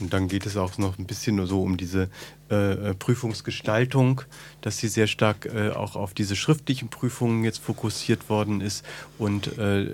Und 0.00 0.12
dann 0.12 0.26
geht 0.26 0.46
es 0.46 0.56
auch 0.56 0.78
noch 0.78 0.98
ein 0.98 1.06
bisschen 1.06 1.36
nur 1.36 1.46
so 1.46 1.62
um 1.62 1.76
diese 1.76 2.08
äh, 2.52 2.94
Prüfungsgestaltung, 2.94 4.22
dass 4.60 4.76
sie 4.76 4.88
sehr 4.88 5.06
stark 5.06 5.46
äh, 5.46 5.70
auch 5.70 5.96
auf 5.96 6.12
diese 6.12 6.36
schriftlichen 6.36 6.88
Prüfungen 6.88 7.44
jetzt 7.44 7.62
fokussiert 7.62 8.28
worden 8.28 8.60
ist. 8.60 8.84
Und 9.18 9.58
äh, 9.58 9.86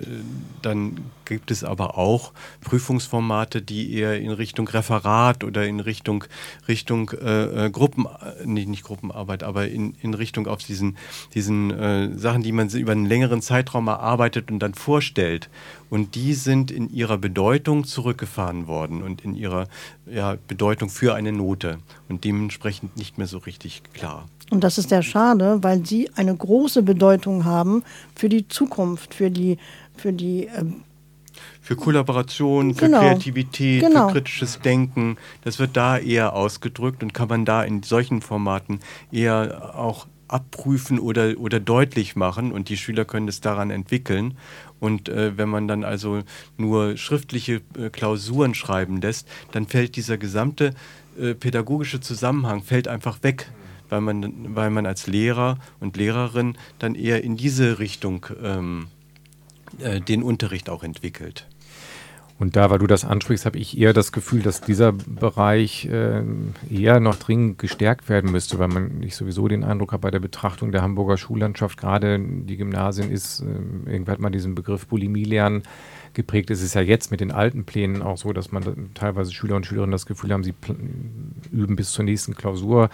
dann 0.61 0.99
gibt 1.23 1.51
es 1.51 1.63
aber 1.63 1.97
auch 1.97 2.33
Prüfungsformate, 2.61 3.61
die 3.61 3.93
eher 3.93 4.19
in 4.19 4.31
Richtung 4.31 4.67
Referat 4.67 5.43
oder 5.43 5.65
in 5.65 5.79
Richtung, 5.79 6.25
Richtung 6.67 7.11
äh, 7.11 7.67
äh, 7.67 7.69
Gruppen, 7.69 8.07
nee, 8.43 8.65
nicht 8.65 8.83
Gruppenarbeit, 8.83 9.43
aber 9.43 9.67
in, 9.67 9.95
in 10.01 10.13
Richtung 10.13 10.47
auf 10.47 10.59
diesen, 10.59 10.97
diesen 11.33 12.19
Sachen, 12.19 12.43
die 12.43 12.51
man 12.51 12.69
über 12.69 12.91
einen 12.91 13.05
längeren 13.05 13.41
Zeitraum 13.41 13.87
erarbeitet 13.87 14.51
und 14.51 14.59
dann 14.59 14.73
vorstellt. 14.73 15.49
Und 15.89 16.15
die 16.15 16.33
sind 16.33 16.71
in 16.71 16.89
ihrer 16.89 17.17
Bedeutung 17.17 17.83
zurückgefahren 17.83 18.67
worden 18.67 19.01
und 19.01 19.21
in 19.21 19.35
ihrer 19.35 19.67
ja, 20.05 20.37
Bedeutung 20.47 20.89
für 20.89 21.15
eine 21.15 21.31
Note. 21.31 21.79
Und 22.07 22.23
dem 22.23 22.48
dementsprechend 22.49 22.97
nicht 22.97 23.17
mehr 23.17 23.27
so 23.27 23.37
richtig 23.37 23.83
klar. 23.93 24.25
Und 24.49 24.63
das 24.63 24.79
ist 24.79 24.89
sehr 24.89 25.03
schade, 25.03 25.59
weil 25.61 25.85
sie 25.85 26.09
eine 26.15 26.35
große 26.35 26.81
Bedeutung 26.81 27.45
haben 27.45 27.83
für 28.15 28.27
die 28.27 28.47
Zukunft, 28.47 29.13
für 29.13 29.29
die, 29.29 29.57
für 29.95 30.13
die 30.13 30.45
ähm 30.45 30.83
für 31.61 31.75
Kollaboration, 31.75 32.73
für 32.73 32.85
genau. 32.85 32.99
Kreativität, 32.99 33.81
genau. 33.81 34.07
für 34.07 34.15
kritisches 34.15 34.59
Denken. 34.59 35.17
Das 35.43 35.59
wird 35.59 35.77
da 35.77 35.97
eher 35.97 36.33
ausgedrückt 36.33 37.03
und 37.03 37.13
kann 37.13 37.29
man 37.29 37.45
da 37.45 37.63
in 37.63 37.83
solchen 37.83 38.21
Formaten 38.21 38.79
eher 39.11 39.75
auch 39.77 40.07
abprüfen 40.27 40.99
oder, 40.99 41.35
oder 41.37 41.59
deutlich 41.59 42.15
machen 42.15 42.51
und 42.51 42.69
die 42.69 42.77
Schüler 42.77 43.05
können 43.05 43.27
es 43.27 43.41
daran 43.41 43.71
entwickeln. 43.71 44.37
Und 44.79 45.09
äh, 45.09 45.37
wenn 45.37 45.49
man 45.49 45.67
dann 45.67 45.83
also 45.83 46.21
nur 46.57 46.97
schriftliche 46.97 47.61
äh, 47.77 47.89
Klausuren 47.89 48.53
schreiben 48.53 49.01
lässt, 49.01 49.27
dann 49.51 49.67
fällt 49.67 49.95
dieser 49.95 50.17
gesamte 50.17 50.73
äh, 51.19 51.35
pädagogische 51.35 51.99
Zusammenhang 51.99 52.63
fällt 52.63 52.87
einfach 52.87 53.23
weg, 53.23 53.51
weil 53.89 54.01
man, 54.01 54.55
weil 54.55 54.69
man 54.69 54.85
als 54.85 55.07
Lehrer 55.07 55.57
und 55.79 55.97
Lehrerin 55.97 56.57
dann 56.79 56.95
eher 56.95 57.23
in 57.23 57.37
diese 57.37 57.79
Richtung 57.79 58.25
ähm, 58.41 58.87
äh, 59.79 60.01
den 60.01 60.23
Unterricht 60.23 60.69
auch 60.69 60.83
entwickelt. 60.83 61.47
Und 62.39 62.55
da, 62.55 62.69
weil 62.69 62.79
du 62.79 62.87
das 62.87 63.03
ansprichst, 63.03 63.45
habe 63.45 63.57
ich 63.57 63.77
eher 63.77 63.91
das 63.91 64.13
Gefühl, 64.13 64.41
dass 64.41 64.61
dieser 64.61 64.93
Bereich 64.93 65.85
äh, 65.85 66.23
eher 66.69 67.01
noch 67.01 67.17
dringend 67.17 67.59
gestärkt 67.59 68.07
werden 68.07 68.31
müsste, 68.31 68.57
weil 68.59 68.69
man 68.69 68.99
nicht 68.99 69.17
sowieso 69.17 69.49
den 69.49 69.65
Eindruck 69.65 69.91
hat 69.91 69.99
bei 69.99 70.09
der 70.09 70.21
Betrachtung 70.21 70.71
der 70.71 70.81
Hamburger 70.81 71.17
Schullandschaft, 71.17 71.77
gerade 71.77 72.17
die 72.17 72.55
Gymnasien 72.55 73.11
ist, 73.11 73.41
äh, 73.41 73.91
irgendwann 73.91 74.13
hat 74.13 74.19
man 74.21 74.31
diesen 74.31 74.55
Begriff 74.55 74.87
Bulimie 74.87 75.25
lernen 75.25 75.63
geprägt. 76.19 76.51
Es 76.51 76.61
ist 76.61 76.75
ja 76.75 76.81
jetzt 76.81 77.11
mit 77.11 77.21
den 77.21 77.31
alten 77.31 77.63
Plänen 77.63 78.01
auch 78.01 78.17
so, 78.17 78.33
dass 78.33 78.51
man 78.51 78.91
teilweise 78.93 79.31
Schüler 79.31 79.55
und 79.55 79.65
Schülerinnen 79.65 79.93
das 79.93 80.05
Gefühl 80.05 80.33
haben, 80.33 80.43
sie 80.43 80.53
üben 81.51 81.77
bis 81.77 81.93
zur 81.93 82.03
nächsten 82.03 82.35
Klausur 82.35 82.89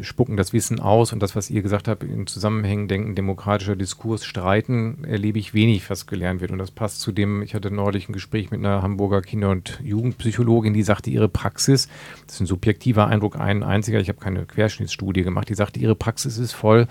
spucken 0.00 0.36
das 0.36 0.52
Wissen 0.52 0.80
aus 0.80 1.12
und 1.12 1.22
das, 1.22 1.36
was 1.36 1.50
ihr 1.50 1.60
gesagt 1.60 1.86
habt, 1.86 2.02
in 2.02 2.26
Zusammenhängen 2.26 2.88
denken, 2.88 3.14
demokratischer 3.14 3.76
Diskurs, 3.76 4.24
streiten, 4.24 5.04
erlebe 5.04 5.38
ich 5.38 5.52
wenig, 5.52 5.88
was 5.90 6.06
gelernt 6.06 6.40
wird. 6.40 6.50
Und 6.50 6.58
das 6.58 6.70
passt 6.70 7.00
zu 7.00 7.12
dem, 7.12 7.42
ich 7.42 7.54
hatte 7.54 7.70
neulich 7.70 8.08
ein 8.08 8.14
Gespräch 8.14 8.50
mit 8.50 8.60
einer 8.60 8.82
Hamburger 8.82 9.20
Kinder- 9.20 9.50
und 9.50 9.78
Jugendpsychologin, 9.84 10.72
die 10.72 10.82
sagte, 10.82 11.10
ihre 11.10 11.28
Praxis, 11.28 11.88
das 12.26 12.36
ist 12.36 12.40
ein 12.40 12.46
subjektiver 12.46 13.06
Eindruck, 13.06 13.38
ein 13.38 13.62
einziger, 13.62 14.00
ich 14.00 14.08
habe 14.08 14.18
keine 14.18 14.46
Querschnittsstudie 14.46 15.22
gemacht, 15.22 15.50
die 15.50 15.54
sagte, 15.54 15.78
ihre 15.78 15.94
Praxis 15.94 16.38
ist 16.38 16.52
voll 16.52 16.88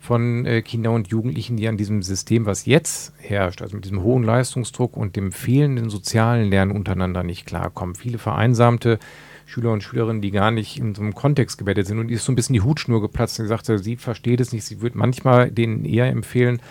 von 0.00 0.46
äh, 0.46 0.62
Kindern 0.62 0.94
und 0.94 1.08
Jugendlichen, 1.08 1.58
die 1.58 1.68
an 1.68 1.76
diesem 1.76 2.02
System, 2.02 2.46
was 2.46 2.64
jetzt 2.64 3.12
herrscht, 3.18 3.60
also 3.60 3.76
mit 3.76 3.84
diesem 3.84 4.02
hohen 4.02 4.24
Leistungsdruck 4.24 4.96
und 4.96 5.14
dem 5.14 5.30
fehlenden 5.30 5.90
sozialen 5.90 6.48
Lernen 6.48 6.72
untereinander 6.72 7.22
nicht 7.22 7.44
klarkommen. 7.44 7.94
Viele 7.94 8.16
vereinsamte 8.16 8.98
Schüler 9.44 9.72
und 9.72 9.82
Schülerinnen, 9.82 10.22
die 10.22 10.30
gar 10.30 10.50
nicht 10.50 10.78
in 10.78 10.94
so 10.94 11.02
einem 11.02 11.14
Kontext 11.14 11.58
gebettet 11.58 11.86
sind. 11.86 11.98
Und 11.98 12.08
die 12.08 12.14
ist 12.14 12.24
so 12.24 12.32
ein 12.32 12.34
bisschen 12.34 12.54
die 12.54 12.62
Hutschnur 12.62 13.02
geplatzt 13.02 13.38
und 13.38 13.44
gesagt, 13.44 13.66
sie 13.66 13.96
versteht 13.96 14.40
es 14.40 14.52
nicht. 14.52 14.64
Sie 14.64 14.80
würde 14.80 14.96
manchmal 14.96 15.50
denen 15.50 15.84
eher 15.84 16.06
empfehlen, 16.06 16.62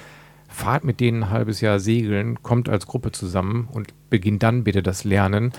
fahrt 0.49 0.83
mit 0.83 0.99
denen 0.99 1.23
ein 1.23 1.29
halbes 1.29 1.61
Jahr 1.61 1.79
segeln, 1.79 2.41
kommt 2.41 2.67
als 2.67 2.87
Gruppe 2.87 3.11
zusammen 3.11 3.69
und 3.71 3.93
beginnt 4.09 4.43
dann 4.43 4.63
bitte 4.63 4.83
das 4.83 5.03
Lernen. 5.03 5.53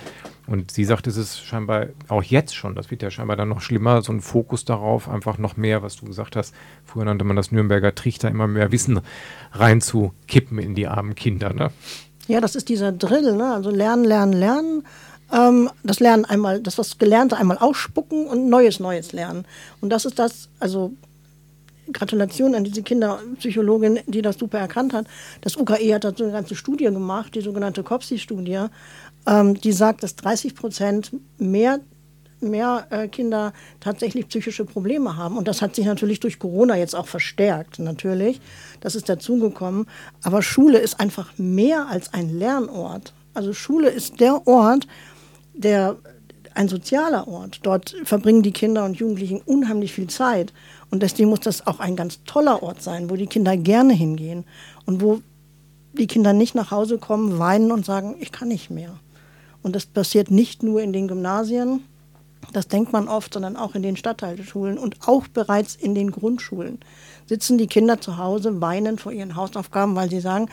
Und 0.46 0.72
sie 0.72 0.84
sagt, 0.84 1.06
es 1.06 1.16
ist 1.16 1.40
scheinbar 1.40 1.86
auch 2.08 2.24
jetzt 2.24 2.56
schon, 2.56 2.74
das 2.74 2.90
wird 2.90 3.02
ja 3.02 3.10
scheinbar 3.10 3.36
dann 3.36 3.48
noch 3.48 3.60
schlimmer, 3.60 4.02
so 4.02 4.12
ein 4.12 4.20
Fokus 4.20 4.64
darauf, 4.64 5.08
einfach 5.08 5.38
noch 5.38 5.56
mehr, 5.56 5.82
was 5.82 5.96
du 5.96 6.06
gesagt 6.06 6.34
hast. 6.34 6.54
Früher 6.84 7.04
nannte 7.04 7.24
man 7.24 7.36
das 7.36 7.52
Nürnberger 7.52 7.94
Trichter, 7.94 8.28
immer 8.28 8.48
mehr 8.48 8.72
Wissen 8.72 9.00
reinzukippen 9.52 10.58
in 10.58 10.74
die 10.74 10.88
armen 10.88 11.14
Kinder. 11.14 11.52
Ne? 11.52 11.70
Ja, 12.26 12.40
das 12.40 12.56
ist 12.56 12.68
dieser 12.68 12.90
Drill, 12.90 13.36
ne? 13.36 13.54
also 13.54 13.70
lernen, 13.70 14.04
lernen, 14.04 14.32
lernen 14.32 14.82
ähm, 15.32 15.70
das 15.84 16.00
Lernen 16.00 16.24
einmal, 16.24 16.60
das 16.60 16.78
was 16.78 16.98
Gelernte 16.98 17.36
einmal 17.36 17.58
ausspucken 17.58 18.26
und 18.26 18.48
Neues, 18.48 18.80
Neues 18.80 19.12
lernen. 19.12 19.44
Und 19.80 19.90
das 19.90 20.04
ist 20.04 20.18
das, 20.18 20.48
also 20.58 20.92
Gratulation 21.92 22.54
an 22.54 22.64
diese 22.64 22.82
Kinderpsychologin, 22.82 24.00
die 24.06 24.22
das 24.22 24.38
super 24.38 24.58
erkannt 24.58 24.92
hat. 24.92 25.06
Das 25.40 25.56
UKE 25.56 25.94
hat 25.94 26.04
dazu 26.04 26.24
eine 26.24 26.32
ganze 26.32 26.54
Studie 26.54 26.84
gemacht, 26.84 27.34
die 27.34 27.40
sogenannte 27.40 27.82
COPSI-Studie, 27.82 28.66
ähm, 29.26 29.60
die 29.60 29.72
sagt, 29.72 30.02
dass 30.02 30.16
30 30.16 30.54
Prozent 30.54 31.12
mehr, 31.38 31.80
mehr 32.40 32.86
äh, 32.90 33.08
Kinder 33.08 33.52
tatsächlich 33.80 34.28
psychische 34.28 34.64
Probleme 34.64 35.16
haben. 35.16 35.36
Und 35.36 35.48
das 35.48 35.62
hat 35.62 35.74
sich 35.74 35.86
natürlich 35.86 36.20
durch 36.20 36.38
Corona 36.38 36.76
jetzt 36.76 36.94
auch 36.94 37.06
verstärkt, 37.06 37.78
natürlich. 37.78 38.40
Das 38.80 38.94
ist 38.94 39.08
dazugekommen. 39.08 39.86
Aber 40.22 40.42
Schule 40.42 40.78
ist 40.78 41.00
einfach 41.00 41.32
mehr 41.36 41.88
als 41.88 42.14
ein 42.14 42.38
Lernort. 42.38 43.12
Also 43.34 43.52
Schule 43.52 43.90
ist 43.90 44.20
der 44.20 44.46
Ort, 44.46 44.86
der, 45.54 45.96
ein 46.54 46.68
sozialer 46.68 47.28
Ort. 47.28 47.60
Dort 47.62 47.94
verbringen 48.04 48.42
die 48.42 48.52
Kinder 48.52 48.84
und 48.84 48.96
Jugendlichen 48.96 49.40
unheimlich 49.40 49.92
viel 49.92 50.08
Zeit. 50.08 50.52
Und 50.90 51.02
deswegen 51.02 51.30
muss 51.30 51.40
das 51.40 51.66
auch 51.66 51.80
ein 51.80 51.96
ganz 51.96 52.22
toller 52.24 52.62
Ort 52.62 52.82
sein, 52.82 53.10
wo 53.10 53.16
die 53.16 53.26
Kinder 53.26 53.56
gerne 53.56 53.92
hingehen 53.92 54.44
und 54.86 55.00
wo 55.00 55.20
die 55.92 56.06
Kinder 56.06 56.32
nicht 56.32 56.54
nach 56.54 56.70
Hause 56.70 56.98
kommen, 56.98 57.38
weinen 57.38 57.72
und 57.72 57.84
sagen, 57.84 58.16
ich 58.18 58.32
kann 58.32 58.48
nicht 58.48 58.70
mehr. 58.70 58.98
Und 59.62 59.76
das 59.76 59.86
passiert 59.86 60.30
nicht 60.30 60.62
nur 60.62 60.80
in 60.80 60.92
den 60.92 61.08
Gymnasien, 61.08 61.84
das 62.52 62.68
denkt 62.68 62.92
man 62.92 63.06
oft, 63.06 63.34
sondern 63.34 63.56
auch 63.56 63.74
in 63.74 63.82
den 63.82 63.96
Stadtteilschulen 63.96 64.78
und 64.78 64.96
auch 65.06 65.28
bereits 65.28 65.74
in 65.74 65.94
den 65.94 66.10
Grundschulen 66.10 66.78
sitzen 67.26 67.58
die 67.58 67.66
Kinder 67.66 68.00
zu 68.00 68.16
Hause, 68.16 68.60
weinen 68.60 68.98
vor 68.98 69.12
ihren 69.12 69.36
Hausaufgaben, 69.36 69.94
weil 69.94 70.10
sie 70.10 70.20
sagen, 70.20 70.48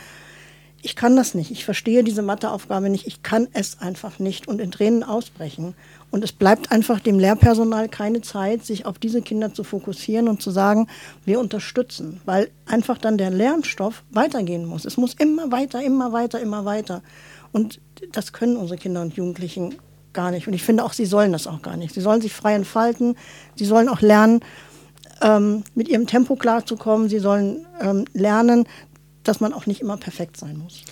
ich 0.81 0.95
kann 0.95 1.15
das 1.15 1.33
nicht, 1.33 1.51
ich 1.51 1.65
verstehe 1.65 2.03
diese 2.03 2.21
Matheaufgabe 2.21 2.89
nicht, 2.89 3.07
ich 3.07 3.23
kann 3.23 3.47
es 3.53 3.81
einfach 3.81 4.19
nicht 4.19 4.47
und 4.47 4.61
in 4.61 4.71
Tränen 4.71 5.03
ausbrechen. 5.03 5.73
Und 6.09 6.23
es 6.23 6.31
bleibt 6.31 6.71
einfach 6.71 6.99
dem 6.99 7.19
Lehrpersonal 7.19 7.89
keine 7.89 8.21
Zeit, 8.21 8.65
sich 8.65 8.85
auf 8.85 8.97
diese 8.97 9.21
Kinder 9.21 9.53
zu 9.53 9.63
fokussieren 9.63 10.29
und 10.29 10.41
zu 10.41 10.51
sagen, 10.51 10.87
wir 11.25 11.39
unterstützen, 11.39 12.21
weil 12.25 12.49
einfach 12.65 12.97
dann 12.97 13.17
der 13.17 13.29
Lernstoff 13.29 14.03
weitergehen 14.11 14.65
muss. 14.65 14.85
Es 14.85 14.97
muss 14.97 15.15
immer 15.15 15.51
weiter, 15.51 15.83
immer 15.83 16.13
weiter, 16.13 16.39
immer 16.39 16.63
weiter. 16.63 17.01
Und 17.51 17.81
das 18.13 18.31
können 18.31 18.55
unsere 18.55 18.77
Kinder 18.77 19.01
und 19.01 19.15
Jugendlichen 19.15 19.75
gar 20.13 20.31
nicht. 20.31 20.47
Und 20.47 20.53
ich 20.53 20.63
finde 20.63 20.83
auch, 20.83 20.93
sie 20.93 21.05
sollen 21.05 21.33
das 21.33 21.47
auch 21.47 21.61
gar 21.61 21.75
nicht. 21.75 21.93
Sie 21.93 22.01
sollen 22.01 22.21
sich 22.21 22.33
frei 22.33 22.53
entfalten, 22.53 23.17
sie 23.55 23.65
sollen 23.65 23.89
auch 23.89 24.01
lernen, 24.01 24.41
ähm, 25.21 25.63
mit 25.75 25.87
ihrem 25.87 26.07
Tempo 26.07 26.35
klarzukommen, 26.35 27.09
sie 27.09 27.19
sollen 27.19 27.65
ähm, 27.81 28.05
lernen, 28.13 28.67
dass 29.27 29.39
man 29.39 29.53
auch 29.53 29.65
nicht 29.65 29.81
immer 29.81 29.97
perfekt 29.97 30.37
sein 30.37 30.57
muss. 30.57 30.83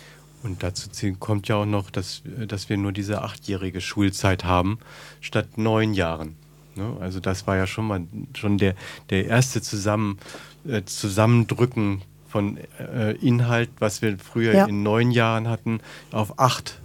Und 0.43 0.61
dazu 0.61 0.89
kommt 1.19 1.47
ja 1.47 1.55
auch 1.55 1.65
noch, 1.65 1.89
dass, 1.89 2.21
dass 2.47 2.69
wir 2.69 2.77
nur 2.77 2.91
diese 2.91 3.23
achtjährige 3.23 3.81
Schulzeit 3.81 4.43
haben, 4.43 4.77
statt 5.19 5.57
neun 5.57 5.93
Jahren. 5.93 6.35
Ne? 6.75 6.95
Also 6.99 7.19
das 7.19 7.47
war 7.47 7.55
ja 7.55 7.65
schon 7.65 7.87
mal 7.87 8.01
schon 8.35 8.57
der, 8.57 8.75
der 9.09 9.25
erste 9.25 9.61
Zusammen, 9.61 10.19
äh, 10.67 10.83
Zusammendrücken 10.83 12.03
von 12.27 12.57
äh, 12.79 13.13
Inhalt, 13.13 13.69
was 13.79 14.01
wir 14.01 14.17
früher 14.19 14.53
ja. 14.53 14.65
in 14.65 14.83
neun 14.83 15.11
Jahren 15.11 15.47
hatten, 15.47 15.79
auf 16.11 16.37
acht 16.37 16.79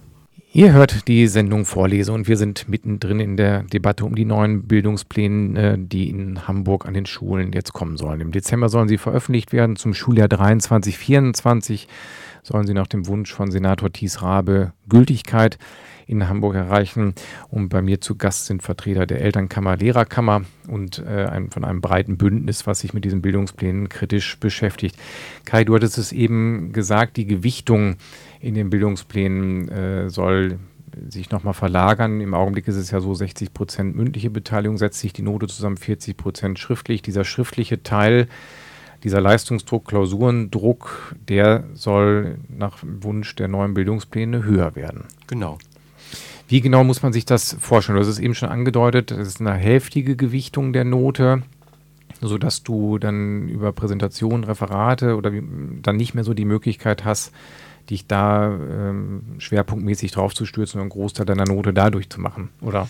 Ihr 0.53 0.73
hört 0.73 1.07
die 1.07 1.29
Sendung 1.29 1.65
Vorlese 1.65 2.13
und 2.13 2.27
wir 2.27 2.37
sind 2.37 2.69
mittendrin 2.69 3.21
in 3.21 3.37
der 3.37 3.63
Debatte 3.63 4.05
um 4.05 4.17
die 4.17 4.25
neuen 4.25 4.65
Bildungspläne, 4.65 5.79
die 5.79 6.11
in 6.11 6.49
Hamburg 6.49 6.87
an 6.87 6.95
den 6.95 7.07
Schulen 7.07 7.53
jetzt 7.53 7.73
kommen 7.73 7.97
sollen. 7.97 8.21
Im 8.21 8.33
Dezember 8.33 8.69
sollen 8.69 8.89
sie 8.89 8.99
veröffentlicht 8.99 9.53
werden. 9.53 9.77
Zum 9.77 9.95
Schuljahr 9.95 10.27
23, 10.27 10.99
24 10.99 11.87
sollen 12.43 12.67
sie 12.67 12.75
nach 12.75 12.89
dem 12.89 13.07
Wunsch 13.07 13.33
von 13.33 13.53
Senator 13.53 13.93
Thies 13.93 14.23
Rabe 14.23 14.73
Gültigkeit 14.89 15.57
in 16.11 16.29
Hamburg 16.29 16.57
erreichen. 16.57 17.15
Und 17.49 17.69
bei 17.69 17.83
mir 17.83 18.01
zu 18.01 18.17
Gast 18.17 18.47
sind 18.47 18.63
Vertreter 18.63 19.07
der 19.07 19.21
Elternkammer, 19.21 19.77
Lehrerkammer 19.77 20.43
und 20.69 20.99
äh, 20.99 21.27
ein, 21.27 21.51
von 21.51 21.65
einem 21.65 21.81
breiten 21.81 22.19
Bündnis, 22.19 22.67
was 22.67 22.81
sich 22.81 22.93
mit 22.93 23.05
diesen 23.05 23.23
Bildungsplänen 23.23 23.89
kritisch 23.89 24.39
beschäftigt. 24.39 24.97
Kai, 25.45 25.65
du 25.65 25.75
hattest 25.75 25.99
es 25.99 26.13
eben 26.13 26.73
gesagt, 26.73 27.17
die 27.17 27.27
Gewichtung 27.27 27.97
in 28.41 28.55
den 28.55 28.71
Bildungsplänen 28.71 29.69
äh, 29.69 30.11
soll 30.11 30.59
sich 31.09 31.31
nochmal 31.31 31.55
verlagern. 31.55 32.21
Im 32.21 32.35
Augenblick 32.35 32.67
ist 32.67 32.77
es 32.77 32.91
ja 32.91 33.01
so, 33.01 33.15
60 33.15 33.55
Prozent 33.55 33.95
mündliche 33.95 34.31
Beteiligung 34.31 34.77
setzt 34.77 34.99
sich 34.99 35.13
die 35.13 35.23
Note 35.23 35.47
zusammen, 35.47 35.77
40 35.77 36.17
Prozent 36.17 36.59
schriftlich. 36.59 37.03
Dieser 37.03 37.25
schriftliche 37.25 37.85
Teil, 37.85 38.27
dieser 39.05 39.21
Leistungsdruck, 39.21 39.87
Klausurendruck, 39.87 41.15
der 41.29 41.65
soll 41.75 42.39
nach 42.49 42.79
Wunsch 42.83 43.37
der 43.37 43.47
neuen 43.47 43.75
Bildungspläne 43.75 44.43
höher 44.43 44.75
werden. 44.75 45.05
Genau. 45.29 45.59
Wie 46.51 46.61
genau 46.61 46.83
muss 46.83 47.01
man 47.01 47.13
sich 47.13 47.25
das 47.25 47.57
vorstellen? 47.61 47.95
Du 47.95 48.03
hast 48.03 48.09
es 48.09 48.19
eben 48.19 48.35
schon 48.35 48.49
angedeutet, 48.49 49.13
das 49.13 49.29
ist 49.29 49.41
eine 49.41 49.55
hälftige 49.55 50.17
Gewichtung 50.17 50.73
der 50.73 50.83
Note, 50.83 51.45
sodass 52.21 52.65
du 52.65 52.99
dann 52.99 53.49
über 53.49 53.73
Präsentationen, 53.73 54.43
Referate 54.43 55.15
oder 55.15 55.31
dann 55.31 55.97
nicht 55.97 56.15
mehr 56.15 56.25
so 56.25 56.35
die 56.35 56.45
Möglichkeit 56.45 57.05
hast, 57.05 57.33
dich 57.89 58.09
da 58.09 58.49
ähm, 58.53 59.37
schwerpunktmäßig 59.39 60.11
drauf 60.11 60.35
zu 60.35 60.45
stürzen 60.45 60.79
und 60.79 60.87
einen 60.87 60.91
Großteil 60.91 61.25
deiner 61.25 61.45
Note 61.45 61.73
dadurch 61.73 62.11
zu 62.11 62.21
machen, 62.21 62.49
oder? 62.61 62.89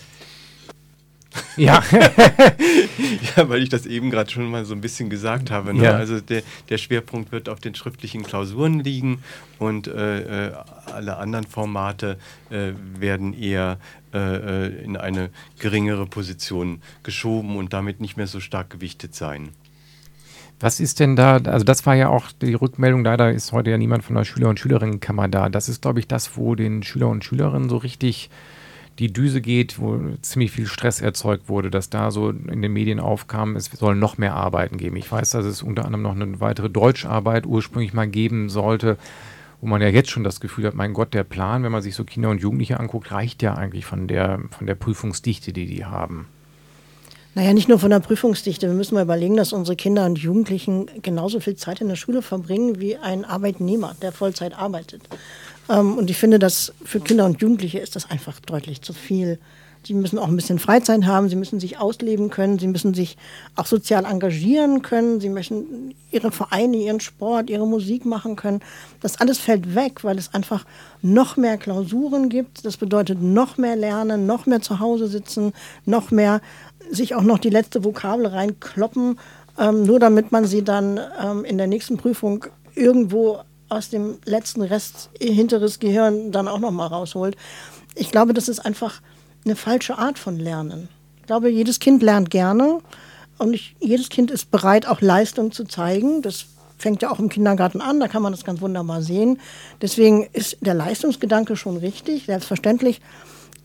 Ja. 1.55 1.81
ja, 3.35 3.49
weil 3.49 3.63
ich 3.63 3.69
das 3.69 3.85
eben 3.85 4.09
gerade 4.09 4.29
schon 4.29 4.49
mal 4.49 4.65
so 4.65 4.73
ein 4.73 4.81
bisschen 4.81 5.09
gesagt 5.09 5.51
habe. 5.51 5.73
Ne? 5.73 5.83
Ja. 5.83 5.91
Also 5.91 6.19
der, 6.19 6.43
der 6.69 6.77
Schwerpunkt 6.77 7.31
wird 7.31 7.49
auf 7.49 7.59
den 7.59 7.75
schriftlichen 7.75 8.23
Klausuren 8.23 8.79
liegen 8.79 9.23
und 9.59 9.87
äh, 9.87 10.47
äh 10.47 10.53
alle 10.93 11.17
anderen 11.17 11.45
Formate 11.45 12.17
äh, 12.49 12.73
werden 12.99 13.33
eher 13.33 13.77
äh, 14.13 14.65
äh, 14.65 14.83
in 14.83 14.97
eine 14.97 15.29
geringere 15.59 16.05
Position 16.05 16.81
geschoben 17.03 17.55
und 17.55 17.71
damit 17.71 18.01
nicht 18.01 18.17
mehr 18.17 18.27
so 18.27 18.41
stark 18.41 18.69
gewichtet 18.69 19.15
sein. 19.15 19.49
Was 20.59 20.81
ist 20.81 20.99
denn 20.99 21.15
da, 21.15 21.37
also 21.37 21.63
das 21.63 21.85
war 21.85 21.95
ja 21.95 22.09
auch 22.09 22.31
die 22.41 22.53
Rückmeldung, 22.53 23.05
leider 23.05 23.31
ist 23.31 23.53
heute 23.53 23.71
ja 23.71 23.77
niemand 23.77 24.03
von 24.03 24.15
der 24.15 24.25
Schüler- 24.25 24.49
und 24.49 24.59
Schülerinnenkammer 24.59 25.29
da. 25.29 25.47
Das 25.47 25.69
ist, 25.69 25.81
glaube 25.81 25.99
ich, 26.01 26.07
das, 26.07 26.35
wo 26.35 26.55
den 26.55 26.83
Schüler 26.83 27.07
und 27.07 27.23
Schülerinnen 27.23 27.69
so 27.69 27.77
richtig 27.77 28.29
die 29.01 29.11
Düse 29.11 29.41
geht, 29.41 29.79
wo 29.79 29.99
ziemlich 30.21 30.51
viel 30.51 30.67
Stress 30.67 31.01
erzeugt 31.01 31.49
wurde, 31.49 31.71
dass 31.71 31.89
da 31.89 32.11
so 32.11 32.29
in 32.29 32.61
den 32.61 32.71
Medien 32.71 32.99
aufkam, 32.99 33.55
es 33.55 33.65
soll 33.65 33.95
noch 33.95 34.19
mehr 34.19 34.35
Arbeiten 34.35 34.77
geben. 34.77 34.95
Ich 34.95 35.11
weiß, 35.11 35.31
dass 35.31 35.43
es 35.43 35.63
unter 35.63 35.85
anderem 35.85 36.03
noch 36.03 36.15
eine 36.15 36.39
weitere 36.39 36.69
Deutscharbeit 36.69 37.47
ursprünglich 37.47 37.93
mal 37.93 38.07
geben 38.07 38.49
sollte, 38.49 38.97
wo 39.59 39.65
man 39.65 39.81
ja 39.81 39.87
jetzt 39.87 40.11
schon 40.11 40.23
das 40.23 40.39
Gefühl 40.39 40.67
hat, 40.67 40.75
mein 40.75 40.93
Gott, 40.93 41.15
der 41.15 41.23
Plan, 41.23 41.63
wenn 41.63 41.71
man 41.71 41.81
sich 41.81 41.95
so 41.95 42.03
Kinder 42.03 42.29
und 42.29 42.41
Jugendliche 42.41 42.79
anguckt, 42.79 43.11
reicht 43.11 43.41
ja 43.41 43.55
eigentlich 43.55 43.85
von 43.85 44.07
der, 44.07 44.39
von 44.51 44.67
der 44.67 44.75
Prüfungsdichte, 44.75 45.51
die 45.51 45.65
die 45.65 45.83
haben. 45.83 46.27
Naja, 47.33 47.53
nicht 47.53 47.69
nur 47.69 47.79
von 47.79 47.89
der 47.89 48.01
Prüfungsdichte. 48.01 48.67
Wir 48.67 48.75
müssen 48.75 48.93
mal 48.93 49.03
überlegen, 49.03 49.37
dass 49.37 49.51
unsere 49.51 49.75
Kinder 49.75 50.05
und 50.05 50.19
Jugendlichen 50.19 50.87
genauso 51.01 51.39
viel 51.39 51.55
Zeit 51.55 51.81
in 51.81 51.87
der 51.87 51.95
Schule 51.95 52.21
verbringen 52.21 52.79
wie 52.79 52.97
ein 52.97 53.25
Arbeitnehmer, 53.25 53.95
der 54.01 54.11
Vollzeit 54.11 54.55
arbeitet. 54.55 55.01
Ähm, 55.69 55.97
und 55.97 56.09
ich 56.09 56.17
finde, 56.17 56.39
dass 56.39 56.73
für 56.83 56.99
Kinder 56.99 57.25
und 57.25 57.41
Jugendliche 57.41 57.79
ist 57.79 57.95
das 57.95 58.09
einfach 58.09 58.39
deutlich 58.39 58.81
zu 58.81 58.93
viel. 58.93 59.39
Sie 59.83 59.95
müssen 59.95 60.19
auch 60.19 60.27
ein 60.27 60.35
bisschen 60.35 60.59
Freizeit 60.59 61.05
haben, 61.05 61.27
sie 61.27 61.35
müssen 61.35 61.59
sich 61.59 61.79
ausleben 61.79 62.29
können, 62.29 62.59
sie 62.59 62.67
müssen 62.67 62.93
sich 62.93 63.17
auch 63.55 63.65
sozial 63.65 64.05
engagieren 64.05 64.83
können, 64.83 65.19
sie 65.19 65.29
möchten 65.29 65.95
ihre 66.11 66.31
Vereine, 66.31 66.77
ihren 66.77 66.99
Sport, 66.99 67.49
ihre 67.49 67.65
Musik 67.65 68.05
machen 68.05 68.35
können. 68.35 68.59
Das 69.01 69.19
alles 69.19 69.39
fällt 69.39 69.73
weg, 69.73 70.03
weil 70.03 70.19
es 70.19 70.35
einfach 70.35 70.65
noch 71.01 71.35
mehr 71.35 71.57
Klausuren 71.57 72.29
gibt. 72.29 72.63
Das 72.63 72.77
bedeutet 72.77 73.23
noch 73.23 73.57
mehr 73.57 73.75
Lernen, 73.75 74.27
noch 74.27 74.45
mehr 74.45 74.61
zu 74.61 74.79
Hause 74.79 75.07
sitzen, 75.07 75.51
noch 75.85 76.11
mehr 76.11 76.41
sich 76.91 77.15
auch 77.15 77.23
noch 77.23 77.39
die 77.39 77.49
letzte 77.49 77.83
Vokabel 77.83 78.27
reinkloppen, 78.27 79.17
ähm, 79.57 79.83
nur 79.83 79.99
damit 79.99 80.31
man 80.31 80.45
sie 80.45 80.63
dann 80.63 80.99
ähm, 81.19 81.43
in 81.43 81.57
der 81.57 81.67
nächsten 81.67 81.97
Prüfung 81.97 82.45
irgendwo 82.75 83.39
aus 83.71 83.89
dem 83.89 84.17
letzten 84.25 84.61
Rest 84.61 85.09
hinteres 85.19 85.79
Gehirn 85.79 86.31
dann 86.31 86.47
auch 86.47 86.59
noch 86.59 86.71
mal 86.71 86.87
rausholt. 86.87 87.37
Ich 87.95 88.11
glaube, 88.11 88.33
das 88.33 88.49
ist 88.49 88.59
einfach 88.59 89.01
eine 89.45 89.55
falsche 89.55 89.97
Art 89.97 90.19
von 90.19 90.37
Lernen. 90.37 90.89
Ich 91.17 91.23
glaube, 91.23 91.49
jedes 91.49 91.79
Kind 91.79 92.03
lernt 92.03 92.29
gerne 92.29 92.79
und 93.37 93.53
ich, 93.53 93.75
jedes 93.79 94.09
Kind 94.09 94.29
ist 94.29 94.51
bereit, 94.51 94.85
auch 94.85 95.01
Leistung 95.01 95.51
zu 95.51 95.63
zeigen. 95.63 96.21
Das 96.21 96.45
fängt 96.77 97.01
ja 97.01 97.11
auch 97.11 97.19
im 97.19 97.29
Kindergarten 97.29 97.79
an, 97.79 97.99
da 97.99 98.07
kann 98.07 98.21
man 98.21 98.33
das 98.33 98.43
ganz 98.43 98.59
wunderbar 98.59 99.01
sehen. 99.01 99.39
Deswegen 99.81 100.27
ist 100.33 100.57
der 100.61 100.73
Leistungsgedanke 100.73 101.55
schon 101.55 101.77
richtig. 101.77 102.25
Selbstverständlich 102.25 103.01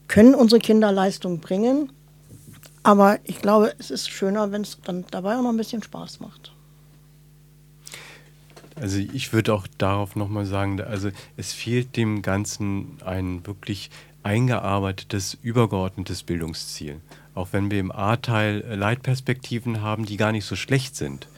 können 0.06 0.34
unsere 0.34 0.60
Kinder 0.60 0.92
Leistung 0.92 1.40
bringen. 1.40 1.90
Aber 2.84 3.18
ich 3.24 3.42
glaube, 3.42 3.74
es 3.78 3.90
ist 3.90 4.08
schöner, 4.08 4.52
wenn 4.52 4.62
es 4.62 4.78
dann 4.84 5.04
dabei 5.10 5.36
auch 5.36 5.42
noch 5.42 5.50
ein 5.50 5.56
bisschen 5.56 5.82
Spaß 5.82 6.20
macht. 6.20 6.52
Also 8.76 8.98
ich 8.98 9.32
würde 9.32 9.54
auch 9.54 9.66
darauf 9.78 10.16
nochmal 10.16 10.44
sagen, 10.44 10.80
also 10.80 11.10
es 11.36 11.52
fehlt 11.52 11.96
dem 11.96 12.22
Ganzen 12.22 12.98
ein 13.04 13.46
wirklich 13.46 13.90
eingearbeitetes, 14.22 15.38
übergeordnetes 15.42 16.22
Bildungsziel. 16.22 17.00
Auch 17.34 17.48
wenn 17.52 17.70
wir 17.70 17.80
im 17.80 17.92
A-Teil 17.92 18.64
Leitperspektiven 18.68 19.80
haben, 19.82 20.04
die 20.04 20.16
gar 20.16 20.32
nicht 20.32 20.44
so 20.44 20.56
schlecht 20.56 20.96
sind 20.96 21.28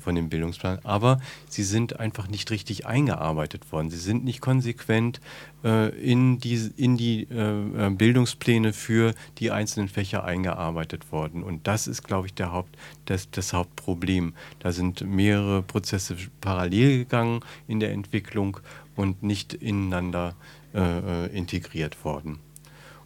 von 0.00 0.14
dem 0.14 0.28
Bildungsplan, 0.28 0.78
aber 0.84 1.20
sie 1.48 1.62
sind 1.62 1.98
einfach 1.98 2.28
nicht 2.28 2.50
richtig 2.50 2.86
eingearbeitet 2.86 3.70
worden. 3.72 3.90
Sie 3.90 3.98
sind 3.98 4.24
nicht 4.24 4.40
konsequent 4.40 5.20
äh, 5.64 5.88
in 5.98 6.38
die, 6.38 6.70
in 6.76 6.96
die 6.96 7.22
äh, 7.24 7.90
Bildungspläne 7.90 8.72
für 8.72 9.14
die 9.38 9.50
einzelnen 9.50 9.88
Fächer 9.88 10.24
eingearbeitet 10.24 11.10
worden. 11.12 11.42
Und 11.42 11.66
das 11.66 11.86
ist, 11.86 12.02
glaube 12.02 12.26
ich, 12.26 12.34
der 12.34 12.52
Haupt, 12.52 12.76
das, 13.06 13.30
das 13.30 13.52
Hauptproblem. 13.52 14.34
Da 14.58 14.72
sind 14.72 15.02
mehrere 15.02 15.62
Prozesse 15.62 16.16
parallel 16.40 16.98
gegangen 16.98 17.40
in 17.66 17.80
der 17.80 17.92
Entwicklung 17.92 18.58
und 18.96 19.22
nicht 19.22 19.54
ineinander 19.54 20.34
äh, 20.74 21.26
äh 21.26 21.26
integriert 21.36 22.04
worden. 22.04 22.38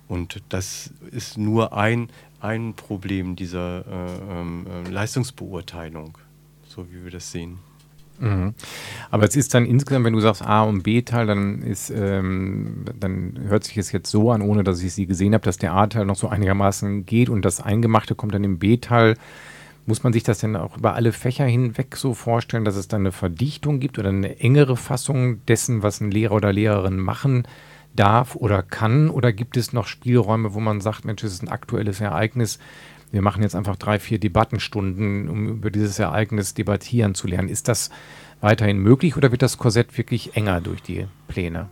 Und 0.08 0.42
das 0.48 0.90
ist 1.10 1.36
nur 1.36 1.72
ein, 1.72 2.08
ein 2.40 2.74
Problem 2.74 3.34
dieser 3.36 3.84
äh, 3.86 4.40
ähm, 4.40 4.66
äh, 4.66 4.90
Leistungsbeurteilung 4.90 6.16
so 6.76 6.86
wie 6.90 7.02
wir 7.02 7.10
das 7.10 7.32
sehen. 7.32 7.58
Mhm. 8.18 8.54
Aber 9.10 9.24
es 9.24 9.36
ist 9.36 9.54
dann 9.54 9.66
insgesamt, 9.66 10.04
wenn 10.04 10.12
du 10.12 10.20
sagst 10.20 10.42
A 10.42 10.62
und 10.62 10.82
B-Teil, 10.82 11.26
dann 11.26 11.62
ist, 11.62 11.90
ähm, 11.90 12.84
dann 12.98 13.38
hört 13.48 13.64
sich 13.64 13.76
es 13.76 13.92
jetzt 13.92 14.10
so 14.10 14.30
an, 14.30 14.42
ohne 14.42 14.64
dass 14.64 14.82
ich 14.82 14.94
sie 14.94 15.06
gesehen 15.06 15.34
habe, 15.34 15.44
dass 15.44 15.58
der 15.58 15.74
A-Teil 15.74 16.06
noch 16.06 16.16
so 16.16 16.28
einigermaßen 16.28 17.04
geht 17.04 17.28
und 17.28 17.44
das 17.44 17.60
Eingemachte 17.60 18.14
kommt 18.14 18.34
dann 18.34 18.44
im 18.44 18.58
B-Teil. 18.58 19.16
Muss 19.86 20.02
man 20.02 20.12
sich 20.12 20.22
das 20.22 20.38
denn 20.38 20.56
auch 20.56 20.78
über 20.78 20.94
alle 20.94 21.12
Fächer 21.12 21.44
hinweg 21.44 21.96
so 21.96 22.14
vorstellen, 22.14 22.64
dass 22.64 22.76
es 22.76 22.88
dann 22.88 23.02
eine 23.02 23.12
Verdichtung 23.12 23.80
gibt 23.80 23.98
oder 23.98 24.08
eine 24.08 24.40
engere 24.40 24.76
Fassung 24.76 25.44
dessen, 25.46 25.82
was 25.82 26.00
ein 26.00 26.10
Lehrer 26.10 26.34
oder 26.34 26.52
Lehrerin 26.52 26.98
machen 26.98 27.46
darf 27.94 28.34
oder 28.34 28.62
kann? 28.62 29.10
Oder 29.10 29.32
gibt 29.32 29.56
es 29.56 29.72
noch 29.72 29.86
Spielräume, 29.86 30.54
wo 30.54 30.60
man 30.60 30.80
sagt, 30.80 31.04
Mensch, 31.04 31.22
es 31.22 31.34
ist 31.34 31.42
ein 31.42 31.48
aktuelles 31.48 32.00
Ereignis, 32.00 32.58
wir 33.16 33.22
machen 33.22 33.42
jetzt 33.42 33.56
einfach 33.56 33.76
drei, 33.76 33.98
vier 33.98 34.20
Debattenstunden, 34.20 35.30
um 35.30 35.48
über 35.48 35.70
dieses 35.70 35.98
Ereignis 35.98 36.52
debattieren 36.52 37.14
zu 37.14 37.26
lernen. 37.26 37.48
Ist 37.48 37.66
das 37.66 37.88
weiterhin 38.42 38.76
möglich 38.76 39.16
oder 39.16 39.30
wird 39.30 39.40
das 39.40 39.56
Korsett 39.56 39.96
wirklich 39.96 40.36
enger 40.36 40.60
durch 40.60 40.82
die 40.82 41.06
Pläne? 41.26 41.70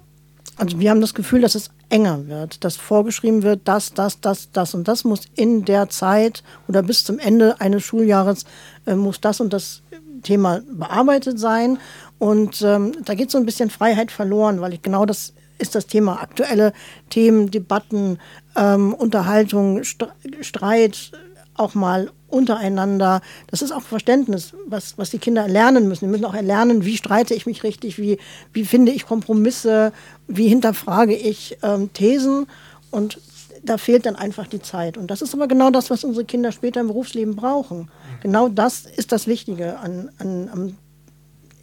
Also 0.56 0.80
wir 0.80 0.88
haben 0.88 1.02
das 1.02 1.12
Gefühl, 1.12 1.42
dass 1.42 1.54
es 1.54 1.68
enger 1.90 2.28
wird, 2.28 2.64
dass 2.64 2.76
vorgeschrieben 2.76 3.42
wird, 3.42 3.60
das, 3.64 3.92
das, 3.92 4.22
das, 4.22 4.52
das 4.52 4.72
und 4.72 4.88
das 4.88 5.04
muss 5.04 5.28
in 5.34 5.66
der 5.66 5.90
Zeit 5.90 6.42
oder 6.66 6.82
bis 6.82 7.04
zum 7.04 7.18
Ende 7.18 7.60
eines 7.60 7.82
Schuljahres 7.82 8.46
äh, 8.86 8.94
muss 8.94 9.20
das 9.20 9.42
und 9.42 9.52
das 9.52 9.82
Thema 10.22 10.62
bearbeitet 10.72 11.38
sein. 11.38 11.76
Und 12.18 12.62
ähm, 12.62 12.92
da 13.04 13.14
geht 13.14 13.30
so 13.30 13.36
ein 13.36 13.44
bisschen 13.44 13.68
Freiheit 13.68 14.10
verloren, 14.10 14.62
weil 14.62 14.72
ich 14.72 14.80
genau 14.80 15.04
das 15.04 15.34
ist 15.58 15.74
das 15.74 15.86
Thema 15.86 16.20
aktuelle 16.22 16.72
Themen, 17.10 17.50
Debatten, 17.50 18.18
ähm, 18.56 18.94
Unterhaltung, 18.94 19.82
Streit, 19.84 21.12
auch 21.54 21.74
mal 21.74 22.10
untereinander. 22.28 23.20
Das 23.46 23.62
ist 23.62 23.70
auch 23.70 23.82
Verständnis, 23.82 24.54
was, 24.66 24.98
was 24.98 25.10
die 25.10 25.18
Kinder 25.18 25.46
lernen 25.46 25.88
müssen. 25.88 26.06
Die 26.06 26.10
müssen 26.10 26.24
auch 26.24 26.34
erlernen, 26.34 26.84
wie 26.84 26.96
streite 26.96 27.34
ich 27.34 27.46
mich 27.46 27.62
richtig, 27.62 27.98
wie, 27.98 28.18
wie 28.52 28.64
finde 28.64 28.92
ich 28.92 29.06
Kompromisse, 29.06 29.92
wie 30.26 30.48
hinterfrage 30.48 31.14
ich 31.14 31.58
ähm, 31.62 31.92
Thesen. 31.92 32.46
Und 32.90 33.20
da 33.62 33.78
fehlt 33.78 34.06
dann 34.06 34.16
einfach 34.16 34.46
die 34.46 34.60
Zeit. 34.60 34.98
Und 34.98 35.10
das 35.10 35.22
ist 35.22 35.34
aber 35.34 35.48
genau 35.48 35.70
das, 35.70 35.90
was 35.90 36.04
unsere 36.04 36.24
Kinder 36.24 36.52
später 36.52 36.80
im 36.80 36.88
Berufsleben 36.88 37.36
brauchen. 37.36 37.90
Genau 38.22 38.48
das 38.48 38.84
ist 38.84 39.12
das 39.12 39.26
Wichtige 39.26 39.78
an, 39.78 40.10
an, 40.18 40.48
an 40.48 40.76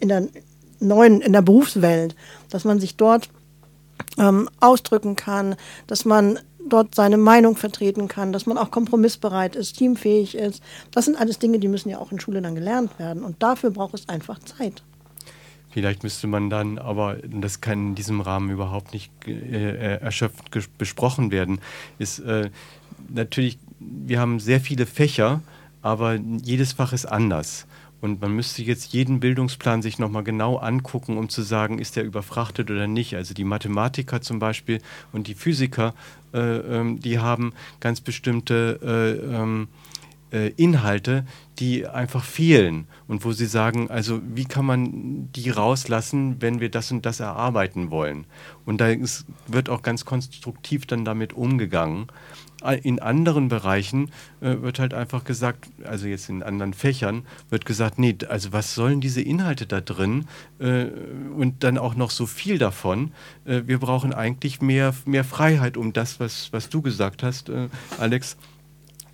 in 0.00 0.08
der 0.08 0.28
neuen, 0.80 1.20
in 1.20 1.32
der 1.32 1.42
Berufswelt, 1.42 2.16
dass 2.50 2.64
man 2.64 2.80
sich 2.80 2.96
dort 2.96 3.28
ähm, 4.18 4.48
ausdrücken 4.60 5.16
kann, 5.16 5.54
dass 5.86 6.04
man 6.04 6.38
dort 6.68 6.94
seine 6.94 7.16
Meinung 7.16 7.56
vertreten 7.56 8.08
kann, 8.08 8.32
dass 8.32 8.46
man 8.46 8.58
auch 8.58 8.70
kompromissbereit 8.70 9.56
ist, 9.56 9.78
teamfähig 9.78 10.34
ist. 10.34 10.62
Das 10.90 11.04
sind 11.04 11.16
alles 11.16 11.38
Dinge, 11.38 11.58
die 11.58 11.68
müssen 11.68 11.88
ja 11.88 11.98
auch 11.98 12.12
in 12.12 12.20
Schule 12.20 12.42
dann 12.42 12.54
gelernt 12.54 12.98
werden. 12.98 13.22
Und 13.22 13.42
dafür 13.42 13.70
braucht 13.70 13.94
es 13.94 14.08
einfach 14.08 14.38
Zeit. 14.40 14.82
Vielleicht 15.70 16.02
müsste 16.02 16.26
man 16.26 16.50
dann, 16.50 16.78
aber 16.78 17.16
das 17.22 17.62
kann 17.62 17.88
in 17.88 17.94
diesem 17.94 18.20
Rahmen 18.20 18.50
überhaupt 18.50 18.92
nicht 18.92 19.10
äh, 19.26 19.96
erschöpft 19.96 20.50
besprochen 20.76 21.30
werden, 21.30 21.60
ist 21.98 22.18
äh, 22.18 22.50
natürlich, 23.08 23.58
wir 23.80 24.20
haben 24.20 24.38
sehr 24.38 24.60
viele 24.60 24.84
Fächer, 24.84 25.40
aber 25.80 26.18
jedes 26.42 26.74
Fach 26.74 26.92
ist 26.92 27.06
anders. 27.06 27.66
Und 28.02 28.20
man 28.20 28.34
müsste 28.34 28.64
jetzt 28.64 28.92
jeden 28.92 29.20
Bildungsplan 29.20 29.80
sich 29.80 30.00
nochmal 30.00 30.24
genau 30.24 30.56
angucken, 30.56 31.16
um 31.16 31.28
zu 31.28 31.42
sagen, 31.42 31.78
ist 31.78 31.94
der 31.94 32.02
überfrachtet 32.02 32.68
oder 32.68 32.88
nicht. 32.88 33.14
Also 33.14 33.32
die 33.32 33.44
Mathematiker 33.44 34.20
zum 34.20 34.40
Beispiel 34.40 34.80
und 35.12 35.28
die 35.28 35.34
Physiker, 35.34 35.94
äh, 36.34 36.40
ähm, 36.40 36.98
die 36.98 37.20
haben 37.20 37.52
ganz 37.78 38.00
bestimmte 38.00 38.80
äh, 38.82 39.36
ähm, 39.36 39.68
äh, 40.32 40.48
Inhalte, 40.56 41.24
die 41.60 41.86
einfach 41.86 42.24
fehlen 42.24 42.88
und 43.06 43.24
wo 43.24 43.30
sie 43.30 43.46
sagen, 43.46 43.88
also 43.88 44.20
wie 44.34 44.46
kann 44.46 44.66
man 44.66 45.30
die 45.32 45.50
rauslassen, 45.50 46.42
wenn 46.42 46.58
wir 46.58 46.70
das 46.70 46.90
und 46.90 47.06
das 47.06 47.20
erarbeiten 47.20 47.92
wollen. 47.92 48.26
Und 48.64 48.80
da 48.80 48.88
ist, 48.88 49.26
wird 49.46 49.68
auch 49.68 49.82
ganz 49.82 50.04
konstruktiv 50.04 50.86
dann 50.86 51.04
damit 51.04 51.34
umgegangen 51.34 52.08
in 52.82 53.00
anderen 53.00 53.48
Bereichen 53.48 54.10
äh, 54.40 54.56
wird 54.60 54.78
halt 54.78 54.94
einfach 54.94 55.24
gesagt, 55.24 55.68
also 55.84 56.06
jetzt 56.06 56.28
in 56.28 56.42
anderen 56.42 56.74
Fächern, 56.74 57.24
wird 57.50 57.66
gesagt, 57.66 57.98
nee, 57.98 58.16
also 58.28 58.52
was 58.52 58.74
sollen 58.74 59.00
diese 59.00 59.20
Inhalte 59.20 59.66
da 59.66 59.80
drin 59.80 60.26
äh, 60.58 60.86
und 61.36 61.64
dann 61.64 61.78
auch 61.78 61.94
noch 61.94 62.10
so 62.10 62.26
viel 62.26 62.58
davon. 62.58 63.12
Äh, 63.44 63.62
wir 63.66 63.78
brauchen 63.78 64.12
eigentlich 64.12 64.60
mehr, 64.60 64.94
mehr 65.04 65.24
Freiheit, 65.24 65.76
um 65.76 65.92
das, 65.92 66.20
was, 66.20 66.52
was 66.52 66.68
du 66.68 66.82
gesagt 66.82 67.22
hast, 67.22 67.48
äh, 67.48 67.68
Alex, 67.98 68.36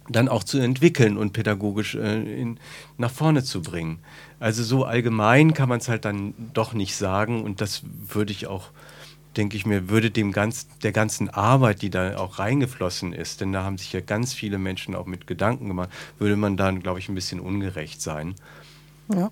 dann 0.09 0.29
auch 0.29 0.45
zu 0.45 0.59
entwickeln 0.59 1.17
und 1.17 1.33
pädagogisch 1.33 1.95
äh, 1.95 2.41
in, 2.41 2.59
nach 2.97 3.11
vorne 3.11 3.45
zu 3.45 3.63
bringen. 3.63 3.99
Also 4.41 4.63
so 4.63 4.85
allgemein 4.85 5.55
kann 5.55 5.69
man 5.69 5.81
es 5.81 5.89
halt 5.89 6.05
dann 6.05 6.35
doch 6.55 6.73
nicht 6.73 6.97
sagen 6.97 7.43
und 7.43 7.61
das 7.61 7.83
würde 7.85 8.33
ich 8.33 8.47
auch 8.47 8.71
denke 9.39 9.57
ich 9.57 9.65
mir, 9.65 9.89
würde 9.89 10.11
dem 10.11 10.33
ganz, 10.33 10.67
der 10.83 10.93
ganzen 10.93 11.31
Arbeit, 11.31 11.81
die 11.81 11.91
da 11.91 12.19
auch 12.19 12.39
reingeflossen 12.39 13.13
ist, 13.13 13.41
denn 13.41 13.53
da 13.53 13.63
haben 13.63 13.79
sich 13.79 13.93
ja 13.93 14.01
ganz 14.01 14.35
viele 14.35 14.59
Menschen 14.59 14.95
auch 14.95 15.07
mit 15.07 15.27
Gedanken 15.27 15.69
gemacht, 15.69 15.91
würde 16.19 16.37
man 16.37 16.57
dann, 16.57 16.83
glaube 16.83 16.99
ich, 16.99 17.09
ein 17.09 17.15
bisschen 17.15 17.41
ungerecht 17.41 18.03
sein. 18.03 18.35
Ja. 19.15 19.31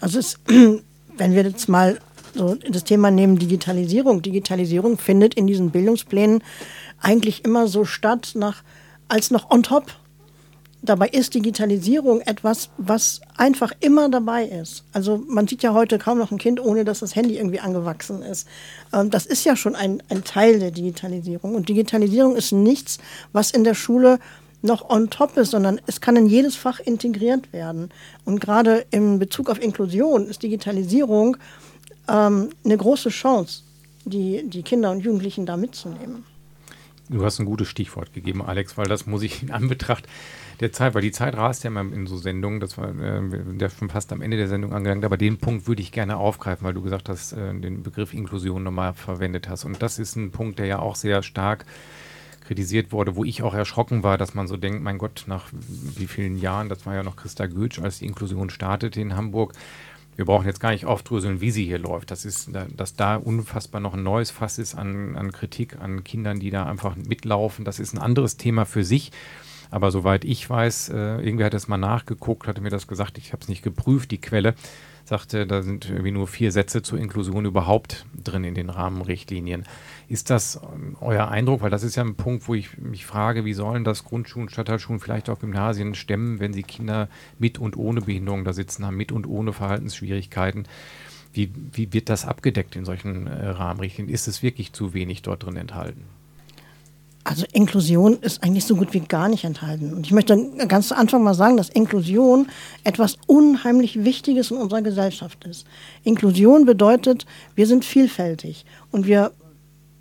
Also 0.00 0.18
es, 0.18 0.38
wenn 1.16 1.34
wir 1.34 1.44
jetzt 1.44 1.68
mal 1.68 2.00
so 2.34 2.56
das 2.56 2.84
Thema 2.84 3.10
nehmen, 3.10 3.38
Digitalisierung. 3.38 4.22
Digitalisierung 4.22 4.98
findet 4.98 5.34
in 5.34 5.46
diesen 5.46 5.70
Bildungsplänen 5.70 6.42
eigentlich 7.00 7.44
immer 7.44 7.68
so 7.68 7.84
statt, 7.84 8.32
nach, 8.34 8.62
als 9.08 9.30
noch 9.30 9.50
on 9.50 9.62
top 9.62 9.94
Dabei 10.82 11.08
ist 11.08 11.34
Digitalisierung 11.34 12.20
etwas, 12.20 12.70
was 12.76 13.20
einfach 13.36 13.72
immer 13.80 14.08
dabei 14.08 14.44
ist. 14.44 14.84
Also 14.92 15.22
man 15.28 15.48
sieht 15.48 15.62
ja 15.62 15.74
heute 15.74 15.98
kaum 15.98 16.18
noch 16.18 16.30
ein 16.30 16.38
Kind, 16.38 16.60
ohne 16.60 16.84
dass 16.84 17.00
das 17.00 17.16
Handy 17.16 17.36
irgendwie 17.36 17.60
angewachsen 17.60 18.22
ist. 18.22 18.46
Ähm, 18.92 19.10
das 19.10 19.26
ist 19.26 19.44
ja 19.44 19.56
schon 19.56 19.74
ein, 19.74 20.02
ein 20.08 20.22
Teil 20.22 20.58
der 20.58 20.70
Digitalisierung. 20.70 21.54
Und 21.54 21.68
Digitalisierung 21.68 22.36
ist 22.36 22.52
nichts, 22.52 22.98
was 23.32 23.50
in 23.50 23.64
der 23.64 23.74
Schule 23.74 24.18
noch 24.62 24.88
on 24.88 25.10
top 25.10 25.36
ist, 25.36 25.50
sondern 25.50 25.80
es 25.86 26.00
kann 26.00 26.16
in 26.16 26.26
jedes 26.26 26.56
Fach 26.56 26.80
integriert 26.80 27.52
werden. 27.52 27.90
Und 28.24 28.40
gerade 28.40 28.84
im 28.90 29.18
Bezug 29.18 29.50
auf 29.50 29.60
Inklusion 29.62 30.26
ist 30.28 30.42
Digitalisierung 30.42 31.36
ähm, 32.08 32.50
eine 32.64 32.76
große 32.76 33.10
Chance. 33.10 33.62
die, 34.06 34.48
die 34.48 34.62
Kinder 34.62 34.90
und 34.90 35.00
Jugendlichen 35.00 35.46
da 35.46 35.56
mitzunehmen. 35.56 36.24
Du 37.08 37.24
hast 37.24 37.38
ein 37.38 37.46
gutes 37.46 37.68
Stichwort 37.68 38.12
gegeben, 38.12 38.42
Alex, 38.42 38.76
weil 38.76 38.86
das 38.86 39.06
muss 39.06 39.22
ich 39.22 39.42
in 39.42 39.52
Anbetracht 39.52 40.06
der 40.58 40.72
Zeit, 40.72 40.94
weil 40.94 41.02
die 41.02 41.12
Zeit 41.12 41.36
rast 41.36 41.62
ja 41.62 41.68
immer 41.68 41.80
in 41.80 42.06
so 42.06 42.16
Sendungen, 42.16 42.58
das 42.58 42.78
war 42.78 42.88
äh, 42.88 43.20
der 43.56 43.70
schon 43.70 43.90
fast 43.90 44.12
am 44.12 44.22
Ende 44.22 44.36
der 44.36 44.48
Sendung 44.48 44.72
angelangt, 44.72 45.04
aber 45.04 45.16
den 45.16 45.38
Punkt 45.38 45.68
würde 45.68 45.82
ich 45.82 45.92
gerne 45.92 46.16
aufgreifen, 46.16 46.66
weil 46.66 46.74
du 46.74 46.82
gesagt 46.82 47.08
hast, 47.08 47.32
äh, 47.32 47.54
den 47.54 47.84
Begriff 47.84 48.12
Inklusion 48.12 48.64
nochmal 48.64 48.94
verwendet 48.94 49.48
hast. 49.48 49.64
Und 49.64 49.82
das 49.82 49.98
ist 50.00 50.16
ein 50.16 50.32
Punkt, 50.32 50.58
der 50.58 50.66
ja 50.66 50.78
auch 50.80 50.96
sehr 50.96 51.22
stark 51.22 51.64
kritisiert 52.46 52.92
wurde, 52.92 53.16
wo 53.16 53.24
ich 53.24 53.42
auch 53.42 53.54
erschrocken 53.54 54.02
war, 54.02 54.18
dass 54.18 54.34
man 54.34 54.46
so 54.46 54.56
denkt, 54.56 54.82
mein 54.82 54.98
Gott, 54.98 55.24
nach 55.26 55.48
wie 55.52 56.06
vielen 56.06 56.36
Jahren, 56.36 56.68
das 56.68 56.86
war 56.86 56.94
ja 56.94 57.02
noch 57.02 57.16
Christa 57.16 57.46
Goetsch, 57.46 57.80
als 57.80 57.98
die 57.98 58.06
Inklusion 58.06 58.50
startete 58.50 59.00
in 59.00 59.16
Hamburg, 59.16 59.52
wir 60.16 60.24
brauchen 60.24 60.46
jetzt 60.46 60.60
gar 60.60 60.72
nicht 60.72 60.86
aufdröseln, 60.86 61.40
wie 61.40 61.50
sie 61.50 61.64
hier 61.64 61.78
läuft. 61.78 62.10
Das 62.10 62.24
ist, 62.24 62.50
dass 62.76 62.96
da 62.96 63.16
unfassbar 63.16 63.80
noch 63.80 63.94
ein 63.94 64.02
neues 64.02 64.30
Fass 64.30 64.58
ist 64.58 64.74
an, 64.74 65.14
an 65.16 65.30
Kritik 65.30 65.78
an 65.78 66.04
Kindern, 66.04 66.40
die 66.40 66.50
da 66.50 66.64
einfach 66.64 66.96
mitlaufen. 66.96 67.64
Das 67.64 67.78
ist 67.78 67.94
ein 67.94 67.98
anderes 67.98 68.36
Thema 68.36 68.64
für 68.64 68.82
sich. 68.82 69.12
Aber 69.70 69.90
soweit 69.90 70.24
ich 70.24 70.48
weiß, 70.48 70.90
äh, 70.90 71.16
irgendwer 71.16 71.46
hat 71.46 71.54
es 71.54 71.68
mal 71.68 71.76
nachgeguckt, 71.76 72.46
hatte 72.46 72.60
mir 72.60 72.70
das 72.70 72.86
gesagt, 72.86 73.18
ich 73.18 73.32
habe 73.32 73.42
es 73.42 73.48
nicht 73.48 73.62
geprüft, 73.62 74.10
die 74.10 74.20
Quelle, 74.20 74.54
sagte, 75.08 75.46
da 75.46 75.62
sind 75.62 75.88
irgendwie 75.88 76.10
nur 76.10 76.26
vier 76.26 76.52
Sätze 76.52 76.82
zur 76.82 76.98
Inklusion 76.98 77.44
überhaupt 77.44 78.06
drin 78.22 78.44
in 78.44 78.54
den 78.54 78.70
Rahmenrichtlinien. 78.70 79.64
Ist 80.08 80.30
das 80.30 80.60
ähm, 80.74 80.96
euer 81.00 81.28
Eindruck? 81.28 81.62
Weil 81.62 81.70
das 81.70 81.82
ist 81.82 81.96
ja 81.96 82.04
ein 82.04 82.16
Punkt, 82.16 82.48
wo 82.48 82.54
ich 82.54 82.78
mich 82.78 83.06
frage, 83.06 83.44
wie 83.44 83.54
sollen 83.54 83.84
das 83.84 84.04
Grundschulen, 84.04 84.48
Stadtteilschulen, 84.48 85.00
vielleicht 85.00 85.30
auch 85.30 85.38
Gymnasien 85.38 85.94
stemmen, 85.94 86.40
wenn 86.40 86.52
sie 86.52 86.62
Kinder 86.62 87.08
mit 87.38 87.58
und 87.58 87.76
ohne 87.76 88.00
Behinderung 88.00 88.44
da 88.44 88.52
sitzen 88.52 88.84
haben, 88.84 88.96
mit 88.96 89.12
und 89.12 89.26
ohne 89.26 89.52
Verhaltensschwierigkeiten. 89.52 90.64
Wie, 91.32 91.52
wie 91.72 91.92
wird 91.92 92.08
das 92.08 92.24
abgedeckt 92.24 92.76
in 92.76 92.84
solchen 92.84 93.26
äh, 93.26 93.46
Rahmenrichtlinien? 93.48 94.12
Ist 94.12 94.26
es 94.26 94.42
wirklich 94.42 94.72
zu 94.72 94.94
wenig 94.94 95.22
dort 95.22 95.44
drin 95.44 95.56
enthalten? 95.56 96.04
Also 97.26 97.44
Inklusion 97.52 98.18
ist 98.20 98.44
eigentlich 98.44 98.66
so 98.66 98.76
gut 98.76 98.94
wie 98.94 99.00
gar 99.00 99.28
nicht 99.28 99.42
enthalten. 99.42 99.92
Und 99.92 100.06
ich 100.06 100.12
möchte 100.12 100.48
ganz 100.68 100.88
zu 100.88 100.96
Anfang 100.96 101.24
mal 101.24 101.34
sagen, 101.34 101.56
dass 101.56 101.68
Inklusion 101.68 102.46
etwas 102.84 103.18
unheimlich 103.26 104.04
Wichtiges 104.04 104.52
in 104.52 104.58
unserer 104.58 104.80
Gesellschaft 104.80 105.44
ist. 105.44 105.66
Inklusion 106.04 106.66
bedeutet, 106.66 107.26
wir 107.56 107.66
sind 107.66 107.84
vielfältig 107.84 108.64
und 108.92 109.08
wir 109.08 109.32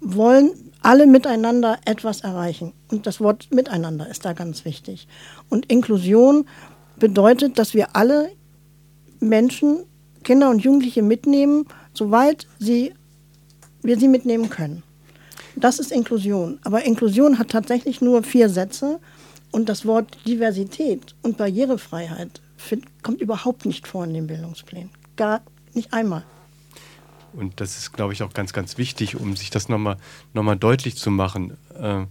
wollen 0.02 0.52
alle 0.84 1.08
miteinander 1.08 1.80
etwas 1.86 2.22
erreichen. 2.22 2.74
Und 2.92 3.08
das 3.08 3.20
Wort 3.20 3.48
miteinander 3.50 4.08
ist 4.08 4.24
da 4.24 4.34
ganz 4.34 4.64
wichtig. 4.64 5.08
Und 5.50 5.66
Inklusion 5.66 6.46
bedeutet, 7.00 7.58
dass 7.58 7.74
wir 7.74 7.96
alle 7.96 8.30
Menschen, 9.20 9.80
Kinder 10.24 10.52
und 10.52 10.64
Jugendliche 10.64 11.02
mitnehmen, 11.02 11.66
soweit 11.92 12.46
sie, 12.60 12.94
wir 13.82 13.98
sie 13.98 14.10
mitnehmen 14.10 14.52
können. 14.52 14.84
Das 15.56 15.80
ist 15.80 15.92
Inklusion. 15.92 16.60
Aber 16.64 16.84
Inklusion 16.86 17.40
hat 17.40 17.50
tatsächlich 17.50 18.02
nur 18.02 18.24
vier 18.24 18.50
Sätze 18.50 19.00
und 19.52 19.70
das 19.70 19.86
Wort 19.86 20.18
Diversität 20.28 21.16
und 21.22 21.38
Barrierefreiheit 21.38 22.42
kommt 23.04 23.22
überhaupt 23.22 23.66
nicht 23.66 23.88
vor 23.88 24.04
in 24.06 24.14
den 24.14 24.28
Bildungsplänen. 24.28 24.90
Gar 25.16 25.42
nicht 25.74 25.94
einmal. 25.94 26.24
Und 27.34 27.60
das 27.60 27.78
ist, 27.78 27.94
glaube 27.94 28.14
ich, 28.14 28.24
auch 28.24 28.34
ganz, 28.34 28.54
ganz 28.54 28.78
wichtig, 28.78 29.18
um 29.18 29.36
sich 29.36 29.50
das 29.50 29.70
nochmal 29.70 29.98
noch 30.34 30.44
mal 30.44 30.56
deutlich 30.56 30.96
zu 30.96 31.12
machen. 31.12 31.58
Äh, 31.78 32.06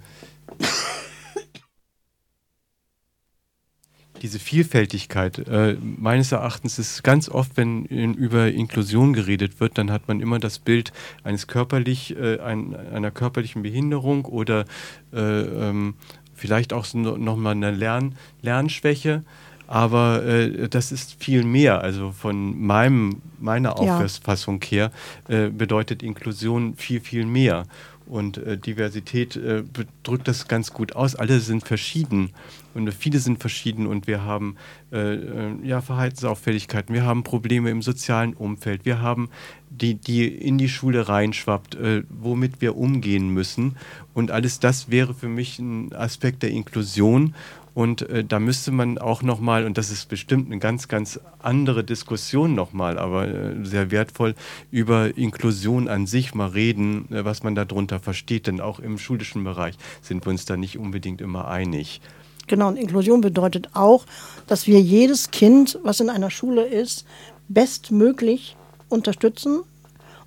diese 4.24 4.38
Vielfältigkeit, 4.38 5.46
äh, 5.48 5.76
meines 5.82 6.32
Erachtens 6.32 6.78
ist 6.78 7.04
ganz 7.04 7.28
oft, 7.28 7.58
wenn 7.58 7.84
in, 7.84 8.14
über 8.14 8.50
Inklusion 8.50 9.12
geredet 9.12 9.60
wird, 9.60 9.76
dann 9.76 9.90
hat 9.90 10.08
man 10.08 10.20
immer 10.20 10.38
das 10.38 10.58
Bild 10.58 10.94
eines 11.24 11.46
körperlich, 11.46 12.16
äh, 12.16 12.40
ein, 12.40 12.74
einer 12.74 13.10
körperlichen 13.10 13.62
Behinderung 13.62 14.24
oder 14.24 14.64
äh, 15.12 15.18
ähm, 15.20 15.96
vielleicht 16.32 16.72
auch 16.72 16.86
so 16.86 16.98
nochmal 16.98 17.52
eine 17.52 17.70
Lern, 17.70 18.14
Lernschwäche. 18.40 19.24
Aber 19.66 20.24
äh, 20.24 20.70
das 20.70 20.90
ist 20.90 21.22
viel 21.22 21.44
mehr. 21.44 21.82
Also 21.82 22.12
von 22.12 22.58
meinem, 22.58 23.20
meiner 23.40 23.78
Auffassung 23.78 24.60
ja. 24.62 24.68
her 24.70 24.92
äh, 25.28 25.50
bedeutet 25.50 26.02
Inklusion 26.02 26.76
viel, 26.76 27.00
viel 27.00 27.26
mehr. 27.26 27.64
Und 28.06 28.36
äh, 28.38 28.58
Diversität 28.58 29.36
äh, 29.36 29.62
drückt 30.02 30.28
das 30.28 30.46
ganz 30.46 30.72
gut 30.72 30.94
aus. 30.94 31.14
Alle 31.14 31.40
sind 31.40 31.66
verschieden. 31.66 32.30
Und 32.74 32.92
viele 32.92 33.18
sind 33.18 33.38
verschieden. 33.38 33.86
Und 33.86 34.06
wir 34.06 34.24
haben 34.24 34.56
äh, 34.92 35.14
äh, 35.14 35.52
ja, 35.62 35.80
Verhaltensauffälligkeiten, 35.80 36.94
wir 36.94 37.04
haben 37.04 37.24
Probleme 37.24 37.70
im 37.70 37.82
sozialen 37.82 38.34
Umfeld, 38.34 38.84
wir 38.84 39.00
haben 39.00 39.30
die, 39.70 39.94
die 39.94 40.26
in 40.26 40.58
die 40.58 40.68
Schule 40.68 41.08
reinschwappt, 41.08 41.74
äh, 41.76 42.02
womit 42.08 42.60
wir 42.60 42.76
umgehen 42.76 43.28
müssen. 43.30 43.76
Und 44.12 44.30
alles 44.30 44.60
das 44.60 44.90
wäre 44.90 45.14
für 45.14 45.28
mich 45.28 45.58
ein 45.58 45.92
Aspekt 45.94 46.42
der 46.42 46.50
Inklusion 46.50 47.34
und 47.74 48.02
äh, 48.08 48.24
da 48.24 48.38
müsste 48.38 48.70
man 48.70 48.98
auch 48.98 49.22
nochmal, 49.22 49.66
und 49.66 49.76
das 49.76 49.90
ist 49.90 50.08
bestimmt 50.08 50.46
eine 50.46 50.60
ganz, 50.60 50.86
ganz 50.86 51.18
andere 51.40 51.82
Diskussion 51.82 52.54
nochmal, 52.54 52.98
aber 52.98 53.26
äh, 53.26 53.64
sehr 53.64 53.90
wertvoll, 53.90 54.36
über 54.70 55.16
Inklusion 55.16 55.88
an 55.88 56.06
sich 56.06 56.34
mal 56.34 56.48
reden, 56.48 57.12
äh, 57.12 57.24
was 57.24 57.42
man 57.42 57.56
darunter 57.56 57.98
versteht. 57.98 58.46
Denn 58.46 58.60
auch 58.60 58.78
im 58.78 58.96
schulischen 58.96 59.42
Bereich 59.42 59.74
sind 60.02 60.24
wir 60.24 60.30
uns 60.30 60.44
da 60.44 60.56
nicht 60.56 60.78
unbedingt 60.78 61.20
immer 61.20 61.48
einig. 61.48 62.00
Genau, 62.46 62.68
und 62.68 62.76
Inklusion 62.76 63.20
bedeutet 63.20 63.70
auch, 63.72 64.06
dass 64.46 64.68
wir 64.68 64.80
jedes 64.80 65.32
Kind, 65.32 65.78
was 65.82 65.98
in 65.98 66.10
einer 66.10 66.30
Schule 66.30 66.64
ist, 66.64 67.04
bestmöglich 67.48 68.56
unterstützen 68.88 69.62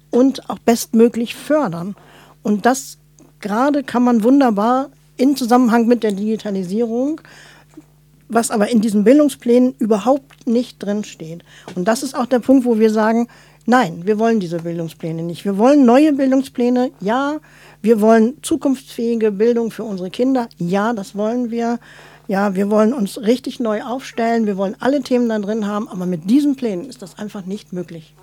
und 0.09 0.49
auch 0.49 0.59
bestmöglich 0.59 1.35
fördern. 1.35 1.95
Und 2.43 2.65
das 2.65 2.97
gerade 3.39 3.83
kann 3.83 4.03
man 4.03 4.23
wunderbar 4.23 4.89
in 5.17 5.35
Zusammenhang 5.35 5.87
mit 5.87 6.03
der 6.03 6.11
Digitalisierung, 6.11 7.21
was 8.29 8.51
aber 8.51 8.69
in 8.69 8.81
diesen 8.81 9.03
Bildungsplänen 9.03 9.75
überhaupt 9.79 10.47
nicht 10.47 10.83
drinsteht. 10.83 11.43
Und 11.75 11.87
das 11.87 12.03
ist 12.03 12.15
auch 12.15 12.25
der 12.25 12.39
Punkt, 12.39 12.65
wo 12.65 12.79
wir 12.79 12.91
sagen, 12.91 13.27
nein, 13.65 14.01
wir 14.05 14.19
wollen 14.19 14.39
diese 14.39 14.59
Bildungspläne 14.59 15.23
nicht. 15.23 15.45
Wir 15.45 15.57
wollen 15.57 15.85
neue 15.85 16.13
Bildungspläne, 16.13 16.91
ja. 16.99 17.37
Wir 17.81 18.01
wollen 18.01 18.37
zukunftsfähige 18.41 19.31
Bildung 19.31 19.71
für 19.71 19.83
unsere 19.83 20.09
Kinder, 20.09 20.49
ja, 20.57 20.93
das 20.93 21.15
wollen 21.15 21.51
wir. 21.51 21.79
Ja, 22.27 22.55
wir 22.55 22.69
wollen 22.69 22.91
uns 22.91 23.21
richtig 23.21 23.61
neu 23.61 23.83
aufstellen, 23.83 24.45
wir 24.47 24.57
wollen 24.57 24.75
alle 24.79 25.01
Themen 25.01 25.29
da 25.29 25.39
drin 25.39 25.65
haben, 25.65 25.87
aber 25.87 26.05
mit 26.05 26.29
diesen 26.29 26.57
Plänen 26.57 26.89
ist 26.89 27.01
das 27.01 27.17
einfach 27.17 27.45
nicht 27.45 27.71
möglich. 27.71 28.13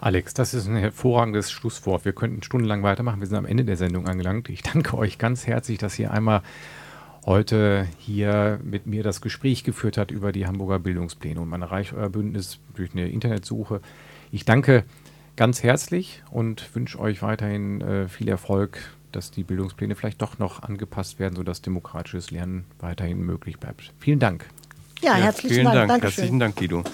Alex, 0.00 0.32
das 0.32 0.54
ist 0.54 0.68
ein 0.68 0.76
hervorragendes 0.76 1.50
Schlusswort. 1.50 2.04
Wir 2.04 2.12
könnten 2.12 2.42
stundenlang 2.42 2.84
weitermachen. 2.84 3.20
Wir 3.20 3.26
sind 3.26 3.36
am 3.36 3.46
Ende 3.46 3.64
der 3.64 3.76
Sendung 3.76 4.06
angelangt. 4.06 4.48
Ich 4.48 4.62
danke 4.62 4.96
euch 4.96 5.18
ganz 5.18 5.46
herzlich, 5.46 5.78
dass 5.78 5.98
ihr 5.98 6.12
einmal 6.12 6.42
heute 7.26 7.86
hier 7.98 8.60
mit 8.62 8.86
mir 8.86 9.02
das 9.02 9.20
Gespräch 9.20 9.64
geführt 9.64 9.98
habt 9.98 10.10
über 10.10 10.30
die 10.30 10.46
Hamburger 10.46 10.78
Bildungspläne. 10.78 11.40
Und 11.40 11.48
man 11.48 11.62
erreicht 11.62 11.94
euer 11.94 12.10
Bündnis 12.10 12.60
durch 12.74 12.92
eine 12.92 13.08
Internetsuche. 13.08 13.80
Ich 14.30 14.44
danke 14.44 14.84
ganz 15.36 15.62
herzlich 15.62 16.22
und 16.30 16.74
wünsche 16.74 16.98
euch 17.00 17.22
weiterhin 17.22 17.80
äh, 17.80 18.08
viel 18.08 18.28
Erfolg, 18.28 18.78
dass 19.10 19.30
die 19.32 19.42
Bildungspläne 19.42 19.96
vielleicht 19.96 20.22
doch 20.22 20.38
noch 20.38 20.62
angepasst 20.62 21.18
werden, 21.18 21.34
sodass 21.34 21.60
demokratisches 21.60 22.30
Lernen 22.30 22.66
weiterhin 22.78 23.20
möglich 23.20 23.58
bleibt. 23.58 23.92
Vielen 23.98 24.20
Dank. 24.20 24.46
Ja, 25.02 25.14
herzlichen 25.14 25.64
ja, 25.64 25.72
Dank. 25.72 25.88
Dank. 25.88 26.02
Herzlichen 26.04 26.38
Dank, 26.38 26.56
Guido. 26.56 26.84